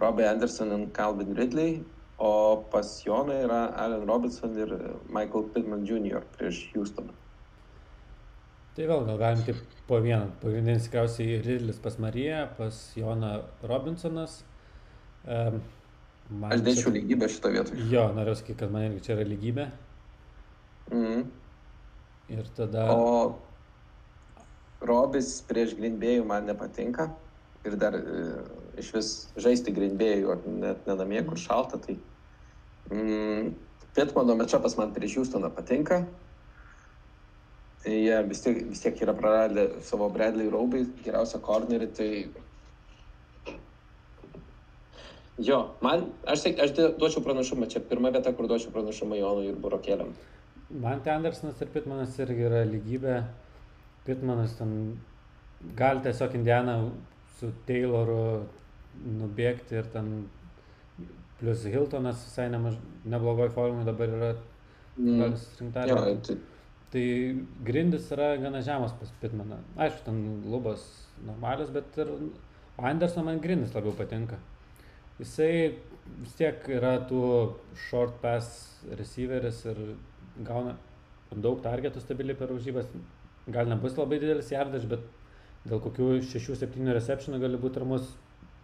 [0.00, 1.78] Robbie Anderson ir Calvin Ridley,
[2.18, 4.74] o pas Joną yra Allen Robinson ir
[5.06, 6.24] Michael Pittman Jr.
[6.34, 7.14] prieš Houstoną.
[8.76, 10.34] Tai vėl gal galim taip po vieną.
[10.42, 13.32] Pagrindinis tikriausiai Ridlis pas Mariją, pas Joną
[13.70, 14.42] Robinsonas.
[15.24, 15.62] Um,
[16.28, 16.96] man Aš dėčiau čia...
[16.98, 17.78] lygybę šitą vietą.
[17.92, 19.70] Jo, noriu sakyti, kad man irgi čia yra lygybė.
[20.90, 21.26] Mhm.
[22.36, 22.90] Ir tada...
[22.92, 23.45] O
[24.88, 27.10] Robis prieš Grindbėjų man nepatinka.
[27.66, 28.26] Ir dar e,
[28.80, 29.10] iš vis
[29.40, 31.80] žaisti Grindbėjų, net nenamie, kur šalta.
[31.82, 31.96] Tai
[32.92, 33.52] mm,
[33.96, 36.02] Pietmano mečapas man prieš Houstoną patinka.
[37.84, 41.92] Tai jie vis tiek, vis tiek yra praradę savo Bradley Raubai, geriausią kornerį.
[41.96, 42.10] Tai
[45.36, 50.14] Jo, man, aš, aš duočiau pranašumą, čia pirma vieta, kur duočiau pranašumą Jonui ir Burokėliam.
[50.70, 53.18] Man ten Andersonas ir Pitmanas irgi yra lygybė.
[54.06, 54.72] Pitmanas ten
[55.76, 56.76] gali tiesiog Indianą
[57.38, 58.46] su Tayloru
[59.20, 60.10] nubėgti ir ten
[61.40, 64.30] plus Hiltonas visai nemaž, neblogoj formai dabar yra
[64.96, 65.34] mm.
[65.74, 66.36] Ja, tai...
[66.92, 67.06] tai
[67.66, 69.60] grindis yra gana žemas pas Pitmaną.
[69.76, 70.86] Aišku, ten lubos
[71.26, 72.12] normalios, bet ir
[72.76, 74.38] Andersono man grindis labiau patinka.
[75.18, 75.76] Jisai
[76.22, 77.20] vis tiek yra tų
[77.88, 78.66] short pass
[78.98, 79.78] receiveris ir
[80.44, 80.76] gauna
[81.32, 82.90] daug targetų stabiliai per užžybas
[83.46, 85.04] gal nebus labai didelis jardas, bet
[85.66, 88.14] dėl kokių 6-7 receptionų gali būti ramus.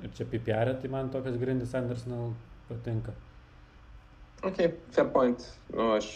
[0.03, 2.33] Ir čia PPR, tai man tokias grindis Andersono
[2.67, 3.15] patinka.
[4.43, 4.59] Ok,
[4.91, 5.45] fair point.
[5.71, 6.09] Nu, aš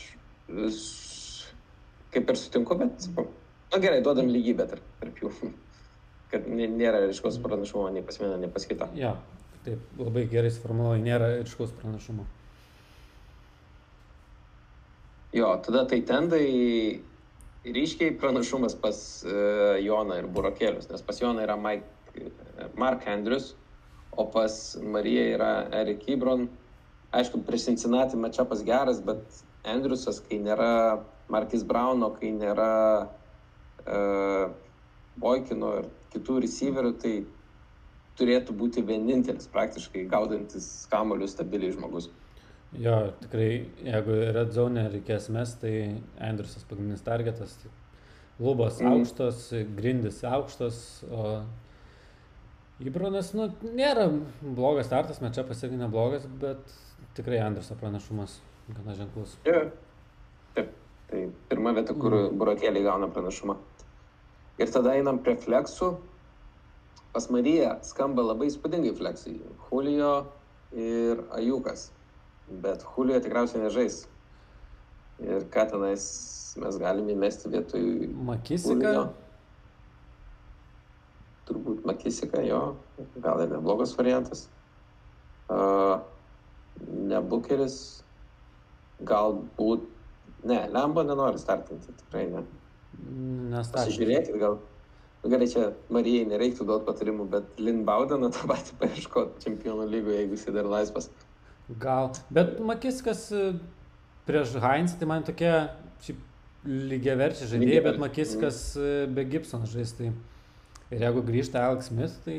[2.17, 5.33] kaip ir sutinku, bet, na nu, gerai, duodam lygybę tarp, tarp jų.
[6.33, 8.89] Kad nėra ryškaus pranašumo nei pas vieną, nei pas kitą.
[8.99, 9.13] Ja,
[9.63, 12.27] taip, labai gerai suformuoji, nėra ryškaus pranašumo.
[15.37, 16.47] Jo, tada tai tendai
[17.75, 22.31] ryškiai pranašumas pas uh, Joną ir Burokėlius, nes pas Joną yra Mike, e,
[22.79, 23.55] Mark Andrews,
[24.17, 26.47] o pas Mariją yra Erik Ibron.
[27.17, 29.23] Aišku, prieš Cincinnati matčiapas geras, bet
[29.67, 31.03] Andrewsas, kai nėra
[31.33, 32.71] Markis Brauno, kai nėra
[33.07, 34.45] uh,
[35.21, 37.15] Boikino ir kitų receiverių, tai
[38.19, 42.11] turėtų būti vienintelis praktiškai gaudantis kamolius stabiliai žmogus.
[42.77, 43.51] Jo, tikrai,
[43.86, 45.74] jeigu red zone reikės mes, tai
[46.20, 47.55] Andrusas pagrindinis targetas.
[48.36, 48.90] Lubos mm.
[48.93, 49.47] aukštos,
[49.78, 51.39] grindis aukštos, o
[52.85, 54.11] Ibronas, nu, nėra
[54.43, 56.74] blogas startas, mečia pasiekė neblogas, bet
[57.16, 58.36] tikrai Andruso pranašumas
[58.69, 59.39] gana ženklus.
[59.48, 59.70] Yeah.
[60.57, 60.74] Taip.
[61.07, 62.36] Tai pirma vieta, kur mm.
[62.36, 63.57] burokėliai gauna pranašumą.
[64.61, 65.94] Ir tada einam prie fleksų.
[67.15, 69.39] Pas Mariją skamba labai spūdingai fleksai.
[69.70, 70.12] Julio
[70.77, 71.90] ir Ajukas.
[72.48, 74.05] Bet Julio tikriausiai nežais.
[75.23, 76.05] Ir ką tenais
[76.60, 77.86] mes galime įmesti vietoj...
[78.28, 78.74] Makisika?
[78.74, 79.06] Julio.
[81.48, 82.60] Turbūt Makisika, jo.
[83.23, 84.47] Gal ir neblogas variantas.
[85.51, 85.98] Uh,
[86.86, 87.81] ne Bukeris.
[89.06, 89.90] Galbūt...
[90.47, 92.47] Ne, Lembo nenori startinti, tikrai ne.
[92.97, 93.77] Nestartinti.
[93.77, 94.60] Pasižiūrėkit, gal
[95.27, 100.20] Nu, gerai, čia Marijai nereiktų duoti patarimų, bet Lin Baudeną tą patį paieškoti čempionų lygoje,
[100.20, 101.09] jeigu jis dar laisvas.
[101.69, 103.57] Gal, bet Makiskas e,
[104.27, 105.51] prieš Heinz, tai man tokie
[106.07, 106.21] šiaip
[106.67, 109.95] lygiai verčiai žaidėjai, bet Makiskas e, be Gibson žais.
[109.99, 110.13] Tai
[110.95, 112.37] ir jeigu grįžta Alex Smith, tai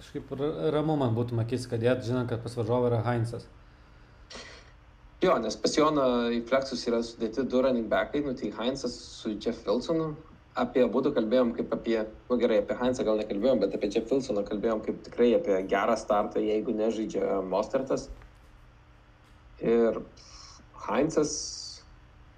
[0.00, 0.34] kažkaip
[0.74, 3.48] ramu man būtų Makiskas dėti, žinant, kad pas varžovą yra Heinzas.
[5.24, 9.32] Jo, nes pas Joną į fleksus yra sudėti du running backai, nu tai Heinzas su
[9.34, 10.12] Jeff Wilsonu,
[10.58, 14.44] apie abu kalbėjom kaip apie, nu, gerai, apie Hansą gal nekalbėjom, bet apie Jeff Wilsoną
[14.48, 18.08] kalbėjom kaip tikrai apie gerą startą, jeigu nežaidžia Mostertas.
[19.64, 20.00] Ir
[20.86, 21.32] Heinzas,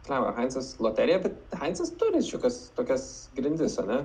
[0.07, 3.05] Klema, Heinzas loterija, bet Heinzas turi šiokias tokias
[3.37, 4.01] grindis, ne?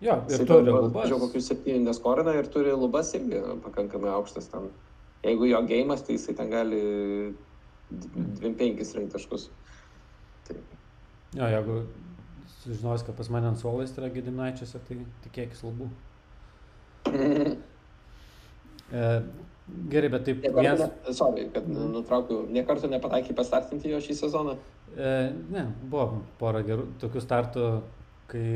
[0.00, 1.08] Jo, ir Jisai turi lubas.
[1.08, 4.68] Žiūrėjau, kokius septynis neskorina ir turi lubas irgi pakankamai aukštas ten.
[5.26, 6.82] Jeigu jo gėjimas, tai jisai ten gali
[7.90, 9.48] 25 rinkti taškus.
[10.46, 10.60] Tai.
[11.34, 11.80] Jo, jeigu
[12.60, 15.90] sužinos, kad pas mane ant suolais yra Gedimnaičiuose, tai tikėkis lubų.
[18.88, 19.00] E,
[19.92, 20.44] gerai, bet taip.
[20.44, 20.84] Vienas...
[21.06, 24.56] Ne, sorry, kad nutraukiau, niekartų nepataikė pastartinti jo šį sezoną?
[24.94, 25.12] E,
[25.54, 27.66] ne, buvo pora gerų tokių startų,
[28.30, 28.46] kai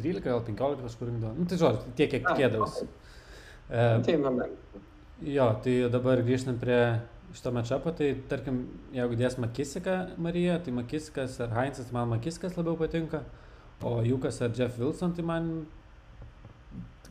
[0.00, 1.34] 13 gal 15 kažkur rinkdavo.
[1.38, 2.88] Nu, tai žodžiu, tiek, kiek tikėdavausi.
[3.70, 4.18] E, tai,
[5.34, 6.80] jo, tai dabar grįžtant prie
[7.34, 8.60] šito matšapo, tai tarkim,
[8.94, 13.24] jeigu dės Makisiką Marija, tai Makisikas ar Heinzas, man Makisikas labiau patinka,
[13.82, 15.48] o Jukas ar Jeff Wilson, tai man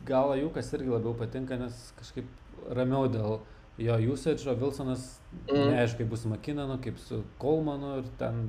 [0.06, 2.28] gal Jukas irgi labiau patinka, nes kažkaip
[2.76, 3.38] ramiau dėl
[3.84, 5.06] jo usage, o Wilsonas
[5.48, 5.70] mm.
[5.74, 8.48] neaišku, kaip bus Makinanu, kaip su Kolmanu ir ten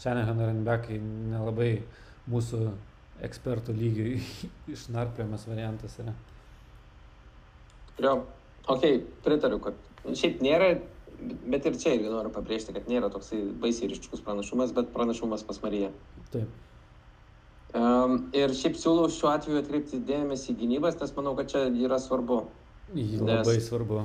[0.00, 1.70] Shanahan Runbackai nelabai
[2.30, 2.62] mūsų
[3.26, 4.16] ekspertų lygiui
[4.74, 6.16] išnarpliojamas variantas yra.
[8.02, 8.18] Jo,
[8.68, 8.90] ok,
[9.24, 10.74] pritariu, kad šiaip nėra
[11.22, 15.60] bet ir čia irgi noriu pabrėžti, kad nėra toksai baisiai ryškus pranašumas, bet pranašumas pas
[15.62, 15.90] Mariją.
[16.32, 16.50] Taip.
[18.36, 22.44] Ir šiaip siūlau šiuo atveju atkreipti dėmesį į gynybas, nes manau, kad čia yra svarbu.
[22.94, 23.18] Nes...
[23.20, 24.04] Labai svarbu.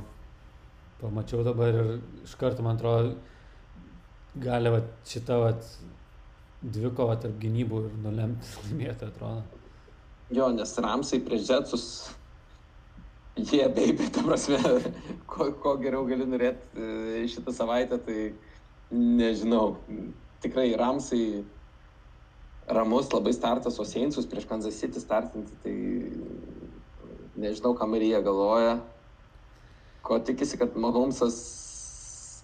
[1.02, 1.92] Pamačiau dabar ir
[2.26, 3.16] iš karto, man atrodo,
[4.44, 5.54] gali va, šitą va,
[6.62, 9.62] dvikovą tarp gynybų ir nulemti laimėti, atrodo.
[10.32, 11.88] Jo, nes Ramsai prieš Jetsus
[13.38, 14.60] Jie, yeah, baby, ta prasme,
[15.32, 18.34] ko, ko geriau gali norėti e, šitą savaitę, tai
[18.92, 19.78] nežinau.
[20.44, 21.46] Tikrai Ramsai
[22.74, 25.76] ramus labai startas, o Seinsus prieš Kansas City startinti, tai
[27.42, 28.80] nežinau, ką Marija galvoja.
[30.02, 31.38] Ko tikisi, kad Mahomesas,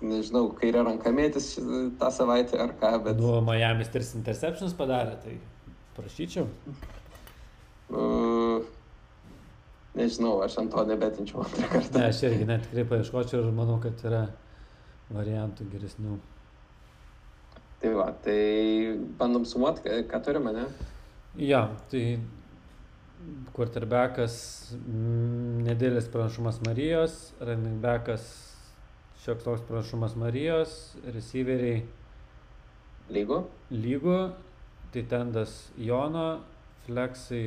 [0.05, 1.55] nežinau, kairė ranka mėtis
[1.99, 3.21] tą savaitę ar ką, bet...
[3.21, 5.37] Nu, Miami's tris interceptions padarė, tai
[5.97, 6.45] prašyčiau.
[7.87, 8.65] Uh,
[9.97, 12.01] nežinau, aš ant to nebetinčiau antrą kartą.
[12.01, 14.25] Ne, aš irgi net tikrai paieškočiau ir manau, kad yra
[15.13, 16.17] variantų geresnių.
[17.81, 20.65] Tai va, tai bandom sumuoti, ką turime, ne?
[21.37, 22.17] Ja, tai
[23.53, 24.37] quarterbackas
[25.67, 28.25] nedėlis pranašumas Marijos, running backas
[29.21, 30.73] šioks toks pranašumas Marijos,
[31.13, 31.83] receiveriai
[33.13, 33.41] lygų,
[33.73, 34.19] lygų
[34.93, 36.27] tai tendas Jono,
[36.85, 37.43] fleksai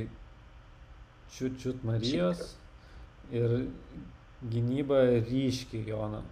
[1.34, 2.54] čiut-čiut Marijos
[3.32, 3.56] ir
[4.52, 6.22] gynyba ryškiai Jono.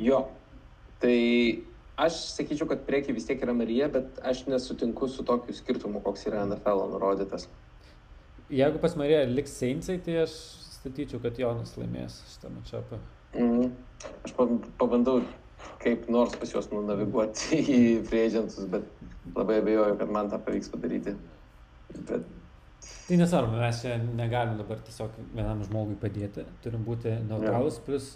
[0.00, 0.22] Jo,
[1.00, 1.16] tai
[2.04, 6.26] aš sakyčiau, kad priekiai vis tiek yra Marija, bet aš nesutinku su tokiu skirtumu, koks
[6.30, 7.48] yra NFL nurodytas.
[8.50, 10.34] Jeigu pas Mariją liks Seinsai, tai aš
[10.80, 12.98] statyčiau, kad Jonas laimės šitą mačiapą.
[13.36, 13.70] Mm.
[14.26, 14.34] Aš
[14.80, 15.20] pabandau
[15.80, 17.80] kaip nors pas juos nunaviguoti į
[18.24, 18.88] agentus, bet
[19.36, 21.14] labai abejoju, kad man tą pavyks padaryti.
[22.08, 22.26] Bet
[23.10, 28.12] Tai nesvarbu, mes čia negalim dabar tiesiog vienam žmogui padėti, turim būti neutralus, plus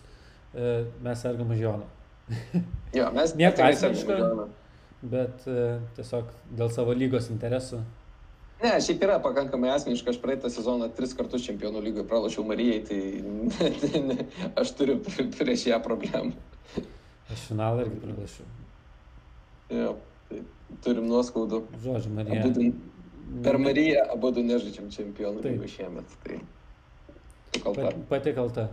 [0.55, 1.89] e, mes sergam už Joną.
[2.99, 4.47] Jo, mes nieko asmeniško,
[5.13, 5.67] bet e,
[5.99, 7.83] tiesiog dėl savo lygos interesų.
[8.63, 13.01] Ne, šiaip yra pakankamai asmeniška, aš praeitą sezoną tris kartus čempionų lygoje pralašiau Marijai, tai
[13.27, 14.19] ne, ne,
[14.61, 16.33] aš turiu prieš ją problemų.
[17.35, 18.49] Aš finalą irgi pralašiau.
[19.75, 19.95] Jo,
[20.31, 20.43] tai
[20.85, 21.65] turim nuoskaudų.
[21.85, 22.43] Žodžiu, Marija.
[22.45, 22.73] Abudu,
[23.43, 26.17] Per Mariją abu nežaidžiam čempionų lygų šiemet.
[26.25, 26.37] Tai
[27.65, 27.93] kalta.
[28.11, 28.67] Pati kalta.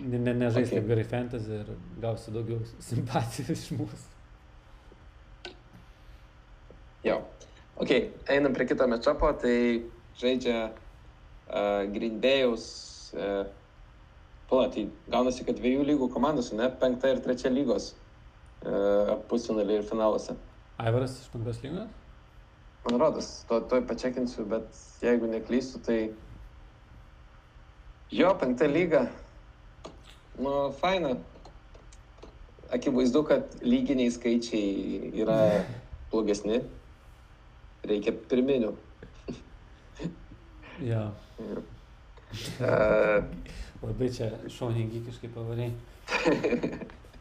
[0.00, 0.78] Ne, ne, nežais okay.
[0.78, 1.72] taip gerai fantasy ir
[2.02, 4.04] gausi daugiau simpatijų iš mūsų.
[7.02, 7.22] Jo.
[7.82, 7.90] Ok,
[8.30, 9.56] einam prie kito mečapo, tai
[10.20, 12.66] žaidžia uh, Green Bay'us.
[13.16, 13.48] Uh,
[14.52, 16.66] Pala, tai gaunasi, kad dviejų lygų komandos, ne?
[16.76, 17.94] Penkta ir trečia lygos
[18.68, 20.36] uh, pusfinaliai ir finaluose.
[20.76, 21.88] Aivaras iš penktos lygos?
[22.84, 24.66] Man rodos, to, to pačiakinsiu, bet
[25.00, 25.98] jeigu neklystu, tai
[28.12, 29.06] jo, penkta lyga.
[30.38, 31.16] Nu, faina.
[32.72, 35.36] Akivaizdu, kad lyginiai skaičiai yra
[36.12, 36.62] blogesni.
[37.84, 38.72] Reikia pirminių.
[40.90, 41.02] jo.
[42.62, 43.22] Uh,
[43.82, 45.72] Labai čia šauningi kažkaip pavariai.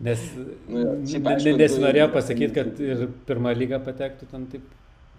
[0.02, 0.22] Nes
[0.70, 4.64] Nu aišku, ne- nesinorėjau tu- pasakyti, kad ir pirmą lygą patektų ten taip,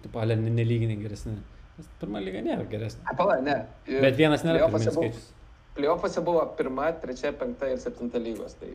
[0.03, 1.35] taip ale nelyginiai geresni.
[1.77, 3.03] Nes pirma lyga nėra geresnė.
[3.19, 3.55] Pala, ne.
[3.89, 5.29] Bet vienas nėra buvo- skaičius.
[5.73, 8.53] Playoffuose buvo pirma, trečia, penkta ir septinta lygos.
[8.59, 8.73] Tai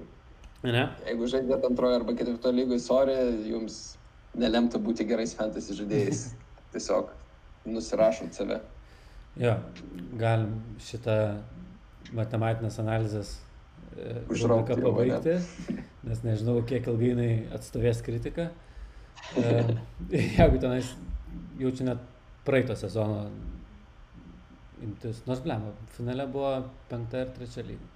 [0.67, 0.89] Ne?
[1.07, 3.15] jeigu žaidėte antrojo arba ketvirto lygoj, sorry,
[3.47, 3.77] jums
[4.35, 6.25] nelemta būti gerais fantasy žaidėjais.
[6.75, 7.13] Tiesiog
[7.69, 8.59] nusirašot save.
[9.39, 9.55] Jo,
[10.19, 11.15] galim šitą
[12.17, 13.37] matematinės analizės
[13.95, 15.37] e, jau, pabaigti,
[16.09, 18.51] nes nežinau, kiek ilgai jinai atstovės kritiką.
[19.35, 19.63] E,
[20.15, 20.93] Jeigu tenais
[21.59, 21.99] jaučiu net
[22.47, 23.25] praeito sezono
[24.85, 26.53] imtis, nors blema, finale buvo
[26.91, 27.91] penkta ir trečia lyga.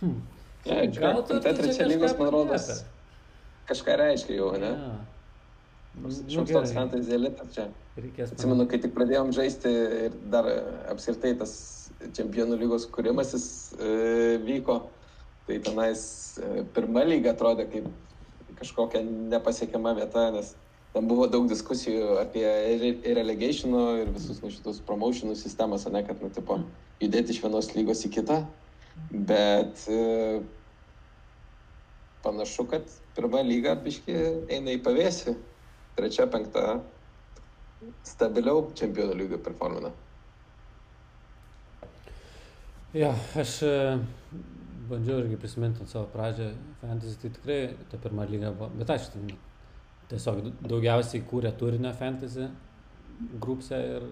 [0.00, 0.20] Hm.
[0.64, 2.70] Ne, čia Gal tu penkta, čia trečia lygos, man rodos,
[3.70, 4.72] kažką reiškia jau, ne?
[4.74, 4.94] Jo.
[5.94, 6.74] Nu, Šioks toks gerai.
[6.74, 7.68] fantasy elitas čia.
[7.94, 9.70] Reikės Atsimenu, kai tik pradėjom žaisti
[10.08, 10.48] ir dar
[10.90, 11.52] apskritai tas
[12.16, 13.44] čempionų lygos kūrimasis
[13.78, 13.92] e,
[14.42, 14.80] vyko,
[15.46, 16.02] tai tenais
[16.42, 17.86] e, pirma lyga atrodė kaip
[18.58, 20.50] kažkokia nepasiekiama vieta, nes
[20.94, 22.46] ten buvo daug diskusijų apie
[23.16, 26.60] relegationo ir visus nu, šitus promotionų sistemas, ne kad, nu, tipo,
[27.02, 28.36] judėti iš vienos lygos į kitą.
[29.10, 30.38] Bet e,
[32.22, 34.14] panašu, kad pirma lyga biški
[34.54, 35.34] eina į pavėsį,
[35.98, 36.78] trečia, penkta
[38.06, 39.90] stabiliau čempionų lygio performina.
[42.94, 43.10] Jo,
[43.42, 43.74] aš e,
[44.86, 46.52] bandžiau irgi prisiminti savo pradžią
[46.84, 47.58] fantasy, tai tikrai
[47.90, 49.26] ta pirma lyga buvo, bet aš ten
[50.10, 52.48] tiesiog daugiausiai kūrė turinio fantasy
[53.40, 54.08] grupse ir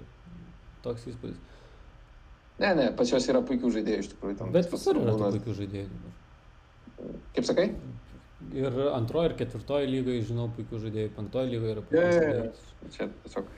[0.84, 1.40] toks įspūdis.
[2.62, 4.36] Ne, ne, pas juos yra puikių žaidėjų iš tikrųjų.
[4.38, 5.36] ten Bet visur yra Ramūnas.
[5.38, 6.12] puikių žaidėjų.
[7.34, 7.66] Kaip sakai?
[8.58, 12.92] Ir antroji, ir ketvirtoji lygoje žinau puikių žaidėjų, penktoji lygoje yra puikių žaidėjų.
[12.96, 13.50] Čia tiesiog.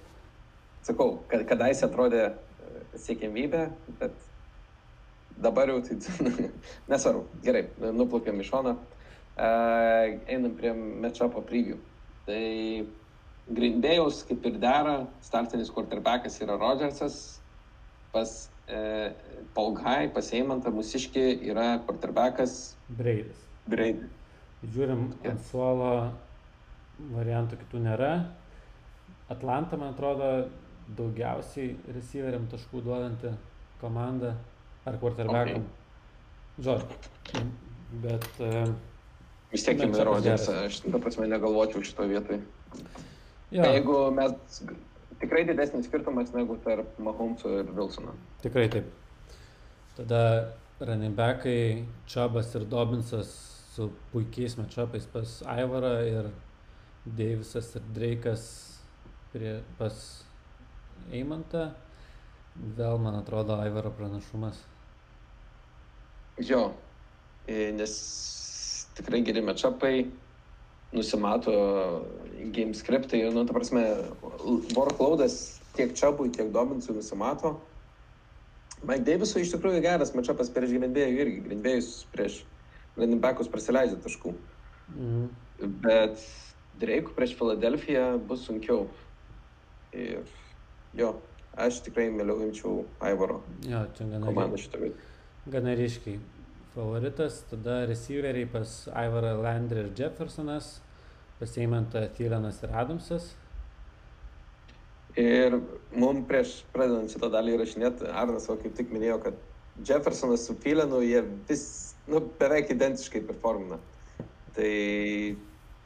[0.85, 2.35] Sakau, kad kadaise atrodė e,
[3.01, 3.63] siekiamybė,
[4.01, 4.27] bet
[5.41, 5.97] dabar jau tai
[6.93, 7.25] nesvarbu.
[7.45, 8.77] Gerai, nuplaukėm iš šono.
[9.35, 11.81] Uh, einam prie matchupo preview.
[12.25, 12.87] Tai
[13.85, 17.41] Bay'us kaip ir dera, startinis quarterbackas yra Rodgersas,
[18.13, 18.33] pas
[19.55, 23.43] Paul Guy, pas Eimantą Musiškį yra quarterbackas Breidis.
[23.69, 24.09] Brady.
[24.65, 25.91] Žiūrim, ant suolo
[27.13, 28.13] variantų kitų nėra.
[29.33, 30.31] Atlanta, man atrodo,
[30.97, 33.33] daugiausiai receiveriam taškų duodanti
[33.81, 34.35] komanda
[34.89, 35.65] ar quarterbackam.
[35.65, 36.65] Okay.
[36.65, 37.45] Žodžiu.
[38.05, 38.73] Bet uh,
[39.55, 40.67] Vis tiek Rodgersas, geras.
[40.67, 42.41] aš ta prasme negalvočiau šito vietoj.
[43.55, 44.61] jo, Jeigu mes
[45.21, 48.17] tikrai didesnis skirtumas negu tarp Mahomso ir Wilsono.
[48.43, 48.85] tikrai taip.
[49.97, 50.51] Tada
[50.81, 53.31] running backai Čabas ir Dobinsas
[53.75, 56.31] su puikiais matchupais pas Aivarą ir
[57.07, 58.45] Deivisas ir Dreikas
[59.33, 60.25] prie, pas
[61.13, 61.71] Eimantą.
[62.55, 64.61] Vėl, man atrodo, Aivaro pranašumas.
[66.39, 66.73] Jo,
[67.47, 67.95] e, nes
[68.99, 70.07] tikrai geri matchupai,
[70.95, 71.55] nusimato
[72.55, 73.83] game scriptai ir, nu, ta prasme,
[74.77, 77.57] workloadas tiek Čabui, tiek Dobinsui nusimato.
[78.85, 81.41] Mike Davisui iš tikrųjų geras matchupas prieš Grindbėjų irgi.
[81.47, 82.43] Grindbėjus prieš
[83.23, 84.35] backus prasileidžia taškų.
[84.95, 85.25] Mhm.
[85.83, 86.21] Bet
[86.83, 88.89] Dreikų prieš Filadelfiją bus sunkiau.
[89.95, 90.27] Ir
[90.99, 91.13] jo,
[91.55, 95.11] aš tikrai mieliau imčiau Aivaro Jo, čia gana, komandą šitą vietą.
[95.47, 96.19] gana ryškiai.
[96.75, 100.81] Favoritas, tada receiveriai pas Aivarą Landry ir Jeffersonas,
[101.39, 103.29] pas Eimantą Tylenas ir Adamsas.
[105.15, 105.55] Ir
[105.95, 109.39] mums prieš pradedant šitą dalį įrašinėti, Arnas jau kaip tik minėjo, kad
[109.87, 111.65] Jeffersonas su Filenu, jie vis,
[112.11, 113.79] nu, beveik identiškai performina.
[114.59, 114.75] Tai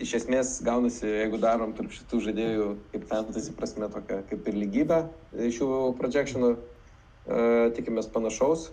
[0.01, 5.05] iš esmės gaunasi, jeigu darom tarp šitų žaidėjų, kaip fantasy prasme, tokia kaip ir lygybė
[5.51, 8.71] iš jų projectionų, uh, tikimės panašaus.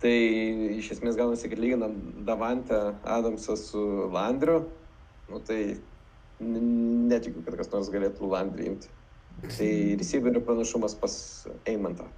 [0.00, 0.14] Tai
[0.78, 3.82] iš esmės gaunasi, kad lyginam Davantę Adamsą su
[4.14, 4.62] Landriu,
[5.28, 5.76] nu, tai
[6.40, 8.94] netikiu, kad kas nors galėtų Landrį imti.
[9.44, 9.70] Tai
[10.00, 11.14] receiverių pranašumas pas
[11.68, 12.08] Eimantą.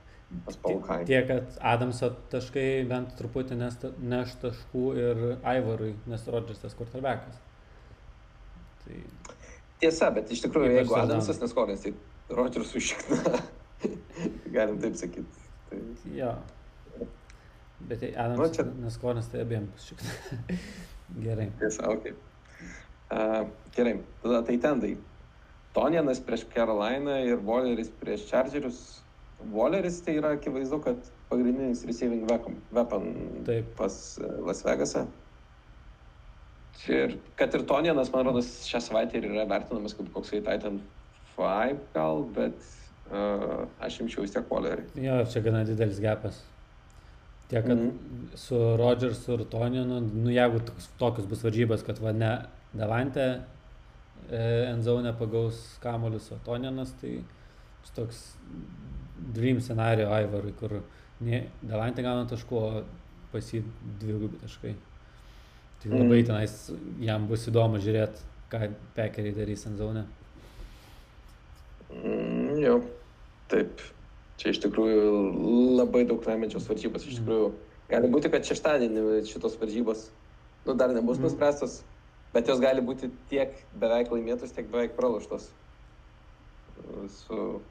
[1.07, 7.37] Tiek, kad Adamso taškai bent truputį neš, taškų ir Aivarui, nes Rodžersas quarterbackas.
[8.85, 9.03] Tai...
[9.83, 10.97] Tiesa, bet iš tikrųjų, Ypač jeigu.
[11.03, 11.93] Adamsas neskorins, tai
[12.39, 13.43] Rodžersų šikna.
[14.57, 15.47] Galim taip sakyti.
[15.69, 15.83] Tai...
[16.17, 16.33] Jo.
[17.89, 20.03] Bet jei Nu, Adamsas čia- neskorins, tai abiem šik.
[21.25, 21.49] Gerai.
[21.61, 22.07] Tiesa, ok.
[23.13, 23.47] Uh,
[23.77, 24.97] gerai, tada tai tendai.
[25.77, 28.79] Tonjanas prieš Caroliną ir Walleris prieš Chargerius.
[29.53, 30.97] Walleris tai yra akivaizdu, kad
[31.29, 32.25] pagrindinis receiving
[32.73, 33.07] weapon,
[33.45, 33.73] Taip.
[33.77, 35.07] pas e, Las Vegasą.
[36.89, 40.81] Ir kad ir Tonjanas, man rodos, šią savaitę ir yra vertinamas kaip koksai Titan
[41.37, 42.55] 5 gal, bet
[43.11, 44.85] uh, aš imčiau vis tiek Wallerį.
[45.05, 46.43] Jo, čia gana didelis gepas.
[47.51, 48.37] Tiek, kad mm.
[48.39, 52.33] su Rodžersu ir Toninu, nu jeigu toks, tokius bus varžybas, kad va ne
[52.73, 53.27] Davante
[54.31, 54.41] e,
[54.71, 57.19] Enzone pagaus kamuolius, o Toninas, tai
[57.95, 58.23] toks
[59.35, 60.79] dream scenario Aivarui, kur
[61.21, 62.85] ne Davante gauna taškų, o
[63.33, 63.63] pas jį
[64.01, 64.75] dvigubi taškai.
[65.83, 65.99] Tai Mhm.
[65.99, 66.71] labai tenais
[67.01, 70.07] jam bus įdomu žiūrėti, ką pekeriai darys Enzone.
[71.93, 72.81] Mm, jo,
[73.49, 73.81] taip.
[74.43, 75.11] Čia iš tikrųjų
[75.79, 77.05] labai daug lemiančios varžybos.
[77.07, 77.23] Iš Mm.
[77.23, 77.49] tikrųjų,
[77.93, 80.11] gali būti, kad šeštadienį šitos varžybos
[80.67, 81.23] nu, dar nebus Mm.
[81.29, 81.85] nuspręstos,
[82.35, 85.53] bet jos gali būti tiek beveik laimėtos, tiek beveik praloštos.
[87.07, 87.63] Su,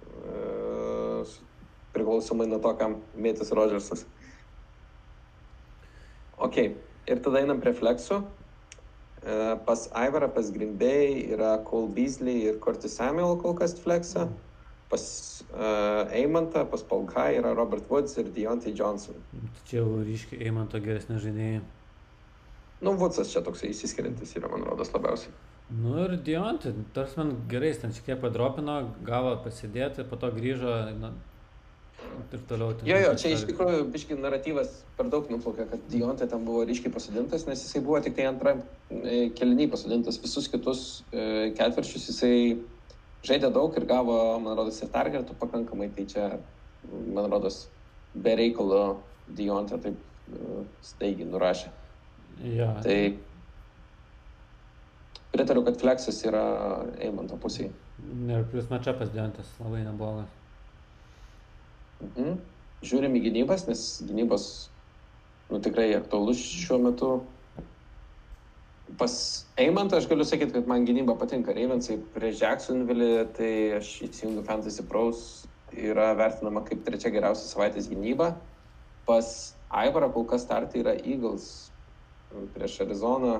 [0.00, 1.44] e, su,
[1.92, 4.06] priklausomai nuo to, kam mėtis Rodžersas.
[6.38, 6.56] Ok,
[7.06, 8.24] ir tada einam prie fleksų.
[9.22, 14.30] E, Pas Aivarą, pas Grimbėjai yra Cole Beasley ir Curtis Samuel kol kas fleksą.
[14.90, 15.04] Pas
[15.48, 19.16] uh, Eimantą, pas Paulkai yra Robert Woods ir Deontay Johnson.
[19.70, 21.64] Čia jau ryškiai Eimanto geresni žaidėjai.
[22.84, 25.32] Nu, Woodsas čia toksai įsiskiriantis yra, man rodos, labiausiai.
[25.72, 28.74] Nu ir Dionti, tarsi man gerai, jis ten šiek tiek padropino,
[29.06, 31.14] gavo pasidėti, po to grįžo na,
[32.34, 32.74] ir toliau.
[32.76, 36.66] ten Jo, jo, čia iš tikrųjų biški naratyvas per daug nuplaukė, kad Deontay tam buvo
[36.68, 40.20] ryškiai pasidintas, nes jisai buvo tik tai antram e, keliniai pasidintas.
[40.20, 42.36] Visus kitus e, ketvirčius jisai
[43.24, 45.90] žaidė daug ir gavo, man rodos, ir targetų pakankamai.
[45.94, 46.26] Tai čia,
[46.90, 47.64] man rodos,
[48.14, 51.70] be reikalo Deontay taip e, staigiai nurašė.
[52.44, 52.98] Jo, Tai
[55.32, 56.44] pritariu, kad Flexas yra
[57.02, 57.72] Eimanto pusėje.
[58.04, 60.28] ir plus mačiapas Diontas labai neblogas.
[62.04, 62.36] Mhm.
[62.84, 64.68] Žiūrim į gynybas, nes gynybos
[65.48, 67.10] nu, tikrai aktualus šiuo metu.
[68.98, 69.14] Pas
[69.58, 71.54] Eimantą aš galiu sakyti, kad man gynyba patinka.
[71.56, 75.22] Ravensai prieš Jacksonville, tai aš įsijungiu Fantasy Pros,
[75.72, 78.34] yra vertinama kaip trečia geriausia savaitės gynyba.
[79.08, 79.28] Pas
[79.74, 81.48] Aivarą kol kas startai yra Eagles
[82.54, 83.38] prieš Arizoną.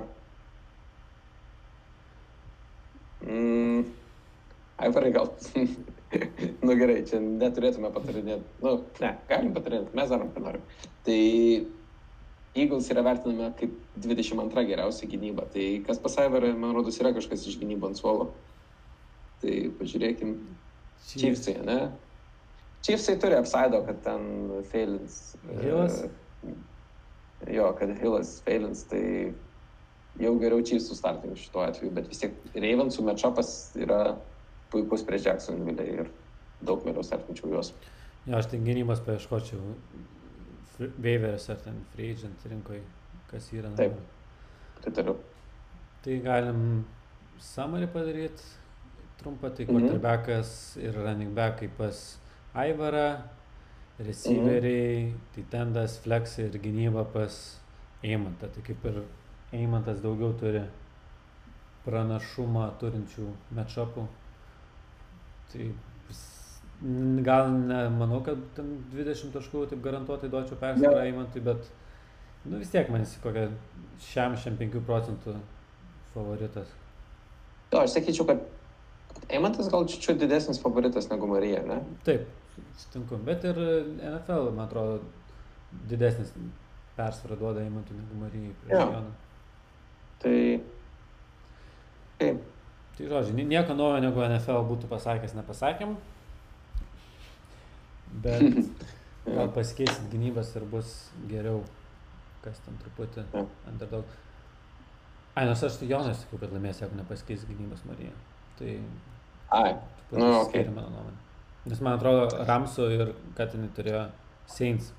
[3.24, 3.84] Mm,
[4.78, 5.30] Aivarai gal.
[6.66, 8.44] nu gerai, čia neturėtume patarinėti.
[8.64, 10.66] Nu, ne, galim patarinėti, mes darom, ką norim.
[11.06, 11.20] Tai
[12.54, 15.46] Eagles yra vertinama kaip 22 geriausia gynyba.
[15.50, 18.28] Tai kas pas Aivarą, man rodos, yra kažkas iš gynybo ant suolo.
[19.42, 20.36] Tai pažiūrėkim.
[21.04, 21.78] Chiefsai, ne?
[22.86, 24.28] Chiefsai turi apsaido, kad ten
[24.70, 25.34] failins.
[25.50, 26.12] E,
[27.52, 29.34] Jo, kad Hillas failins, tai
[30.20, 34.14] jau geriau Chiefsų starting šituo atveju, bet vis tiek Ravensų matchupas yra
[34.72, 36.08] puikus prieš Jacksonville ir
[36.64, 37.74] daug mieliau startinčiau juos.
[38.24, 39.60] Jo, aš ten gynybos paieškočiau
[40.78, 42.82] waivers ar ten free agent rinkoje,
[43.30, 43.70] kas yra.
[43.76, 43.92] Taip.
[43.92, 44.02] dabar.
[44.82, 45.16] Pritariu.
[46.02, 46.84] Tai galim
[47.38, 48.42] summary padaryti
[49.18, 49.72] trumpą, tai Mhm.
[49.72, 52.18] quarterbackas ir running backai pas
[52.54, 53.22] Aivarą,
[53.98, 55.18] receiveriai, Mhm.
[55.34, 57.60] tai tendas, flex ir gynyba pas
[58.02, 58.48] Eimantą.
[58.52, 59.02] Tai kaip ir
[59.52, 60.62] Eimantas daugiau turi
[61.86, 64.06] pranašumą turinčių matchupų.
[65.52, 65.72] Tai
[67.24, 71.08] gal nemanau, kad ten 20 taškų taip garantuotai duočiau persvarą Jo.
[71.08, 71.68] Eimantui, bet
[72.44, 73.48] nu, vis tiek man jis kokia
[74.04, 75.36] šiam 5 procentų
[76.14, 76.68] favoritas.
[77.72, 78.42] Jo, aš sakyčiau, kad
[79.30, 81.78] Eimantas gal čia didesnis favoritas negu Marija, ne?
[82.04, 82.26] Taip,
[82.76, 84.98] sutinku, bet ir NFL, man atrodo,
[85.88, 86.32] didesnis
[86.98, 88.54] persvarą duoda Eimantui negu Marijai.
[88.70, 89.04] Joną.
[90.22, 90.40] Tai...
[92.18, 92.42] Taip.
[92.94, 95.96] Tai žodžiu, ni- nieko naujo negu NFL būtų pasakęs, nepasakėm.
[98.22, 98.58] Bet
[99.36, 100.92] gal pasikeisit gynybas ir bus
[101.30, 101.62] geriau,
[102.44, 103.24] kas ten truputį
[103.70, 104.04] underdog.
[105.34, 108.12] Ai, nors aš tai Jonas sakiau, kad laimės, jeigu nepasikeis gynybos Marija.
[108.58, 108.76] Tai
[109.54, 109.74] Ai,
[110.14, 110.68] Nu, okei.
[110.70, 111.16] mano nuomonė.
[111.66, 114.02] Nes man atrodo, Ramso ir Katinai turėjo
[114.52, 114.92] Saints.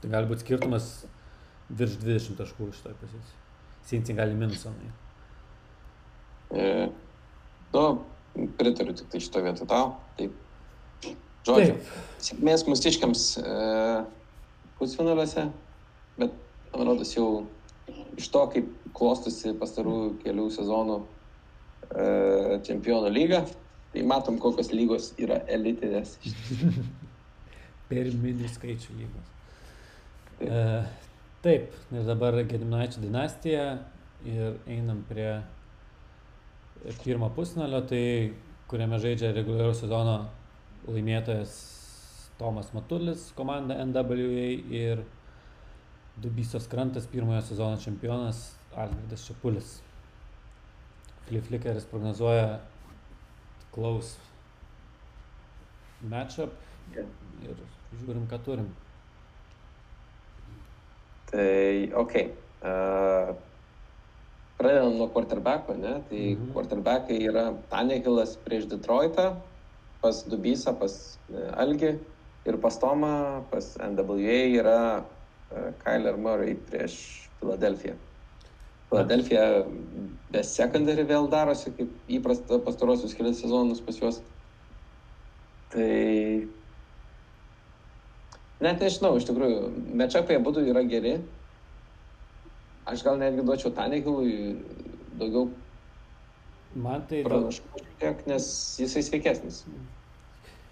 [0.00, 0.86] Tai gali būti skirtumas
[1.68, 3.34] virš 20 taškų iš to pozicijos.
[3.90, 4.70] Saints gali minusą.
[4.72, 4.94] nueiti.
[6.54, 6.88] e,
[7.74, 7.84] nu,
[8.58, 9.96] pritariu tik tai šito vietą tau.
[10.16, 10.32] Taip.
[11.46, 11.92] Žodžiu, Taip.
[12.20, 13.52] sėkmės mūsiškiams e,
[14.76, 15.46] pusfinaliuose,
[16.20, 16.34] bet
[16.74, 17.28] man rodos jau
[18.20, 23.40] iš to, kaip klostosi pastarųjų kelių sezonų e, čempionų lyga,
[23.94, 26.18] tai matom, kokios lygos yra elitinės.
[27.90, 29.30] Pirminių skaičių lygos.
[30.44, 30.66] E,
[31.46, 33.64] taip, ir dabar Gediminaičio dinastija
[34.28, 35.40] ir einam prie
[37.00, 38.04] pirmo pusnalio, tai
[38.68, 40.18] kuriame žaidžia reguliaraus sezono
[40.94, 41.52] laimėtojas
[42.40, 45.02] Tomas Matulis, komanda NWA ir
[46.20, 48.40] Dubysos krantas pirmojo sezono čempionas
[48.76, 49.74] Algirdas Šapulis.
[51.28, 52.58] Fliflikeris prognozuoja
[53.74, 54.18] close
[56.10, 56.52] matchup
[56.96, 57.60] ir
[58.00, 58.70] žiūrim, ką turim.
[61.30, 62.16] Tai, ok.
[62.60, 63.30] Uh,
[64.58, 65.94] pradedam nuo quarterbacko, ne?
[66.08, 66.42] Tai Mhm.
[66.42, 66.52] mhm.
[66.52, 69.36] quarterbackai yra Tanekilas prieš Detroitą,
[70.00, 71.94] pas Dubysą, pas e, Algi
[72.46, 76.94] ir pas Tomą, pas NWA yra uh, Kyler Murray prieš
[77.40, 77.96] Filadelfiją.
[78.90, 79.44] Filadelfija
[80.32, 84.22] be secondary vėl darosi, kaip įprasta pastarosius kelias sezonus pas juos.
[85.70, 85.90] Tai
[88.64, 89.68] net nežinau, iš tikrųjų,
[90.00, 91.18] mečapai abu yra geri.
[92.90, 94.56] Aš gal netgi duočiau Tanekilui
[95.20, 95.50] daugiau
[96.74, 98.44] Man tai daug, pranašumų, šiek tiek, nes
[98.78, 99.64] jisai sveikesnis.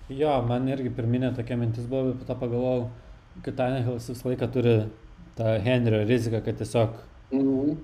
[0.09, 2.85] jo, man irgi pirminė tokia mintis buvo, bet po to pagalvojau,
[3.43, 4.77] kad Tanehilas visą laiką turi
[5.39, 6.95] tą Henrio riziką, kad tiesiog
[7.33, 7.77] Mhm.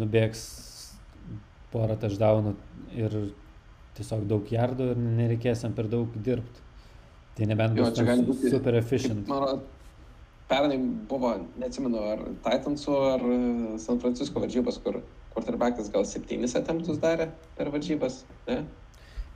[0.00, 0.40] nubėgs
[1.72, 2.54] porą touchdownų
[2.98, 3.14] ir
[3.94, 6.60] tiesiog daug jardų ir nereikės jam per daug dirbti.
[7.36, 9.28] Tai nebent Jo, bus ten būti super efficient.
[9.28, 9.60] man
[10.48, 10.78] pernai
[11.08, 15.02] buvo, neatsimenu, ar Titansų, ar e, San Francisco varžybos, kur
[15.40, 18.22] quarterbackas gal septynis attemptus darė per varžybas.
[18.46, 18.62] Ne?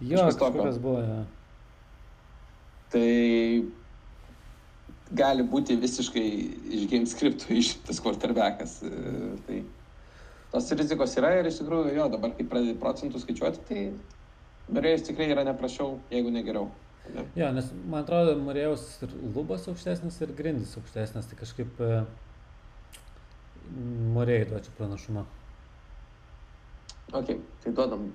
[0.04, 1.22] Jo, kažkas buvo, jo.
[2.94, 3.08] Tai
[5.14, 6.26] gali būti visiškai
[6.78, 8.78] iš game scriptų išimtas quarterbackas.
[8.86, 8.92] E,
[9.46, 9.60] Tai
[10.54, 13.80] tos rizikos yra ir iš tikrųjų jo, dabar kai pradedi procentų skaičiuoti, tai
[14.74, 16.68] norėjus tikrai yra neprašiau, jeigu ne geriau.
[17.12, 17.26] Ne?
[17.36, 22.04] Jo, nes man atrodo, Marėjaus ir lubos aukštesnis ir grindis aukštesnis, tai kažkaip e,
[24.14, 25.26] Marėjai duočiau pranašumą.
[27.14, 27.28] Ok,
[27.62, 28.08] tai duodam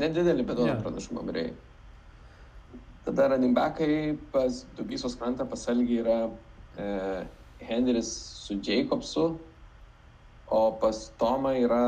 [0.00, 0.82] nedidelį, bet duodam Jo.
[0.84, 1.54] pranašumą Marėjai.
[3.06, 6.18] Tada running backai pas Dubysos krantą pasalgi yra
[6.78, 6.84] e,
[7.66, 8.10] Henris
[8.44, 9.24] su Jacobsu,
[10.52, 11.82] o pas Tomą yra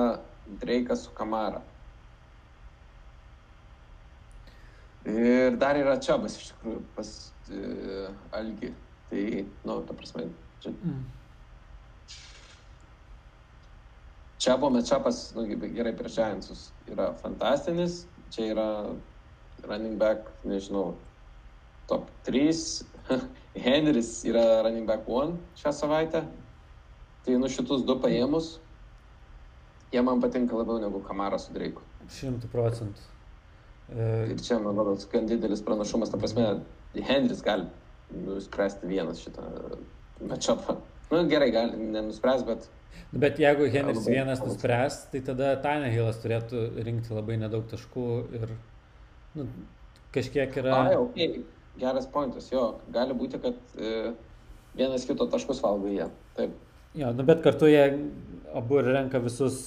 [0.60, 1.60] Dreikas su Kamara.
[5.04, 7.10] Ir dar yra Čiabas iš tikrųjų pas
[7.52, 8.72] e, Algi.
[9.10, 9.24] Tai,
[9.68, 10.30] nu, ta prasme,
[10.64, 11.02] čia Mm.
[14.44, 16.62] Čiapo mečapas, nu, gerai prieš Giantsus,
[16.92, 18.02] yra fantastinis.
[18.34, 18.66] Čia yra
[19.64, 20.98] running back, nežinau,
[21.88, 22.52] top 3.
[23.64, 26.20] Henris yra running back 1 šią savaitę.
[27.24, 28.58] Tai nu šitus du paėmus,
[29.94, 31.80] jie man patinka labiau negu Kamara su Dreiku.
[32.12, 33.08] Šimtų procentų.
[33.96, 36.50] E, Ir čia, man atrodo, gan didelis pranašumas, ta prasme,
[37.08, 37.64] Henris gali
[38.12, 39.48] nuspręsti vienas šitą
[40.20, 40.82] mečapą.
[41.08, 42.68] Nu, gerai, gali nenuspręs, bet
[43.14, 48.06] Bet jeigu Henris vienas nuspręs, tai tada Tanehilas turėtų rinkti labai nedaug taškų
[48.40, 48.54] ir
[49.38, 49.46] nu,
[50.14, 50.78] kažkiek yra...
[50.80, 51.20] Ai, ok,
[51.78, 54.14] geras pointas, jo, gali būti, kad e,
[54.78, 56.08] vienas kito taškus valgo jie.
[56.38, 56.56] Taip.
[56.98, 57.84] Jo, nu, bet kartu jie
[58.54, 59.60] abu ir renka visus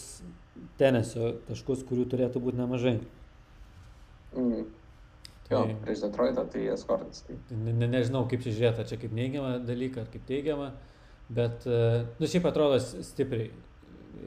[0.79, 2.97] tenisio taškus, kurių turėtų būti nemažai.
[4.35, 4.67] Mm.
[5.47, 7.23] Jo, Tai, prieš Detroitą tai jie skortins.
[7.23, 7.37] Tai.
[7.55, 10.73] ne, ne, nežinau, kaip čia žiūrėti, ar čia kaip neigiamą dalyką, ar kaip teigiamą,
[11.29, 13.51] bet, e, nu, šiaip atrodo stipriai.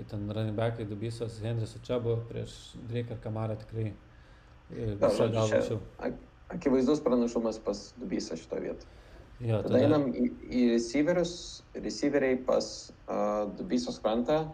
[0.08, 2.52] Ten running backai, Dubysos, Henris su Čiabu prieš
[2.88, 5.80] Drake ir Kamarą tikrai e, visą galvą čia aukščiau.
[5.98, 8.86] ak- Akivaizdus pranašumas pas Dubysą šito vietą.
[9.40, 11.62] Jo, Tada einam į, į receiverius.
[11.74, 12.66] Receiveriai pas
[13.08, 14.50] uh, Dubysos krantą.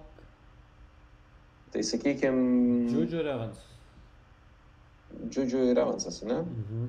[1.73, 3.59] Tai sakykime, Džiudžiu Revans.
[5.28, 6.36] Džiudžiu ir Evansas, ne?
[6.44, 6.86] Mhm.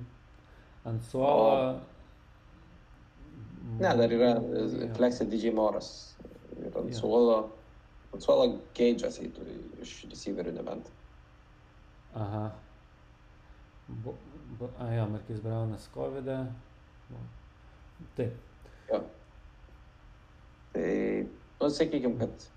[0.91, 1.79] Ant suolo.
[3.75, 4.31] Ne, dar yra.
[4.95, 5.89] Flexi DJ Moras.
[6.57, 6.99] Ir ant Jo.
[7.01, 7.35] suolo,
[8.13, 9.45] ant suolo Gage'as eitų
[9.83, 10.87] iš receiverių nebent.
[12.17, 12.45] Aha.
[13.87, 14.13] Bu,
[14.59, 16.31] bu, a, jo, Markis Braunas COVID.
[18.17, 18.33] Taip.
[18.91, 19.01] Jo.
[20.73, 20.89] Tai,
[21.61, 22.47] nu, sakykime, kad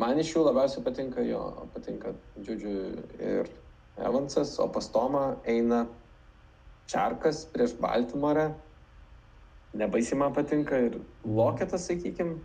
[0.00, 1.42] man iš jų labiausiai patinka jo,
[1.74, 2.76] patinka Džiudžiu
[3.20, 3.50] ir
[4.02, 5.84] Evansas, o pas Tomą eina
[6.90, 8.50] Čarkas prieš Baltimorę.
[9.74, 12.36] Nebaisiai man patinka ir Loketas, sakykime,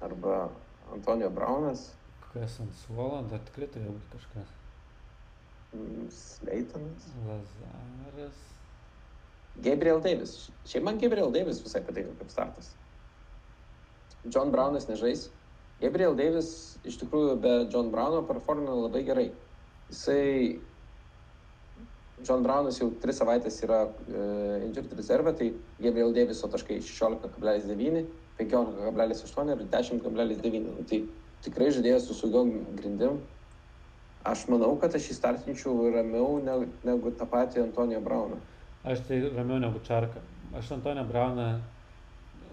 [0.00, 0.48] arba
[0.92, 1.90] Antonijo Braunas,
[2.32, 4.50] Kas ant suolo, dar tikrai turėjo būti kažkas.
[5.74, 7.08] mm, Sleitonas.
[7.26, 8.36] Lazaras.
[9.64, 10.36] Gabriel Davis.
[10.70, 12.70] Šiaip man Gabriel Davis visai patinka kaip startas.
[14.30, 15.26] John Brownas nežais.
[15.80, 19.26] Gabriel Davis iš tikrųjų be John Browno performina labai gerai.
[19.90, 20.60] Jisai
[22.26, 24.22] John Brownas jau 3 savaitės yra e,
[24.66, 28.04] injured reserve, tai Gabriel Daviso taškai 16,9,
[28.40, 30.62] 15,8 ir 10,9.
[30.66, 31.02] Nu, tai
[31.44, 33.20] tikrai žaidėjas su saugiom grindim.
[34.30, 38.40] Aš manau, kad aš įstartinčiau ramiau negu, negu tą patį Antonijo Brauną.
[38.84, 40.20] Aš tai ramiau negu Čarka.
[40.56, 41.46] Aš Antonijo Brauną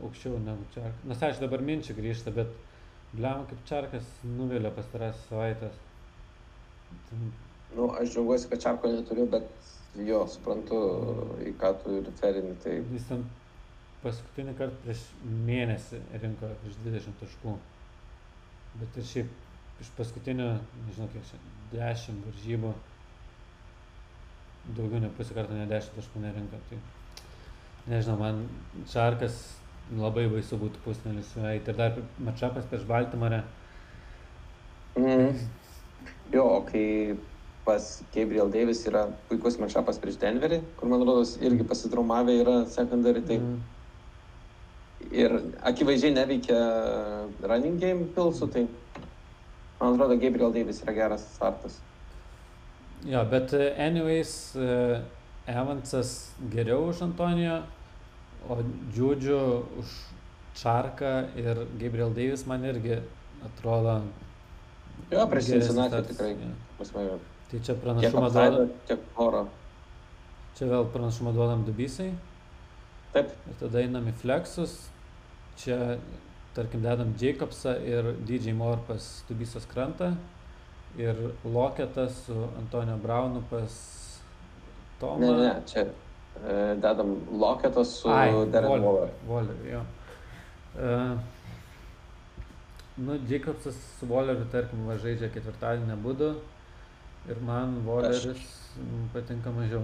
[0.04, 0.96] aukščiau negu Čarka.
[1.10, 2.56] Nors aš dabar minčiai grįžta, bet
[3.12, 5.84] bliam kaip Čarkas nuvilia pastarąsias savaitės.
[7.76, 9.48] Nu, aš džiaugiuosi, kad Čarko neturiu, bet
[10.06, 10.80] jo, suprantu,
[11.46, 12.54] į ką tu referini.
[12.64, 12.76] Tai...
[12.94, 13.26] Jis ten
[14.04, 15.04] paskutinį kartą prieš
[15.48, 17.56] mėnesį rinko virš 20 taškų.
[18.78, 20.52] Bet ir šiaip iš paskutinių,
[20.86, 21.40] nežinau kiek čia,
[21.74, 22.74] 10 varžybų,
[24.78, 26.60] daugiau ne pusę karto, ne 10 taškų nerinko.
[26.70, 26.80] Tai
[27.94, 28.44] nežinau, man
[28.92, 29.40] Čarkas
[29.96, 31.32] labai baisu būtų pusnelis.
[31.38, 33.42] Ir dar mačapas prieš Baltimorę.
[34.98, 35.34] Mm.
[36.34, 37.16] Jo, kai
[37.68, 43.24] pas Gabriel Davis yra puikus matšapas prieš Denverį, kur man rodos irgi pasitraumavę yra secondary,
[43.28, 43.58] tai mm.
[45.12, 45.36] ir
[45.68, 46.62] akivaizdžiai neveikia
[47.44, 48.64] running game pilsų, tai
[49.82, 51.76] man atrodo Gabriel Davis yra geras startas.
[53.06, 55.02] Jo, bet e, anyways, e,
[55.52, 56.16] Evansas
[56.54, 57.60] geriau už Antonijo,
[58.48, 58.62] o
[58.96, 59.42] Džiūdžių
[59.84, 59.98] už
[60.58, 63.02] Čarką ir Gabriel Davis man irgi
[63.46, 64.00] atrodo
[65.12, 66.36] Jo, prieš Cincinnati tikrai.
[66.42, 67.18] Ja.
[67.52, 68.72] Tai čia pranašumą duodam.
[68.88, 69.46] Tiek oro.
[70.58, 72.10] Čia vėl pranašumą duodam dubysai.
[73.14, 73.30] Taip.
[73.48, 74.74] Ir tada einam į flexus.
[75.62, 75.78] Čia,
[76.58, 80.12] tarkim, dedam Jacobsą ir DJ Moore pas dubysos krantą.
[81.00, 81.16] Ir
[81.46, 83.80] Loketas su Antonio Braunu pas
[85.00, 85.22] Tomą.
[85.22, 88.12] Ne, ne, čia e, dedam Loketas su
[88.52, 89.16] Darren Waller.
[89.30, 89.82] Waller, jo.
[90.78, 91.18] Uh,
[92.98, 96.32] Nu, Jacobsas su Walleriu, tarkim, va žaidžia ketvirtadienį būdu
[97.30, 98.42] ir man Walleris Aš...
[99.14, 99.84] patinka mažiau.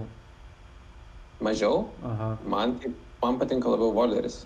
[1.40, 1.88] Mažiau?
[2.02, 2.36] Aha.
[2.46, 2.78] Man,
[3.22, 4.44] man patinka labiau Walleris.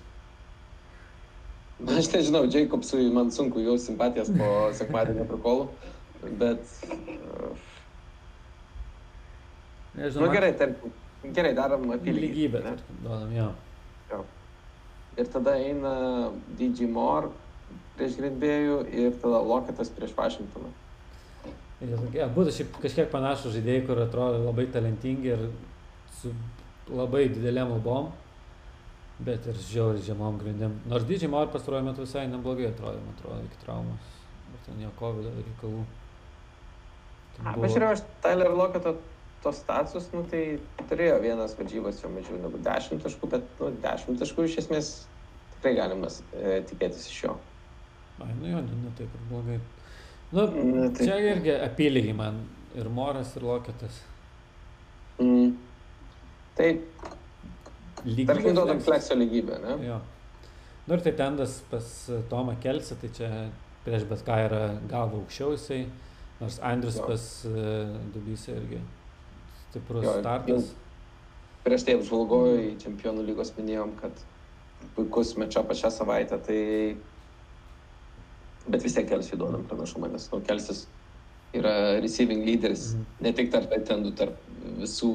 [1.86, 4.48] Aš nežinau, Jacobsui man sunku jau simpatijas po
[4.78, 5.68] sekmadienio prikolų,
[6.40, 6.64] bet...
[9.98, 10.24] Nežinau.
[10.24, 10.96] Nu, gerai, tarkim,
[11.34, 12.24] gerai, darom apylygį.
[12.24, 13.46] Lygybę, tarkim, duodam, jo.
[14.10, 14.20] jo.
[15.18, 15.94] Ir tada eina
[16.58, 17.30] DJ Moore,
[17.98, 20.74] prieš Grindbėjų ir tada Loketas prieš Vašingtoną.
[21.78, 25.44] Ir tokie, būtų šiaip kažkiek panašus žaidėjai, kur atrodo labai talentingi ir
[26.18, 26.32] su
[26.90, 28.08] labai didelėm albom,
[29.22, 30.74] bet ir žiauriai žemom grindim.
[30.90, 34.10] Nors didžiai Maur pastaruoju metu visai neblogai atrodė, man atrodo, iki traumos.
[34.48, 35.84] Ir ten jo COVID reikalų.
[37.38, 37.54] Buvo...
[37.62, 38.96] Pažiūrėjau, aš Tyler Loketo
[39.44, 40.42] tos status, nu, tai
[40.90, 44.92] turėjo vienas varžybas jau mažiau negu 10 taškų, bet nu, 10 taškų iš esmės
[45.54, 47.36] tikrai galimas e, tikėtis iš jo.
[48.24, 49.60] Ai, nu jo, ne, ne taip ir blogai.
[50.32, 51.06] Nu, ne, taip.
[51.06, 52.42] čia irgi apylygiai man
[52.76, 54.02] ir Moras, ir Loketas.
[55.22, 55.54] Mm.
[56.58, 56.84] Taip.
[58.04, 58.28] Lygybė.
[58.28, 59.78] Tarkim, duodam fleksio lygybę, ne?
[59.86, 60.02] Jo.
[60.88, 61.88] Nu ir tai tendas pas
[62.30, 63.30] Tomą Kelsį, tai čia
[63.86, 65.82] prieš bet ką yra galva aukščiau jisai,
[66.42, 67.08] nors Andrius jo.
[67.08, 68.80] pas uh, Dubysą irgi
[69.68, 70.72] stiprus jo, startas.
[71.64, 74.22] Prieš tai apžvalgoju į Čempionų lygos minėjom, kad
[74.96, 76.60] puikus mečapas šią savaitę, tai
[78.72, 80.86] bet vis tiek Kelsiui duodam pranašumą, nes nu, Kelsis
[81.56, 83.18] yra receiving lyderis, mm.
[83.24, 85.12] ne tik tarp etendų, tarp visų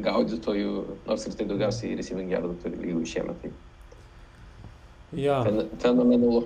[0.00, 0.72] gaudytojų,
[1.06, 3.44] nors ir tai daugiausiai receiving yardų turi lygų šiemet.
[3.44, 5.40] Tai ja.
[5.46, 6.42] Fen, fenomenalu.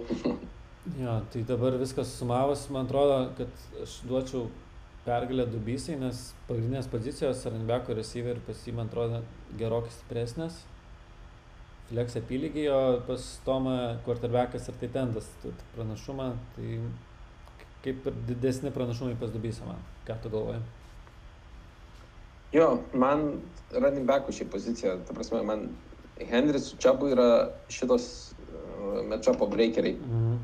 [1.05, 4.47] ja, tai dabar viskas sumavus, man atrodo, kad aš duočiau
[5.05, 9.21] pergalę Dubysai, nes pagrindinės pozicijos Ranbeko receiver pas jį, man atrodo,
[9.61, 10.63] gerokai stipresnės
[11.89, 15.29] flex apylygiai, o pas Tomą quarterbackas ir tai tendas
[15.75, 16.79] pranašumą, tai
[17.85, 19.83] kaip ir didesni pranašumai pas Dubysą man.
[20.09, 20.63] Ką tu galvoji?
[22.55, 23.27] Jo, man
[23.75, 25.69] running backų šį poziciją, ta prasme, man
[26.31, 27.29] Henris su Čiabu yra
[27.73, 30.37] šitos uh, matchupo breakeriai, mhm.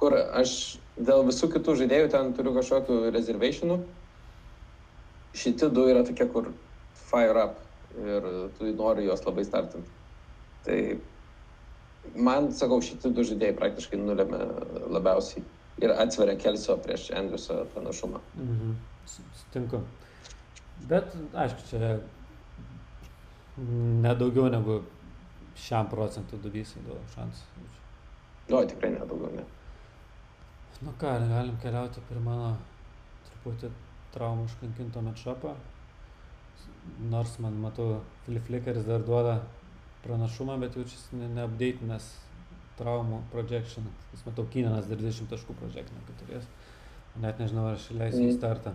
[0.00, 0.52] kur aš
[0.98, 3.78] dėl visų kitų žaidėjų ten turiu kažkokių reservationų.
[5.38, 6.50] Šitie du yra tokie, kur
[7.08, 7.62] fire up
[7.98, 8.26] ir
[8.58, 9.97] tu nori juos labai startinti.
[10.68, 10.80] Tai
[12.28, 14.42] man, sakau, šitie du žaidėjai praktiškai nulėmė
[14.98, 15.44] labiausiai
[15.80, 18.20] ir atsveria Kelsio prieš Andriusą panašumą.
[18.36, 18.76] Mhm.
[19.08, 19.80] Sutinku.
[20.90, 21.96] Bet, aišku, čia
[24.04, 24.82] nedaugiau negu
[25.58, 27.64] šiam procentų dubysai duoda šansų.
[28.48, 29.46] Nu, tikrai nedaugiau, ne.
[30.84, 32.52] Nu ką, galim keliauti prie mano
[33.26, 33.72] truputį
[34.14, 35.56] traumų užkankinto matšapą.
[37.10, 39.40] nors man matau, Flipflickeris dar duoda
[40.04, 42.06] pranašumą, bet jaučiasi neapdeitinęs
[42.78, 43.84] traumų projection.
[44.14, 46.44] Jis matau, Kynanas dar 20 taškų projection, kad turės.
[47.18, 48.36] Net nežinau, ar aš leisiu į Mm.
[48.38, 48.72] startą.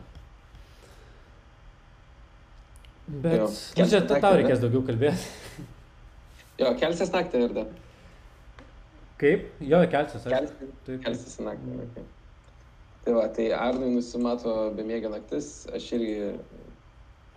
[3.07, 3.47] Bet Jo.
[3.77, 5.27] nu, čia ta- tau reikės daugiau kalbėti.
[6.61, 7.69] Jo, kelsis naktį ir dar.
[9.17, 9.47] Kaip?
[9.59, 10.21] Jo, kelsis.
[10.29, 11.71] Kelsis, kelsis naktį.
[11.73, 11.79] Mm.
[11.87, 12.03] Okay.
[13.03, 16.13] Tai va, tai Arnui nusimato bemėgė naktis, aš irgi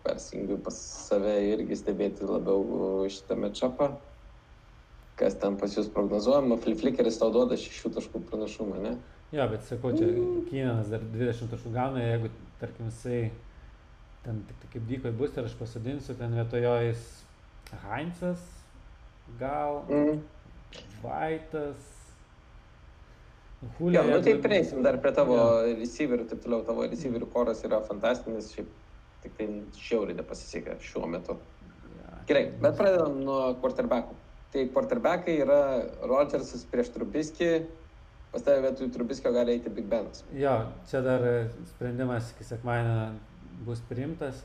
[0.07, 0.77] persijungiu pas
[1.09, 3.91] save irgi stebėti labiau šitą mečapą.
[5.17, 8.95] Kas ten pas jūs prognozuojama, Flipflickeris tau duoda šešių taškų pranašumą, ne?
[9.35, 10.11] Jo, bet sakau, čia
[10.51, 12.31] Kynanas dar 20 taškų gauna, jeigu,
[12.61, 13.21] tarkim, jisai
[14.27, 17.05] ten tik tai kaip dykoj bus ir aš pasadinsiu, ten vietojo jis
[17.87, 18.43] Heinzas,
[19.41, 20.21] gal Mm.
[21.03, 21.93] Vaitas.
[23.81, 26.65] Jo, nu tai prieisim dar prie tavo receiverių ir taip toliau.
[26.67, 28.69] Tavo receiverių koras yra fantastinis, šiaip
[29.27, 29.49] tik tai
[29.83, 31.37] šiauriai nepasisekė šiuo metu.
[32.27, 34.17] Gerai, bet pradedam nuo quarterbackų.
[34.55, 35.61] Tai quarterbackai yra
[36.09, 37.51] Rodgersas prieš Trubiskį,
[38.33, 40.25] pas tavę vietoj Trubiskio gali eiti Big Benas.
[40.35, 40.57] Jo,
[40.91, 41.35] čia dar e,
[41.75, 43.11] sprendimas iki sekmadienio
[43.67, 44.43] bus priimtas.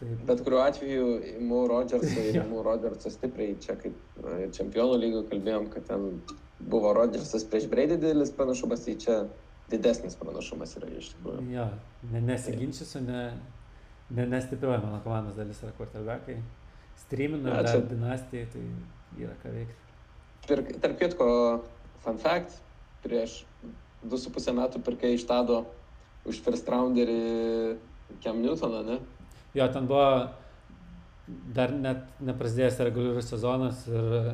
[0.00, 5.24] Taip, Bet kuriuo atveju imu Rodgersą ir imu Rodgersą stipriai, čia kaip ir čempionų lygio
[5.30, 6.08] kalbėjom, kad ten
[6.60, 9.22] buvo Rodgersas prieš Brady didelis pranašumas, tai čia
[9.70, 11.46] didesnis pranašumas yra iš tikrųjų.
[11.54, 11.66] jo,
[12.12, 13.24] ne, nesiginčysiu, ne,
[14.10, 16.38] ne, nestipriuoju mano komandos dalis yra quarterbackai.
[17.04, 18.64] Streaminu ir dar dinastijai, tai
[19.24, 19.78] yra ką veikti.
[20.48, 21.28] Pirk, tarp kitko,
[22.04, 22.58] fun fact,
[23.04, 23.42] prieš
[24.04, 25.62] 2,5 metų pirkai iš Tado
[26.28, 27.76] už first rounderį
[28.24, 28.98] Cam Newtoną, ne?
[29.56, 30.30] Jo, ten buvo
[31.54, 34.32] dar net neprasidėjęs reguliarus sezonas ir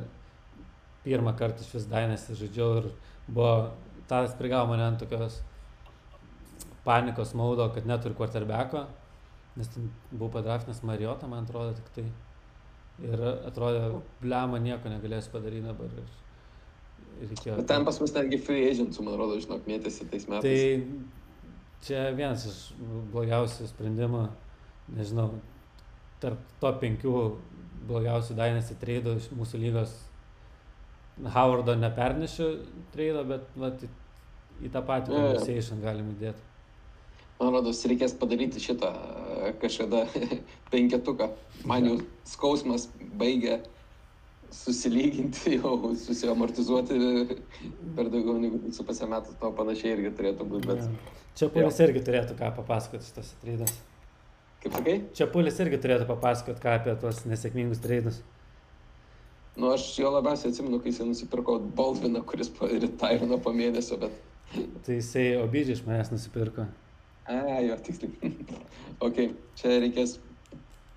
[1.07, 2.89] pirmą kartą iš vis dainės žaidžiau ir
[3.29, 3.73] buvo,
[4.11, 5.41] tas prigavo mane ant tokios
[6.87, 8.87] panikos maudo, kad neturiu quarterbacko,
[9.57, 12.07] nes ten buvau padraftinęs Marijotą, man atrodo, tik tai.
[13.05, 15.93] Ir atrodė, blema nieko negalėsiu padaryti dabar.
[17.21, 17.59] Ir reikėjo.
[17.59, 20.47] Bet ten pas mus netgi free agentų, man rodo, žinok, mėtėsi tais metais.
[20.47, 22.63] Tai čia vienas iš
[23.13, 24.23] blogiausių sprendimų,
[24.97, 25.29] nežinau,
[26.23, 27.15] tarp top penkių
[27.87, 29.95] blogiausių dainėsi treidų iš mūsų lygos.
[31.33, 32.51] Howardo nepernešiu
[32.93, 33.89] treido, bet vat, į,
[34.69, 35.21] į tą patį jo.
[35.21, 36.45] conversation galim įdėti.
[37.41, 40.05] Man rodos, reikės padaryti šitą e, kažkada
[40.73, 41.31] penketuką.
[41.69, 41.97] Man jau
[42.29, 42.87] skausmas
[43.21, 43.59] baigia
[44.57, 46.97] susilyginti, jau susiamortizuoti
[47.97, 50.71] per daugiau negu su pusę metų, to panašiai irgi turėtų būti.
[50.71, 53.75] Bet, Čia Pulis irgi turėtų ką papasakoti šitas treidas.
[54.63, 58.23] kaip sakai, Čia Pulis irgi turėtų papasakoti ką apie tuos nesėkmingus treidus.
[59.57, 64.17] nu aš jo labiausiai atsimenu, kai jis nusipirko Baldviną, kuris retairino po mėnesio, bet...
[64.87, 66.67] Tai jisai obidžiai iš manęs nusipirko.
[67.27, 68.33] A, jo, tiksliai.
[69.07, 69.21] ok,
[69.59, 70.17] čia reikės.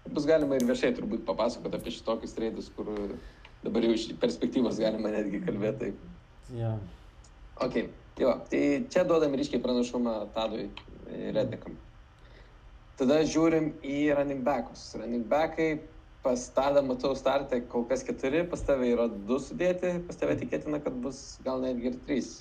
[0.10, 2.88] Bus galima ir viešai turbūt papasakoti apie šitokius treidus, kur
[3.64, 5.92] dabar jau iš perspektyvos galima netgi kalbėti.
[5.92, 6.10] Tai
[6.58, 6.80] Jo.
[7.62, 7.76] Ok,
[8.18, 10.70] tai va, tai čia duodam ryškiai pranašumą Tadui
[11.36, 11.76] Rednikam.
[12.98, 14.90] Tada žiūrim į running backus.
[14.98, 15.70] Running backai
[16.24, 20.82] pas Tadą matau startę kol kas keturi, pas tave yra du sudėti, pas tave tikėtina,
[20.84, 22.32] kad bus gal netgi ir trys.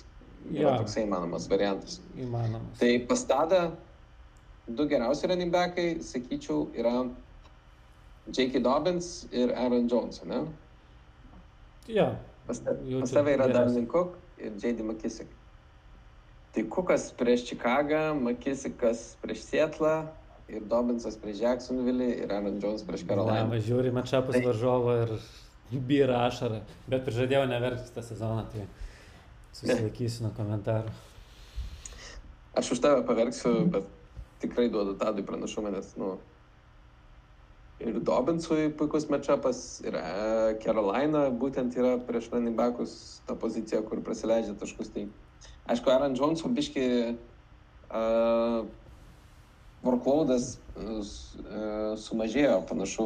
[0.49, 0.77] Yra Jo.
[0.83, 1.99] toksai įmanomas variantas.
[2.17, 2.77] Įmanomas.
[2.79, 3.61] Tai pas Tadą
[4.67, 6.93] du geriausi running backai, sakyčiau, yra
[8.29, 8.59] J.K.
[8.63, 10.43] Dobbins ir Aaron Jones, ne?
[11.89, 12.11] Jo.
[12.47, 12.59] Pas,
[13.01, 13.47] pas tave yra.
[13.53, 14.83] Darlin Cook ir J.D.
[14.83, 15.29] McKissick.
[16.53, 20.07] Tai Cookas prieš Čikagą, McKissickas prieš Sietlą
[20.49, 23.45] ir Dobbinsas prieš Jacksonville ir Aaron Jones prieš Carolina.
[23.45, 25.13] Na, žiūri mačiapus Tai- varžovo ir
[25.89, 26.61] byra ašarą.
[26.89, 28.65] Bet prižadėjau neverkti tą sezoną, tai
[29.57, 30.91] susilaikysiu nuo komentarų.
[32.59, 33.87] Aš už tave paverksiu, bet
[34.41, 36.15] tikrai duodu Tadui pranašumą, nes, nu,
[37.79, 40.03] ir Dobbinsui puikus matchupas, ir e,
[40.63, 44.91] Carolina būtent yra prieš running backus ta pozicija, kur prasileidžia taškus.
[44.95, 45.05] Tai,
[45.71, 46.87] aišku, Aaron Jones biški
[47.89, 48.65] uh,
[49.85, 53.05] workloadas uh, sumažėjo panašu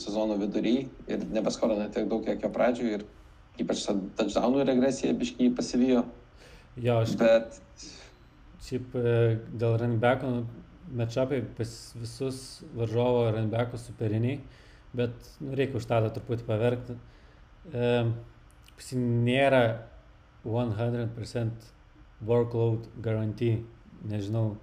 [0.00, 3.06] sezono vidury ir nebeskorina tiek daug, kiek jo pradžioje ir
[3.60, 6.04] ypač ta touchdownų regresija biški jį pasivijo.
[6.80, 7.60] Jo, aš Bet
[8.64, 9.16] šiaip e,
[9.54, 10.30] dėl running backų
[10.98, 12.38] matchupai pas visus
[12.76, 14.40] varžovo backus superiniai,
[14.96, 16.96] bet nu, reikia už tą truputį paverkti.
[17.72, 17.90] E,
[18.78, 19.64] jį nėra
[20.44, 21.70] 100%
[22.26, 23.62] workload guarantee,
[24.04, 24.56] nežinau.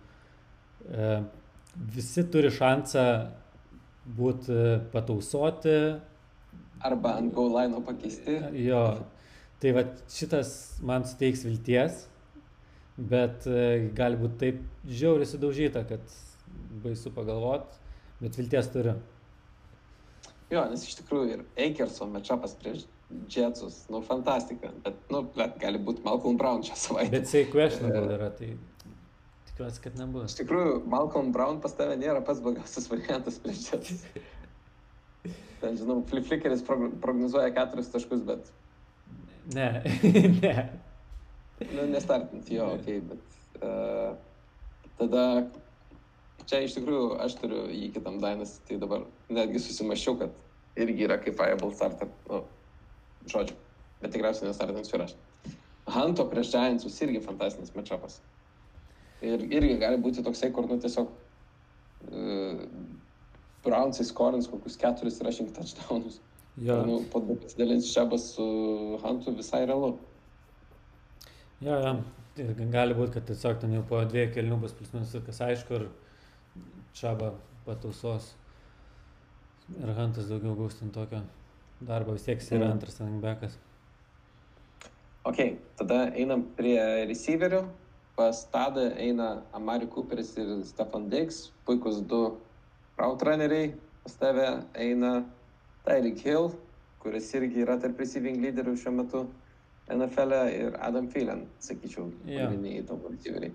[0.85, 1.21] E,
[1.95, 3.05] visi turi šansą
[4.17, 4.57] būti
[4.91, 5.77] patausoti,
[6.87, 8.37] arba ant goal line pakeisti.
[8.65, 8.83] Jo,
[9.61, 10.53] tai va šitas
[10.85, 12.05] man suteiks vilties,
[12.97, 14.61] bet e, gali būti taip
[15.01, 16.15] žiauriai sudaužyta, kad
[16.83, 17.77] baisu pagalvot,
[18.21, 18.97] bet vilties turiu.
[20.51, 22.83] Jo, nes iš tikrųjų ir Eikerso matchupas prieš
[23.31, 24.71] Jetsus, nu, fantastika.
[24.83, 27.11] Bet, nu, bet gali būti Malcolm Brown šią savaitę.
[27.15, 28.53] Bet jisai questionable yra, tai
[29.49, 30.31] tikiuosi, kad nebus.
[30.31, 34.05] Iš tikrųjų, Malcolm Brown pas tave nėra pats blogiausias variantas prieš Jetsus.
[35.61, 38.47] Ten, žinau, Flip Flickeris prog prognozuoja keturis taškus, bet,
[39.45, 39.83] Ne,
[40.41, 40.69] ne.
[41.73, 44.13] nu, nestartint jo, okei, okay, bet uh,
[44.99, 45.23] tada
[46.45, 50.37] čia iš tikrųjų aš turiu jį kitam dainas, tai dabar netgi susimaščiau, kad
[50.81, 52.43] irgi yra kaip viable starter, nu,
[53.31, 53.57] žodžiu,
[54.03, 55.17] bet tikriausiai nestartinsiu ir aš.
[55.91, 58.19] Hanto prieš Giantsus irgi fantastinis matchupas.
[59.25, 62.61] Ir irgi gali būti toksai, kur, nu, tiesiog uh,
[63.63, 66.19] Brownsai skorins kokius keturis rushing touchdownus.
[66.57, 69.97] Jo, Nu, po du pasidalins Šebas su Hantu visai realu.
[71.61, 71.95] jo, jo.
[72.37, 75.73] Ir gali būti, kad tiesiog ten jau po dviejų kelnių bus plus minus viskas aišku
[75.75, 75.87] ir
[76.95, 77.33] čaba
[77.65, 78.33] patausos.
[79.79, 81.21] Ir Hantas daugiau gaus ten tokio
[81.81, 82.71] darbo, vis tiek jis yra Mm.
[82.71, 83.57] antras running backas.
[85.25, 87.67] Ok, tada einam prie receiverių.
[88.15, 92.37] Pas Tadą eina Amari Cooperis ir Stefan Diggs, puikus du
[93.01, 93.73] route runneriai.
[94.01, 94.47] Pas tave
[94.81, 95.11] eina
[95.85, 96.51] Tyreek Hill,
[97.01, 99.25] kuris irgi yra tarp receiving lyderių šiuo metu
[99.91, 103.53] NFL e, ir Adam Thielen, sakyčiau, pagrindiniai tavo receiveriai.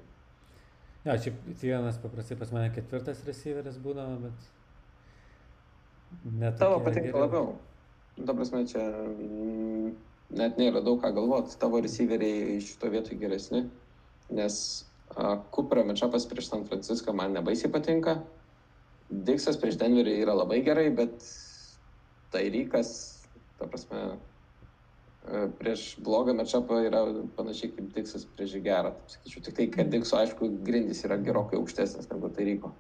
[1.06, 4.52] Jo, šiaip vienas paprastai pas mane ketvirtas receiveris būdavo, bet...
[6.40, 7.52] Net Tavo patinka labiau.
[8.16, 9.90] Ta prasme, čia mm,
[10.38, 11.58] net nėra daug ką galvoti.
[11.60, 13.64] Tavo receiveriai šito vietoj geresni,
[14.34, 14.58] nes
[15.14, 18.16] uh, Cooperio matchupas prieš San Francisco man nebaisiai patinka.
[19.10, 21.22] Diksas prieš Denverį yra labai gerai, bet
[22.34, 22.90] Tairykas,
[23.58, 27.04] ta prasme, uh, prieš blogą matchupą yra
[27.38, 28.94] panašiai kaip Diksas prieš gerą.
[29.12, 32.72] Sakyčiau, tik tai, kad Dikso, aišku, grindys yra gerokai aukštesnis negu Tairyko.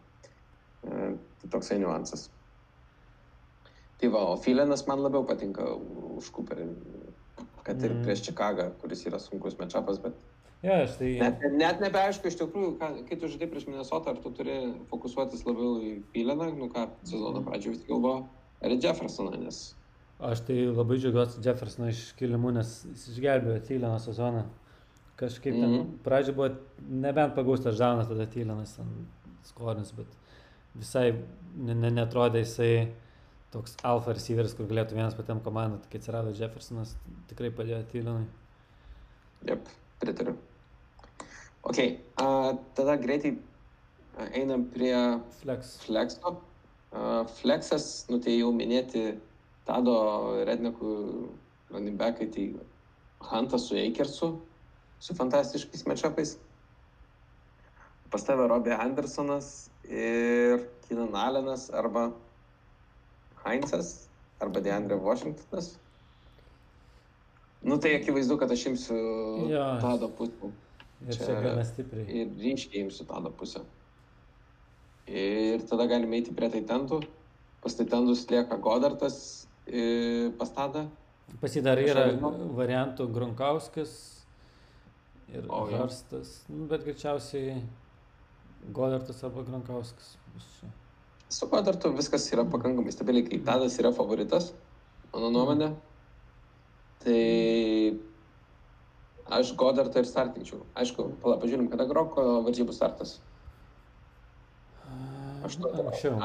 [0.86, 2.28] Uh, tai toksai niuansas.
[3.96, 5.64] Tai va, o Filenas man labiau patinka
[6.18, 6.66] už Cooperį,
[7.64, 8.02] kad ir Mhm.
[8.04, 10.12] prieš Čikagą, kuris yra sunkus matchupas, bet
[10.64, 11.10] Jo, aš tai...
[11.20, 14.56] net, net nebeaišku iš tikrųjų, ką, kai tu žaidai prieš Minnesotą, ar tu turi
[14.90, 18.24] fokusuotis labiau į Fileną, nu ką, sezono pradžioje vis galvoju,
[18.64, 19.64] ar į Jeffersoną, nes
[20.16, 24.46] Aš tai labai džiaugiuosi Jeffersono iškilimu, nes jis išgelbėjo Tyleno sezoną.
[25.20, 25.90] Kažkaip ten Mhm.
[26.04, 26.48] pradžioje buvo
[26.88, 28.86] nebent pagaustas Žanas, tada Tylenas ten
[29.44, 30.06] skorins, bet
[30.74, 31.10] visai
[31.56, 32.88] ne, ne, netrodė jisai
[33.52, 36.96] toks alfa receiveris, kur galėtų vienas patiem komandą, kai atsirado Jeffersonas,
[37.28, 38.26] tikrai padėjo Tylenui.
[39.44, 39.68] Jep,
[40.00, 40.36] pritariu.
[41.62, 41.78] Ok,
[42.16, 43.36] a, tada greitai
[44.32, 44.94] einam prie
[45.40, 45.78] Flex.
[45.84, 46.36] Flexo.
[46.92, 49.16] A, Flexas, nu tai jau minėti
[49.66, 49.96] Tado
[50.46, 50.90] Rednekų
[51.74, 52.46] running backai, tai
[53.26, 54.36] Hantas su Eikersu,
[55.00, 56.36] su fantastiškais matchupais.
[58.10, 62.12] Pas tave Robbie Andersonas ir Keenan Allenas arba
[63.42, 64.06] Heinzas
[64.40, 65.74] arba DeAndre Washingtonas.
[67.66, 68.96] Nu tai akivaizdu, kad aš imsiu
[69.50, 69.64] Jo.
[69.82, 70.50] Tado pusę
[71.06, 72.06] Ir čia Čia- gana stipriai.
[72.08, 73.60] ir ryškiai imsiu Tado pusę.
[75.06, 77.02] Ir tada galime eiti prie taitentų.
[77.62, 79.46] Pas taitendus lieka Godartas
[80.38, 80.86] pas Tadą.
[81.40, 82.06] Pas jį dar yra
[82.54, 83.92] variantų Grunkauskas
[85.34, 85.64] ir O.
[85.66, 87.60] Harstas, nu, bet greičiausiai
[88.72, 90.70] Godartas arba Grunkauskas bus čia.
[91.28, 94.52] Su Godartu viskas yra pakankamai stabiliai, kai Tadas yra favoritas,
[95.12, 95.72] mano nuomonė.
[97.06, 97.22] Tai
[99.38, 100.64] aš Godartą ir startinčiau.
[100.74, 103.20] Aišku, pala, pažiūrim, kada Groko varžybų startas.
[105.46, 106.18] Aš to Anksčiau.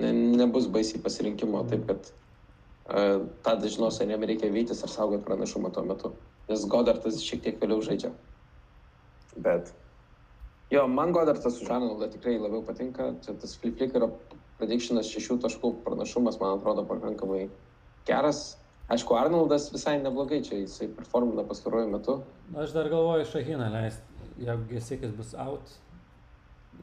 [0.00, 5.26] Ne, nebus baisiai pasirinkimo, taip kad uh, tada žinos, ar jam reikia vytis ar saugoti
[5.28, 6.14] pranašumą tuo metu.
[6.48, 8.10] Nes Godartas šiek tiek vėliau žaidžia.
[9.36, 9.70] Bet.
[10.72, 13.12] Jo, man Godartas už Arnoldą tikrai labiau patinka.
[13.22, 14.10] Čia tas flip-flickerio
[14.58, 17.46] predictionas šešių taškų pranašumas, man atrodo, pakankamai
[18.08, 18.46] geras.
[18.88, 22.18] Aišku, Arnoldas visai neblogai čia, jisai performina pastaruoju metu.
[22.60, 24.02] Aš dar galvoju Šahiną leisti,
[24.44, 25.72] jeigu Gesikis bus out.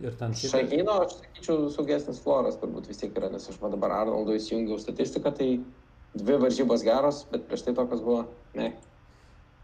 [0.01, 3.69] Ir ten šiaip- Šahino, aš sakyčiau, saugesnis floras turbūt vis tiek yra, nes aš va
[3.69, 5.49] dabar Arnoldo įsijungiau statistiką, tai
[6.15, 8.25] dvi varžybos geros, bet prieš tai tokios buvo,
[8.55, 8.71] ne.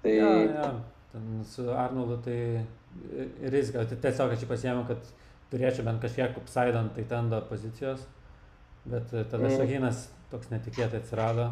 [0.03, 0.73] Tai Ja, ja.
[1.11, 2.65] Ten su Arnoldu tai
[3.49, 3.85] rizika.
[3.85, 4.97] Tai tiesiog aš jį pasiėmiau, kad
[5.51, 8.05] turėčiau bent kažkiek upside ant taitendo pozicijos.
[8.85, 9.57] Bet tada Mm.
[9.57, 11.51] Šahinas toks netikėtai atsirado,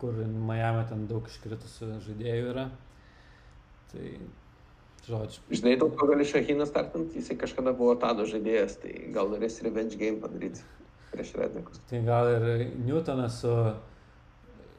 [0.00, 0.16] kur
[0.48, 2.66] Miami ten daug iškritusių žaidėjų yra.
[3.92, 4.06] Tai,
[5.06, 9.60] žodžiu, žinai, daug ko gali Šahiną startant, jisai kažkada buvo Tado žaidėjas, tai gal norės
[9.64, 10.64] revenge game padaryti
[11.12, 11.80] prieš Rednekus.
[11.90, 12.48] tai gal ir
[12.84, 13.52] Newtonas su...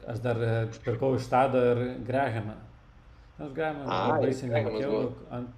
[0.08, 0.52] Aš dar e,
[0.84, 2.54] pirkau iš Tado ir Grahamą.
[3.36, 5.26] Aš Grahamą Ai, labai seniai Grahamas mokėjau buvo.
[5.36, 5.50] ant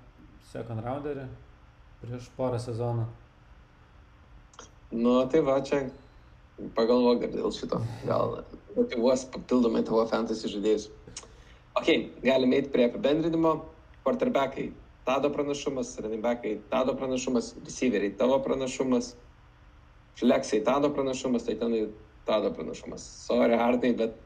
[0.51, 1.27] second rounderį
[2.01, 3.05] prieš porą sezonų.
[4.91, 5.85] Nu, tai va, čia
[6.77, 7.81] pagalvok dar dėl šito.
[8.09, 8.41] Gal
[8.77, 10.89] motivuos papildomai tavo fantasy žaidėjus.
[11.79, 11.89] Ok,
[12.25, 13.57] galime eiti prie apibendrinimo.
[14.05, 14.71] Quarterbackai.
[15.07, 16.59] Tado pranašumas, running backai.
[16.71, 18.15] Tado pranašumas, receiveriai.
[18.19, 19.15] Tavo pranašumas.
[20.21, 20.63] Fleksai.
[20.67, 21.87] Tado pranašumas, tai tenai
[22.29, 23.05] Tado pranašumas.
[23.27, 24.17] Sorry, Arnai, bet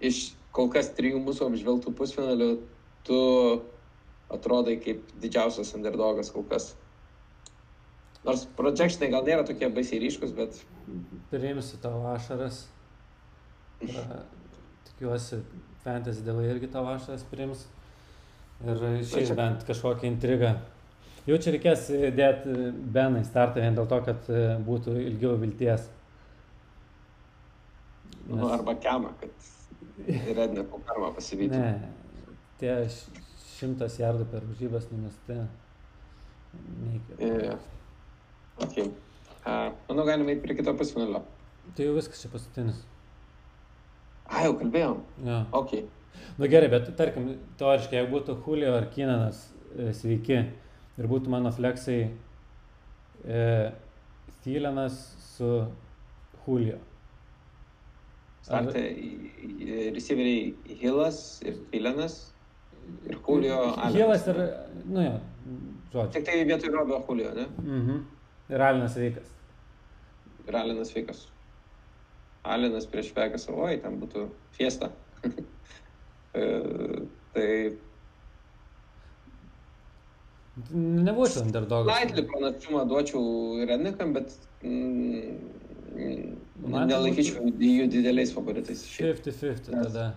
[0.00, 2.50] iš kol kas trijų mūsų apžvelgtų pusfinalių
[3.08, 3.18] tu
[4.32, 6.72] atrodai kaip didžiausias underdogas kol kas.
[8.26, 10.58] Nors projectionai gal nėra tokie baisiai ryškus, bet...
[11.30, 12.64] Priimsiu tavo ašaras.
[13.80, 14.22] Pra,
[14.88, 15.42] tikiuosi,
[15.84, 17.66] fantasy dėl irgi tavo ašaras priims.
[18.66, 20.56] Ir šiaip bent kažkokią intrigą.
[21.28, 21.84] Jau čia reikės
[22.16, 25.84] dėti Beną į startą vien dėl to, kad e, būtų ilgiau vilties.
[28.28, 28.34] Nes...
[28.40, 29.48] Nu, arba kemą, kad
[30.08, 31.58] Redneko karmą pasivytų.
[31.58, 31.90] Ne,
[32.60, 32.74] tie
[33.58, 35.36] šimtas jardų per varžybas numesti.
[36.84, 37.28] Neįkvėpė.
[37.28, 37.66] Yeah.
[38.64, 38.88] Okay.
[39.88, 41.22] Manau, galime eiti prie kito pusfinalio.
[41.76, 42.80] Tai jau viskas čia paskutinis.
[44.28, 45.02] A, jau kalbėjom.
[45.24, 45.42] Ja.
[45.56, 45.78] Ok.
[46.38, 47.30] Nu gerai, bet tarkim,
[47.60, 50.38] teoriškai, jeigu būtų Julio ar Kinanas e, sveiki
[50.98, 52.00] ir būtų mano fleksai
[53.24, 53.44] e,
[54.44, 54.98] Thielenas
[55.30, 55.52] su
[56.44, 56.78] Julio.
[58.48, 58.84] Ar tai
[59.94, 62.20] receiveriai Hillas ir Thielenas
[63.06, 63.58] ir Julio.
[63.92, 64.44] Hillas ir,
[64.88, 65.16] nu jo,
[65.92, 66.12] žodžiu.
[66.16, 67.48] Tik tai vietoj Robio Julio, ne?
[67.64, 68.06] Mhm.
[68.48, 69.37] Ir Alinas veikas.
[70.48, 71.26] Ir Alinas veikas.
[72.48, 74.90] Alinas prieš Vegasą, oi, ten būtų fiesta.
[76.38, 76.46] e,
[77.34, 77.50] tai...
[80.72, 81.92] Nebūčiau underdogas.
[81.92, 84.32] Lightly pranašumą duočiau Renikam, bet
[84.66, 85.36] mm,
[86.64, 88.82] nelaikyčiau jų dideliais favoritais.
[88.96, 90.08] 50-50 tada.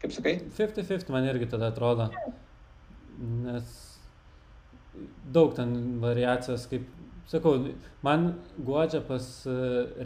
[0.00, 0.36] Kaip sakai?
[0.56, 2.10] 50-50 man irgi tada atrodo.
[3.18, 3.74] Nes
[5.34, 6.86] daug ten variacijos, kaip
[7.30, 7.56] sakau,
[8.06, 9.56] man guodžia pas e,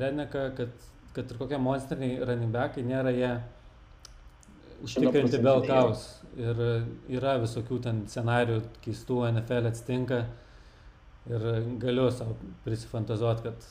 [0.01, 3.33] Reneką, kad, kad ir kokie monstriniai running backai nėra jie
[4.85, 6.07] užtikrinti belkaus.
[6.35, 6.59] Ir
[7.15, 10.25] yra visokių ten scenarių keistų NFL atsitinka.
[11.31, 11.45] Ir
[11.81, 12.35] galiu savo
[12.67, 13.69] prisifantazuoti, kad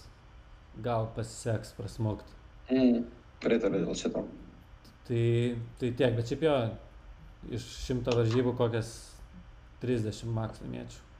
[0.81, 2.39] gal pasiseks prasmokti.
[2.71, 3.03] Mm,
[3.43, 4.23] Pritariu dėl šito.
[5.05, 5.23] Tai,
[5.79, 6.55] tai tiek, bet šiaip jo,
[7.53, 8.93] iš šimto varžybų kokias
[9.83, 11.12] 30 maks laimėčiau.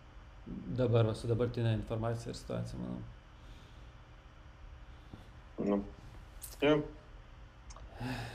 [0.46, 3.00] Dabar va, su dabartinė informacija ir situacija, manau.
[5.64, 5.78] Nu.
[6.62, 6.76] Ja.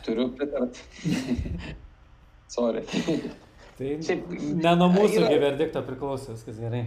[0.07, 0.81] Turiu pritarti.
[2.55, 2.85] Sorry.
[3.77, 4.31] tai Šiaip,
[4.63, 5.37] ne nuo mūsų yra...
[5.45, 6.87] verdikto priklauso, viskas gerai.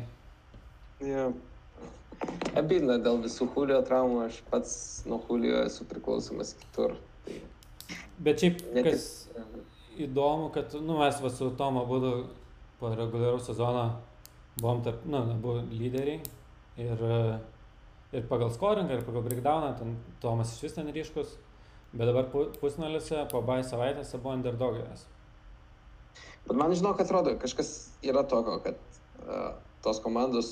[1.06, 1.30] Ja.
[2.58, 4.74] Abina dėl visų Julio traumų, aš pats
[5.10, 6.98] nuo Julio esu priklausomas kitur.
[7.26, 7.38] Tai...
[8.22, 9.06] Bet šiaip, Net kas
[10.02, 12.16] įdomu, kad nu, mes va, su Tomo būdu
[12.82, 13.86] po reguliaraus sezono
[14.60, 16.20] buvom tarp, nu, abu lyderiai
[16.82, 17.06] ir,
[18.12, 21.38] ir pagal scoringą, ir pagal breakdowną, ten Tomas iš vis ten ryškus,
[21.94, 22.28] bet dabar
[22.60, 25.06] pusnaliuose po bai savaitėse buvo underdogas.
[26.48, 28.80] Bet man žinau, kad atrodo, kažkas yra tokio, kad
[29.24, 29.54] uh,
[29.86, 30.50] tos komandos,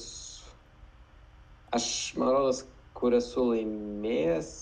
[1.76, 1.90] aš,
[2.20, 2.64] man rodos,
[2.96, 4.54] kur esu laimėjęs,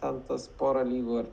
[0.00, 1.32] ten tas porą lygų ar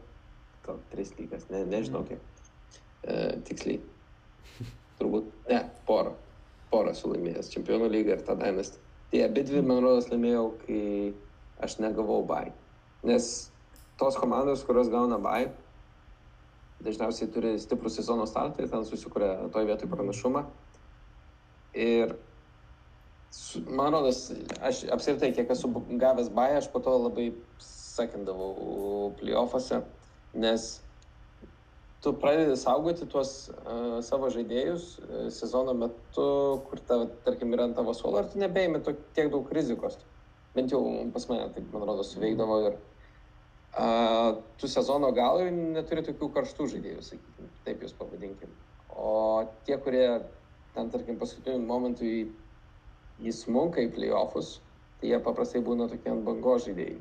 [0.65, 3.81] gal tris lygas, ne, nežinau kiek uh, tiksliai.
[5.01, 6.15] Turbūt, ne, porą
[6.71, 8.79] porą esu laimėjęs- Čempionų lygą ir tą Dynasty.
[9.11, 11.13] Tai abi dvi, man rodos, laimėjau, kai
[11.59, 12.51] aš negavau bai.
[13.03, 13.51] Nes
[13.99, 15.51] tos komandos, kurios gauna bai,
[16.81, 20.45] dažniausiai turi stiprų sezono startą ir ten susikuria toj vietoj pranašumą.
[21.77, 22.15] Ir
[23.69, 25.69] man rodos, aš apskritai, kiek esu
[26.01, 27.29] gavęs bai, aš po to labai
[27.61, 29.83] sakindavau playoffuose,
[30.33, 30.71] nes
[32.01, 36.25] tu pradedi saugoti tuos uh, savo žaidėjus uh, sezono metu,
[36.69, 39.99] kur, ta, tarkim, yra ant tavo suolo, ir tu nebeimi tiek daug rizikos.
[40.55, 40.81] Bent jau
[41.13, 47.05] pas mane, taip, man rodo, suveikdavo ir uh, tu sezono galui neturi tokių karštų žaidėjų,
[47.05, 48.57] sakykime, taip jūs pavadinkim.
[48.97, 49.13] O
[49.67, 50.07] tie, kurie
[50.73, 52.25] ten, tarkim, paskutiniu momentu į,
[53.29, 54.57] įsmunka į playoffus,
[54.99, 56.97] tai jie paprastai būna tokie ant bango žaidėjai.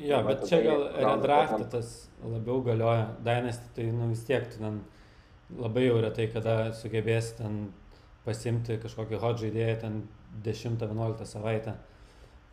[0.00, 1.90] Jo, bet čia gal redraftas tas
[2.24, 3.10] labiau galioja.
[3.24, 4.80] Dynasty tai nu vis tiek tu ten
[5.58, 7.60] labai jau retai, kada sugebėsi ten
[8.24, 10.00] pasimti kažkokį hot žaidėją ten
[10.46, 11.76] 10-11 savaitę.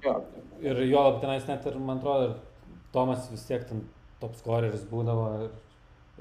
[0.05, 0.19] Jo.
[0.61, 2.35] Ir jo, tenais net ir, man atrodo,
[2.93, 3.83] Tomas vis tiek ten
[4.21, 5.49] top scoreris būdavo ir,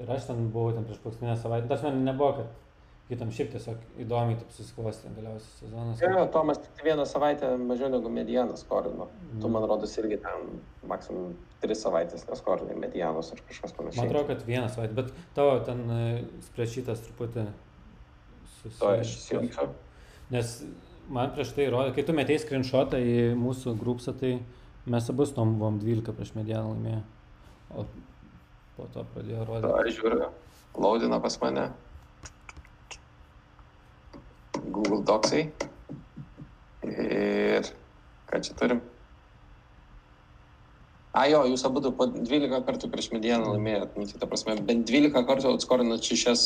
[0.03, 1.69] ir aš ten buvau ten prieš paskutinę savaitę.
[1.69, 2.66] Tas man nebuvo, kad
[3.07, 6.01] kitam šiaip tiesiog įdomiai taip susiklostė galiausiai sezonas.
[6.03, 9.07] Jo, Tomas tik vieną savaitę mažiau negu medianas skorino.
[9.07, 9.39] Mm.
[9.43, 10.49] Tu, man rodos, irgi ten
[10.89, 14.01] maksimum tris savaitės neskorinai medianos ar kažkas panašaus.
[14.01, 16.03] Man atrodo, kad vieną savaitę, bet tavo ten e,
[16.49, 17.47] sprečitas truputį
[18.59, 18.77] susiję.
[18.83, 19.71] To aš įsijungsiu.
[20.35, 20.53] Nes
[21.07, 24.35] man prieš tai rodė, kai tu metėjai screenshotą į mūsų grupsą, tai
[24.87, 26.99] Mes abu tom buvom 12 prieš medianą laimėję.
[27.75, 27.83] O
[28.77, 29.71] po to pradėjo rodyti.
[29.81, 30.29] Aš žiūriu,
[30.79, 31.65] laudina pas mane.
[34.73, 35.47] Google Docsai.
[36.87, 37.67] Ir
[38.29, 38.81] ką čia turim?
[41.17, 44.85] A jo, jūs abu po 12 kartų prieš medieną laimėjot, nu, tai ta prasme, bent
[44.89, 46.43] 12 kartų atskorinat šešias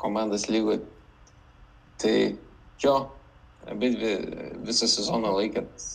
[0.00, 0.82] komandas lygui.
[2.02, 2.16] Tai
[2.84, 2.96] jo,
[3.72, 4.12] abi dvi
[4.68, 5.86] visą sezoną laikėt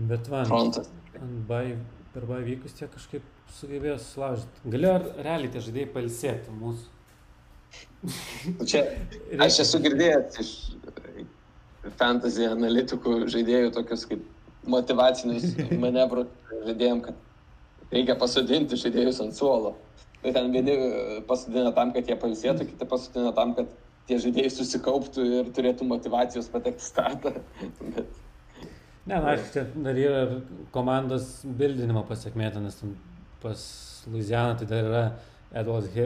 [0.00, 0.88] Bet va, frontas.
[1.48, 1.76] bai,
[2.14, 3.26] per bai vykus tie kažkaip
[3.58, 4.62] sugebėjo sulaužyti.
[4.72, 4.94] Galėjo
[5.26, 6.86] realiai tie žaidėjai palsėti mūsų.
[8.02, 8.84] Nu, Čia
[9.44, 10.52] aš esu girdėjęs iš
[12.00, 14.24] fantasy analitikų žaidėjų tokius kaip
[14.70, 16.30] motivacinius manevrus
[16.66, 19.74] žaidėjim, kad reikia pasodinti žaidėjus ant suolo.
[20.20, 20.74] Tai ten vieni
[21.28, 23.70] pasodina tam, kad jie palsėtų, kiti pasodina tam, kad
[24.08, 27.36] tie žaidėjai susikauptų ir turėtų motivacijos patekti į startą.
[27.94, 28.18] Bet
[29.10, 30.18] Ne, na, aišku, čia dar yra
[30.74, 32.76] komandos bildinimo pasiekmė, nes
[33.42, 33.62] pas
[34.12, 35.04] Luizianą tai dar yra
[35.56, 35.96] Edwards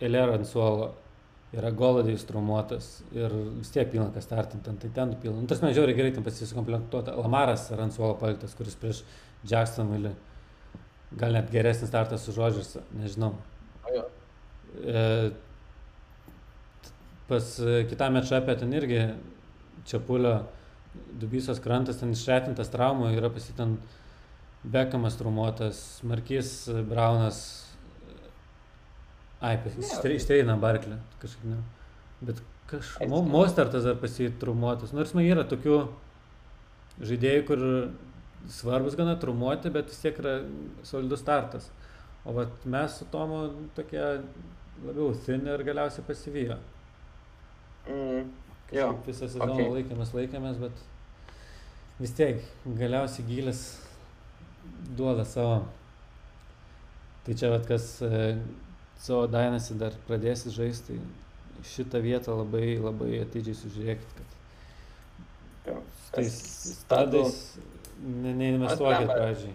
[0.00, 0.88] Elera ant suolo,
[1.56, 5.40] yra Goladijus traumuotas ir vis tiek pilna kas startint, ten, tai ten pilna.
[5.42, 7.16] Nu, tas man žiauriai gerai ten pasisukomplektuota.
[7.18, 9.02] Lamaras yra ant suolo paliktas, kuris prieš
[9.50, 10.14] Jacksonville
[11.18, 13.34] gal net geresnis startas su Žodžius, nežinau.
[13.82, 14.04] o jo.
[14.78, 15.30] E,
[17.28, 19.08] pas e, kitą mečapę ten irgi
[19.86, 20.44] Čiapulio
[21.18, 23.78] Dubysos krantas ten išretintas traumų, yra pasitin
[24.62, 27.69] Bekamas traumuotas, Markys Braunas,
[29.40, 30.14] ai, Ne.
[30.14, 31.60] išteina Barklį, kažkaip ne.
[32.20, 32.42] Bet
[33.08, 34.92] Mo- Mostartas dar pasitraumuotas.
[34.94, 35.88] Nors man yra tokių
[37.02, 37.64] žaidėjų, kur
[38.48, 40.36] svarbus gana traumuoti, bet vis tiek yra
[40.86, 41.70] solidus startas.
[42.24, 44.04] O vat mes su Tomu tokie
[44.84, 46.56] labiau thin ir galiausiai pasivijo.
[47.88, 48.30] Mm,
[48.76, 48.88] jo.
[49.06, 49.68] Visą sezoną okay.
[49.74, 50.84] laikėmės, laikėmės, bet
[52.00, 52.44] vis tiek
[52.78, 53.64] galiausiai gilis
[54.96, 55.64] duoda savo.
[57.24, 58.38] Tai čia vat kas e,
[59.00, 64.36] savo dainasi dar pradėsi žaisti, tai šitą vietą labai labai atidžiai sužiūrėkit, kad
[65.70, 65.78] Jo.
[66.14, 66.36] tais
[66.80, 67.34] stadais
[68.00, 69.54] ne, neinvestuokit pradžiai.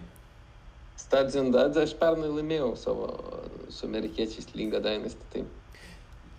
[0.96, 3.08] Stadzindadze aš pernai laimėjau savo
[3.70, 5.26] su amerikiečiais lygą Dynasty.
[5.32, 5.44] Tai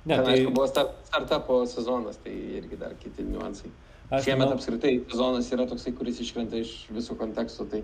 [0.07, 2.31] Ne, ten, tai aišku, buvo start, startupo sezonas, tai
[2.61, 3.69] irgi dar kiti niuansai.
[4.09, 7.65] aš Šiemet manau- apskritai sezonas yra toksai, kuris iškrenta iš viso konteksto.
[7.67, 7.81] Tai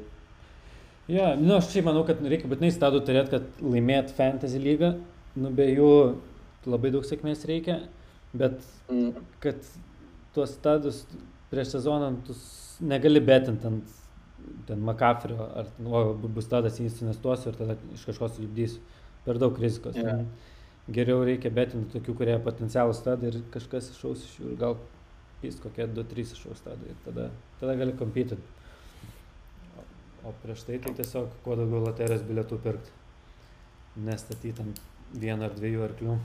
[1.11, 4.93] Jo, nu aš šiaip manau, kad reikia būtinai stadų turėti, kad laimėt fantasy lygą.
[5.35, 5.89] Nu, be jų
[6.69, 7.79] labai daug sėkmės reikia,
[8.37, 8.59] bet
[8.91, 9.65] mm, kad
[10.35, 11.03] tuos stadus
[11.51, 12.35] prieš sezoną tu
[12.85, 13.99] negali betinti ant
[14.67, 18.81] ten McCaffrey ar o, bu- bus stadas įsinestuosiu ir tada iš kažko sulibdysiu.
[19.23, 19.95] Per daug rizikos.
[19.95, 20.27] Ten
[20.91, 24.73] Geriau reikia betinti tokių, kurie potencialų stadai ir kažkas išaus iš jų ir gal
[25.39, 27.29] pys kokie 2-3 išaus stadai ir tada,
[27.61, 28.43] tada gali kompitinti.
[30.27, 32.91] O, prieš tai tai tiesiog kuo daugiau loterijos bilietų pirkti.
[34.03, 34.83] Nestatyti ant
[35.13, 36.17] vieno ar dviejų arklių.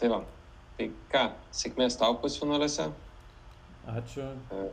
[0.00, 0.20] tai va.
[0.76, 1.22] Tai ką,
[1.56, 2.90] sėkmės tau pusfinaliuose.
[3.88, 4.26] Ačiū.
[4.52, 4.66] E.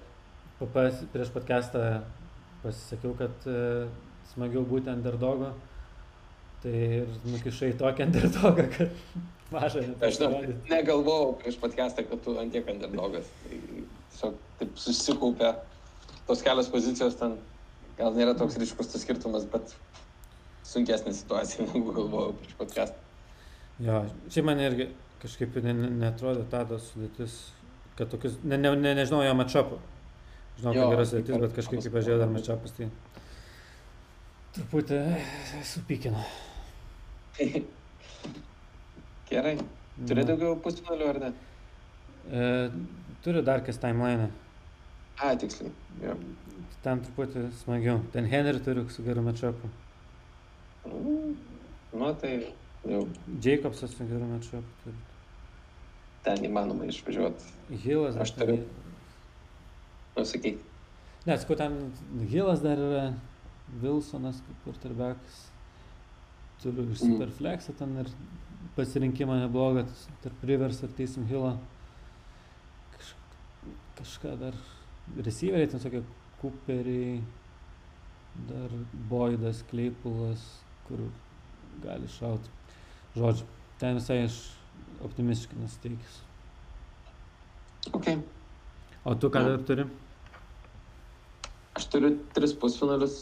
[0.59, 1.79] Pa- Pas, prieš podcastą
[2.63, 3.87] pasisakiau, kad e,
[4.33, 5.49] smagiau būti underdogo.
[6.63, 8.99] Tai ir nukišai tokį underdogą, kad
[9.55, 10.41] mažą Aš žinau,
[10.71, 13.27] negalvojau prieš podcastą, kad tu antiek underdogas.
[13.47, 13.59] Tai
[14.11, 15.53] tiesiog taip susikaupė
[16.27, 17.35] tos kelios pozicijos ten.
[17.97, 19.75] Gal nėra toks ryškus tas skirtumas, bet
[20.67, 22.99] sunkesnė situacija, negu galvojau prieš podcastą.
[23.83, 24.89] Jo, čia man irgi
[25.23, 27.39] kažkaip ne, ne, netrodo tados sudėtis,
[27.97, 29.79] kad tokius, ne, ne, ne, nežinau jo matšapų.
[30.59, 32.39] Žinau, Jo, kad yra kaip sudėtis, bet kažkaip kaip pažiūrėjau dar Papas.
[32.41, 32.85] matšapus, tai
[34.53, 34.99] truputį
[35.65, 36.21] supykino.
[39.31, 39.55] Gerai.
[40.07, 41.29] Turi daugiau pusfinalių ar ne?
[42.29, 42.41] E,
[43.25, 44.29] turiu dar kas timeline.
[45.17, 45.71] A, tiksliai.
[46.03, 46.13] Jo.
[46.83, 48.01] Ten truputį smagiau.
[48.13, 49.69] Ten Henry turiu su geru matšapu.
[50.85, 51.35] Mm,
[51.93, 52.53] Nu, tai
[52.89, 53.07] jau
[53.41, 54.63] Jacobsas su geru matšapu.
[54.83, 54.95] turi.
[56.23, 57.43] ten įmanoma išvažiuoti.
[57.83, 58.15] Hillas.
[58.15, 58.55] Aš turiu.
[58.57, 58.65] ten-
[60.17, 60.57] Nu, sakyk.
[61.25, 61.91] Ne, sakau, ten
[62.29, 63.13] Hillas dar yra,
[63.81, 65.49] Wilsonas quarterbackas.
[66.61, 66.95] Turiu ir Mhm.
[66.95, 68.05] Superflexą ten ir
[68.75, 69.85] pasirinkimą neblogą
[70.21, 71.57] tarp Rivers ir Teisim Hilo.
[72.91, 73.13] Kaž,
[73.97, 74.53] kažką dar.
[75.17, 76.03] Receiveriai ten tokie
[76.41, 77.21] Cooperiai,
[78.47, 78.69] dar
[79.09, 81.03] Boydas, Kleipulas, kur
[81.83, 82.49] gali šauti.
[83.15, 83.45] Žodžiu,
[83.79, 84.37] ten visai aš
[85.03, 86.21] optimistiškai nusiteikęs.
[87.93, 88.07] Ok.
[89.03, 89.85] O tu ką dar turi?
[91.75, 93.17] Aš turiu tris pusfinalius.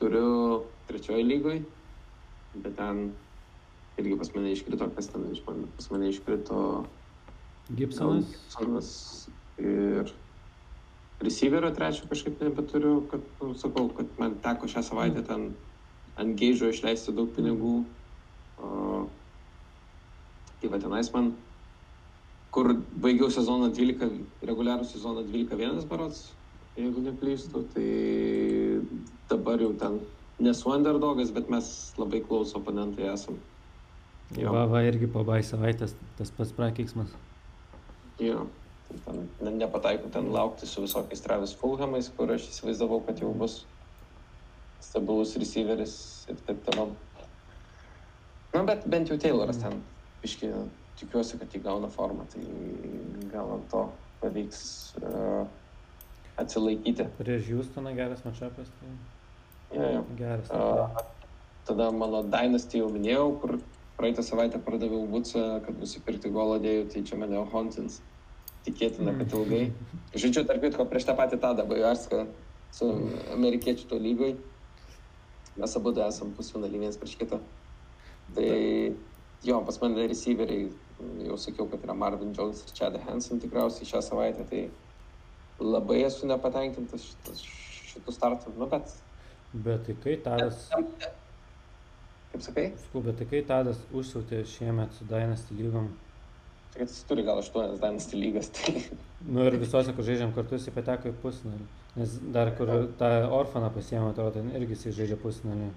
[0.00, 1.62] Turiu trečioje lygoj.
[2.56, 3.10] Bet ten
[4.00, 5.68] irgi pas mane iškrito, kas ten iš mane.
[5.76, 6.60] Pas mane iškrito
[7.70, 8.26] Gibsonas?
[8.30, 8.90] Gibsonas
[9.58, 10.12] ir
[11.20, 15.48] receiverio trečio kažkaip nebeturiu, kad, nu, sakau, kad man teko šią savaitę ten
[16.16, 17.80] ant geižo išleisti daug pinigų.
[18.56, 19.04] O,
[20.60, 21.34] tai va tenais man,
[22.54, 22.72] kur
[23.04, 26.30] baigiau sezoną 12, reguliarų sezoną 12-1 barots,
[26.76, 27.90] jeigu neklystu, tai
[29.28, 30.00] dabar jau ten
[30.40, 31.68] nesu underdogas, bet mes
[32.00, 33.36] labai klauso oponentai esam.
[34.36, 34.50] Jo.
[34.52, 37.12] Va, va, irgi po bai savaitės tas pats prakeiksmas.
[38.20, 38.46] Jo.
[39.04, 43.64] Ten ne, nepataikau ten laukti su visokiais Travis Fulhamais, kur aš įsivaizdavau, kad jau bus
[44.86, 45.94] stabilus receiveris
[46.30, 46.94] ir taip toliau.
[48.54, 49.80] Na, bet bent jau Tayloras ten,
[50.24, 50.48] iški,
[51.00, 52.44] tikiuosi, kad įgauna formą, tai
[53.32, 53.82] gal ant to
[54.22, 54.60] pavyks
[55.02, 55.44] uh,
[56.40, 57.08] atsilaikyti.
[57.18, 58.72] Prieš Houstoną geras matšapas.
[58.80, 58.94] Tai...
[59.74, 60.02] Ja, ja.
[60.16, 60.50] Geras.
[60.50, 61.04] Uh,
[61.68, 63.58] tada mano Dynasty jau minėjau, kur
[63.96, 68.00] praeitą savaitę pardaviau Vutsą, kad nusipirkti golo dėjų, tai čia mane Hontins.
[68.66, 69.62] Tikėtina, kad ilgai.
[70.20, 72.26] Žodžiu, tarp kitko, prieš tą patį Tadą Bajarską
[72.76, 72.88] su
[73.36, 74.36] amerikiečių to lygoj.
[75.56, 77.40] Mes abu esam pusfinalį vienas prieš kitą.
[78.36, 78.48] Tai
[79.46, 80.68] jo, pas mane receiveriai,
[81.28, 84.66] jau sakiau, kad yra Marvin Jones ir Chad Hansen tikriausiai šią savaitę, tai
[85.60, 87.06] labai esu nepatenkintas
[87.92, 88.56] šitų startų.
[88.60, 88.92] Nu, bet...
[89.54, 90.66] Bet tai kai Tadas...
[92.32, 92.66] Kaip sakai?
[92.82, 95.88] Sakau, bet tai kai Tadas užsiautė šiemet su Dynasty lygom.
[96.74, 98.50] Tai jis turi gal aštuonias Dynasty lygas.
[98.52, 98.74] Tai...
[99.24, 101.68] Nu ir visose, kur žaidžiam kartu, jis pateko į pusnalį.
[101.96, 102.70] Nes dar kur
[103.00, 105.70] tą orfaną pasiėmė, atrodo, irgi jis žaidžia pusnalį.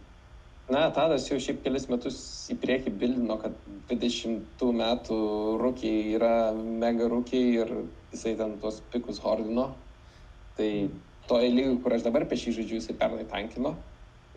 [0.69, 2.17] Na, Tadas jau šiaip kelis metus
[2.53, 3.55] į priekį bildino, kad
[3.89, 5.19] 20 metų
[5.63, 7.71] rūkiai yra mega rūkiai ir
[8.11, 9.69] jisai ten tuos pikus hordino.
[10.59, 10.69] Tai
[11.29, 13.73] toje lygoje, kur aš dabar pešį žaidžiu, jisai pernai tankino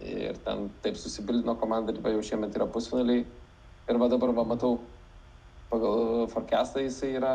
[0.02, 3.26] ir ten taip susibildino komanda, ir jau šiemet yra pusfinaliai.
[3.90, 4.78] Ir va dabar va matau,
[5.70, 7.34] pagal forecastą jisai yra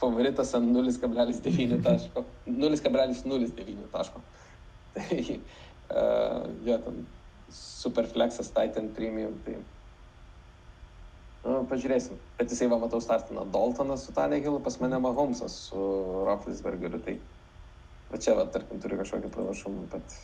[0.00, 2.24] favoritas ant 0,9 taško.
[2.46, 4.22] 0,09 taško.
[4.94, 7.02] Tai uh, jo, ten
[7.54, 9.34] superflexas Titan Premium.
[9.44, 9.56] Tai,
[11.44, 12.18] nu, pažiūrėsim.
[12.38, 15.82] Bet jisai va matau startina Daltonas su Tanegilu, pas mane Mahomesas su
[16.28, 17.02] Roethlisbergeriu.
[17.04, 17.18] Tai
[18.12, 20.18] va čia va, tarkim, turi kažkokį pranašumą, bet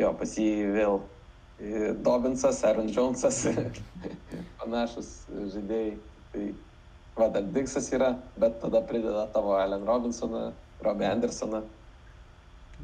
[0.00, 1.00] jo, pas jį vėl
[2.04, 3.46] Dobinsas, Aaron Jonesas,
[4.60, 5.12] panašus
[5.54, 5.96] žaidėjai.
[6.32, 6.48] Tai
[7.16, 10.52] va, dar Diksas yra, bet tada prideda tavo Allen Robinsoną,
[10.84, 11.62] Robbie Andersoną.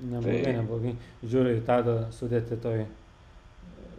[0.02, 0.56] Neblogai, tai...
[0.56, 0.96] neblogai.
[1.22, 2.86] Žiūri, tada sudėti toj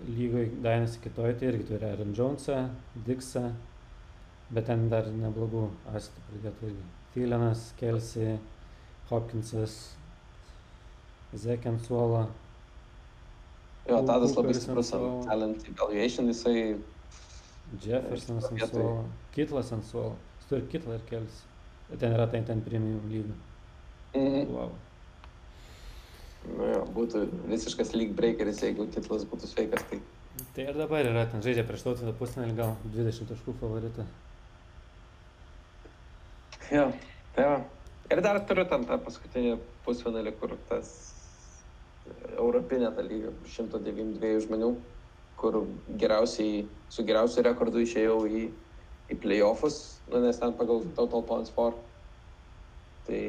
[0.08, 2.58] lygoj Dainas kitoj, tai irgi turi Aaron Jonesą,
[3.08, 3.44] Diksą,
[4.54, 6.88] bet ten dar neblogų astų pridėtų irgi.
[7.14, 8.40] Tylenas, Kelsey,
[9.12, 9.78] Hopkinsas,
[11.34, 12.26] Zekensuola.
[13.88, 16.74] Jo, Tadas labai stiprus ant talent evaluation, jisai...
[17.82, 21.44] Jeffersonas ant suolo, Kitlas ant suolo, jis turi Kitlą ir Kelis.
[22.00, 23.38] Ten yra ten, ten premium lygių.
[24.14, 24.52] Mhm.
[24.54, 24.74] Wow.
[26.44, 29.86] Nu jo, būtų visiškas league breakeris, jeigu Kitlas būtų sveikas.
[29.90, 30.02] Tai...
[30.56, 34.06] Tai ir dabar yra, ten žaidžia prieš tautvydą pusnelį, gal 20 taškų favoritą.
[36.74, 36.88] Jo,
[37.36, 37.58] tai va.
[38.12, 39.56] Ir dar turiu ten tą paskutinį
[39.86, 40.90] pusfinalį, kur tas
[42.36, 44.74] europinė ta lyga, 192 žmonių,
[45.44, 45.60] kur
[46.00, 46.64] geriausiai,
[46.94, 48.44] su geriausiu rekordu išėjau į,
[49.12, 51.76] į playoffus, nu, nes ten pagal Total Points for.
[53.04, 53.24] Tai,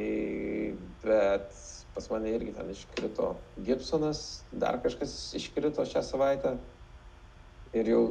[1.03, 1.63] bet
[1.95, 3.33] pas mane irgi ten iškrito
[3.67, 6.55] Gibsonas, dar kažkas iškrito šią savaitę.
[7.75, 8.03] Ir jau,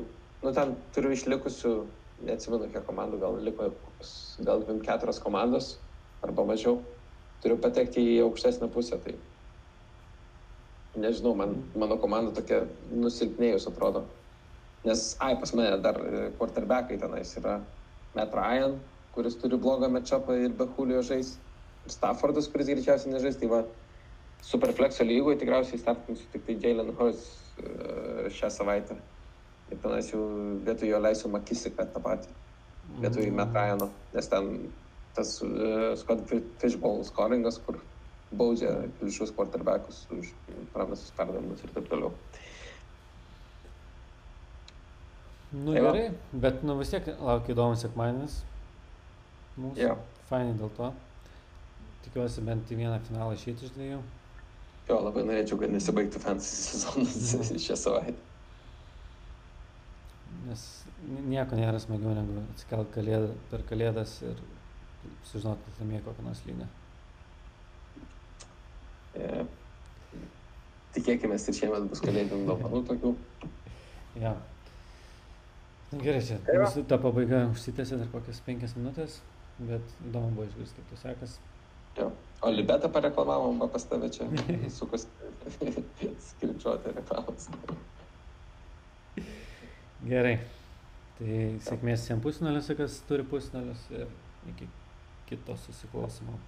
[0.44, 1.74] nu, ten turiu išlikusių,
[2.28, 3.70] neatsimenu, kiek komandų, gal liko,
[4.44, 5.78] gal 24 komandos
[6.24, 6.82] arba mažiau.
[7.44, 9.16] Turiu patekti į aukštesnę pusę, tai
[10.96, 14.04] nežinau, man, mano komanda tokia nusilpnėjus atrodo.
[14.84, 16.00] Nes, ai, pas mane dar
[16.40, 17.60] quarterbackai tenais yra
[18.18, 18.76] Matt Ryan,
[19.16, 21.38] kuris turi blogą matchupą ir be Julio žais.
[21.86, 23.64] Ir Staffordas, kuris greičiausiai nežais, tai va,
[24.44, 27.30] Superflexo lygoje tikriausiai startinsiu tik tai Jalen Hurts
[28.36, 28.98] šią savaitę.
[29.72, 30.24] Ir tenais jau
[30.68, 32.34] vietoj jo leisiu Makisiką tą patį.
[33.00, 34.50] Vietoj Matt Ryano, nes ten
[35.16, 36.26] tas uh, Scott
[36.60, 37.80] Fishbowl scoringas, kur
[38.40, 40.32] baudžia klišius quarterbackus už
[40.74, 42.12] pranasus perdavimus ir taip toliau.
[45.54, 48.40] Nu tai gerai, bet nu vis tiek laukia įdomus sekmadienis.
[49.54, 49.78] Mūsų.
[49.78, 50.00] Yeah.
[50.30, 50.90] Fainai dėl to.
[52.08, 54.00] Tikiuosi bent į vieną finalą išėti iš dviejų.
[54.90, 58.18] Jo, labai norėčiau, kad nesibaigtų fantasy sezonas šią savaitę.
[60.44, 60.64] Nes
[61.30, 64.42] nieko nėra smagiau negu atsikelt kalėdą, per kalėdas ir
[65.30, 66.68] sužinoti, kad laimėjo kokią nors lygą.
[69.14, 69.44] E,
[70.96, 73.14] tikėkime, ir šiemet bus kalėdinių dovanų tokių.
[74.22, 74.36] Ja.
[75.94, 79.20] Gerai, čia tai mūsų ta pabaiga užsitęsė dar kokias penkias minutės,
[79.60, 81.36] bet įdomu buvo išgirsti, kaip tu sekas.
[82.00, 82.10] Jo.
[82.42, 84.26] O Libetą pareklamavom, va pas tave čia
[84.78, 85.06] sukus
[86.30, 87.48] skirčiuoti reklamas.
[90.04, 90.38] Gerai.
[91.20, 94.08] Tai sėkmės visiems pusnalius, kas turi pusnalius ir
[94.50, 94.66] iki
[95.30, 96.40] kito susiklausimo.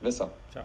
[0.00, 0.30] Viso.
[0.54, 0.64] Čia.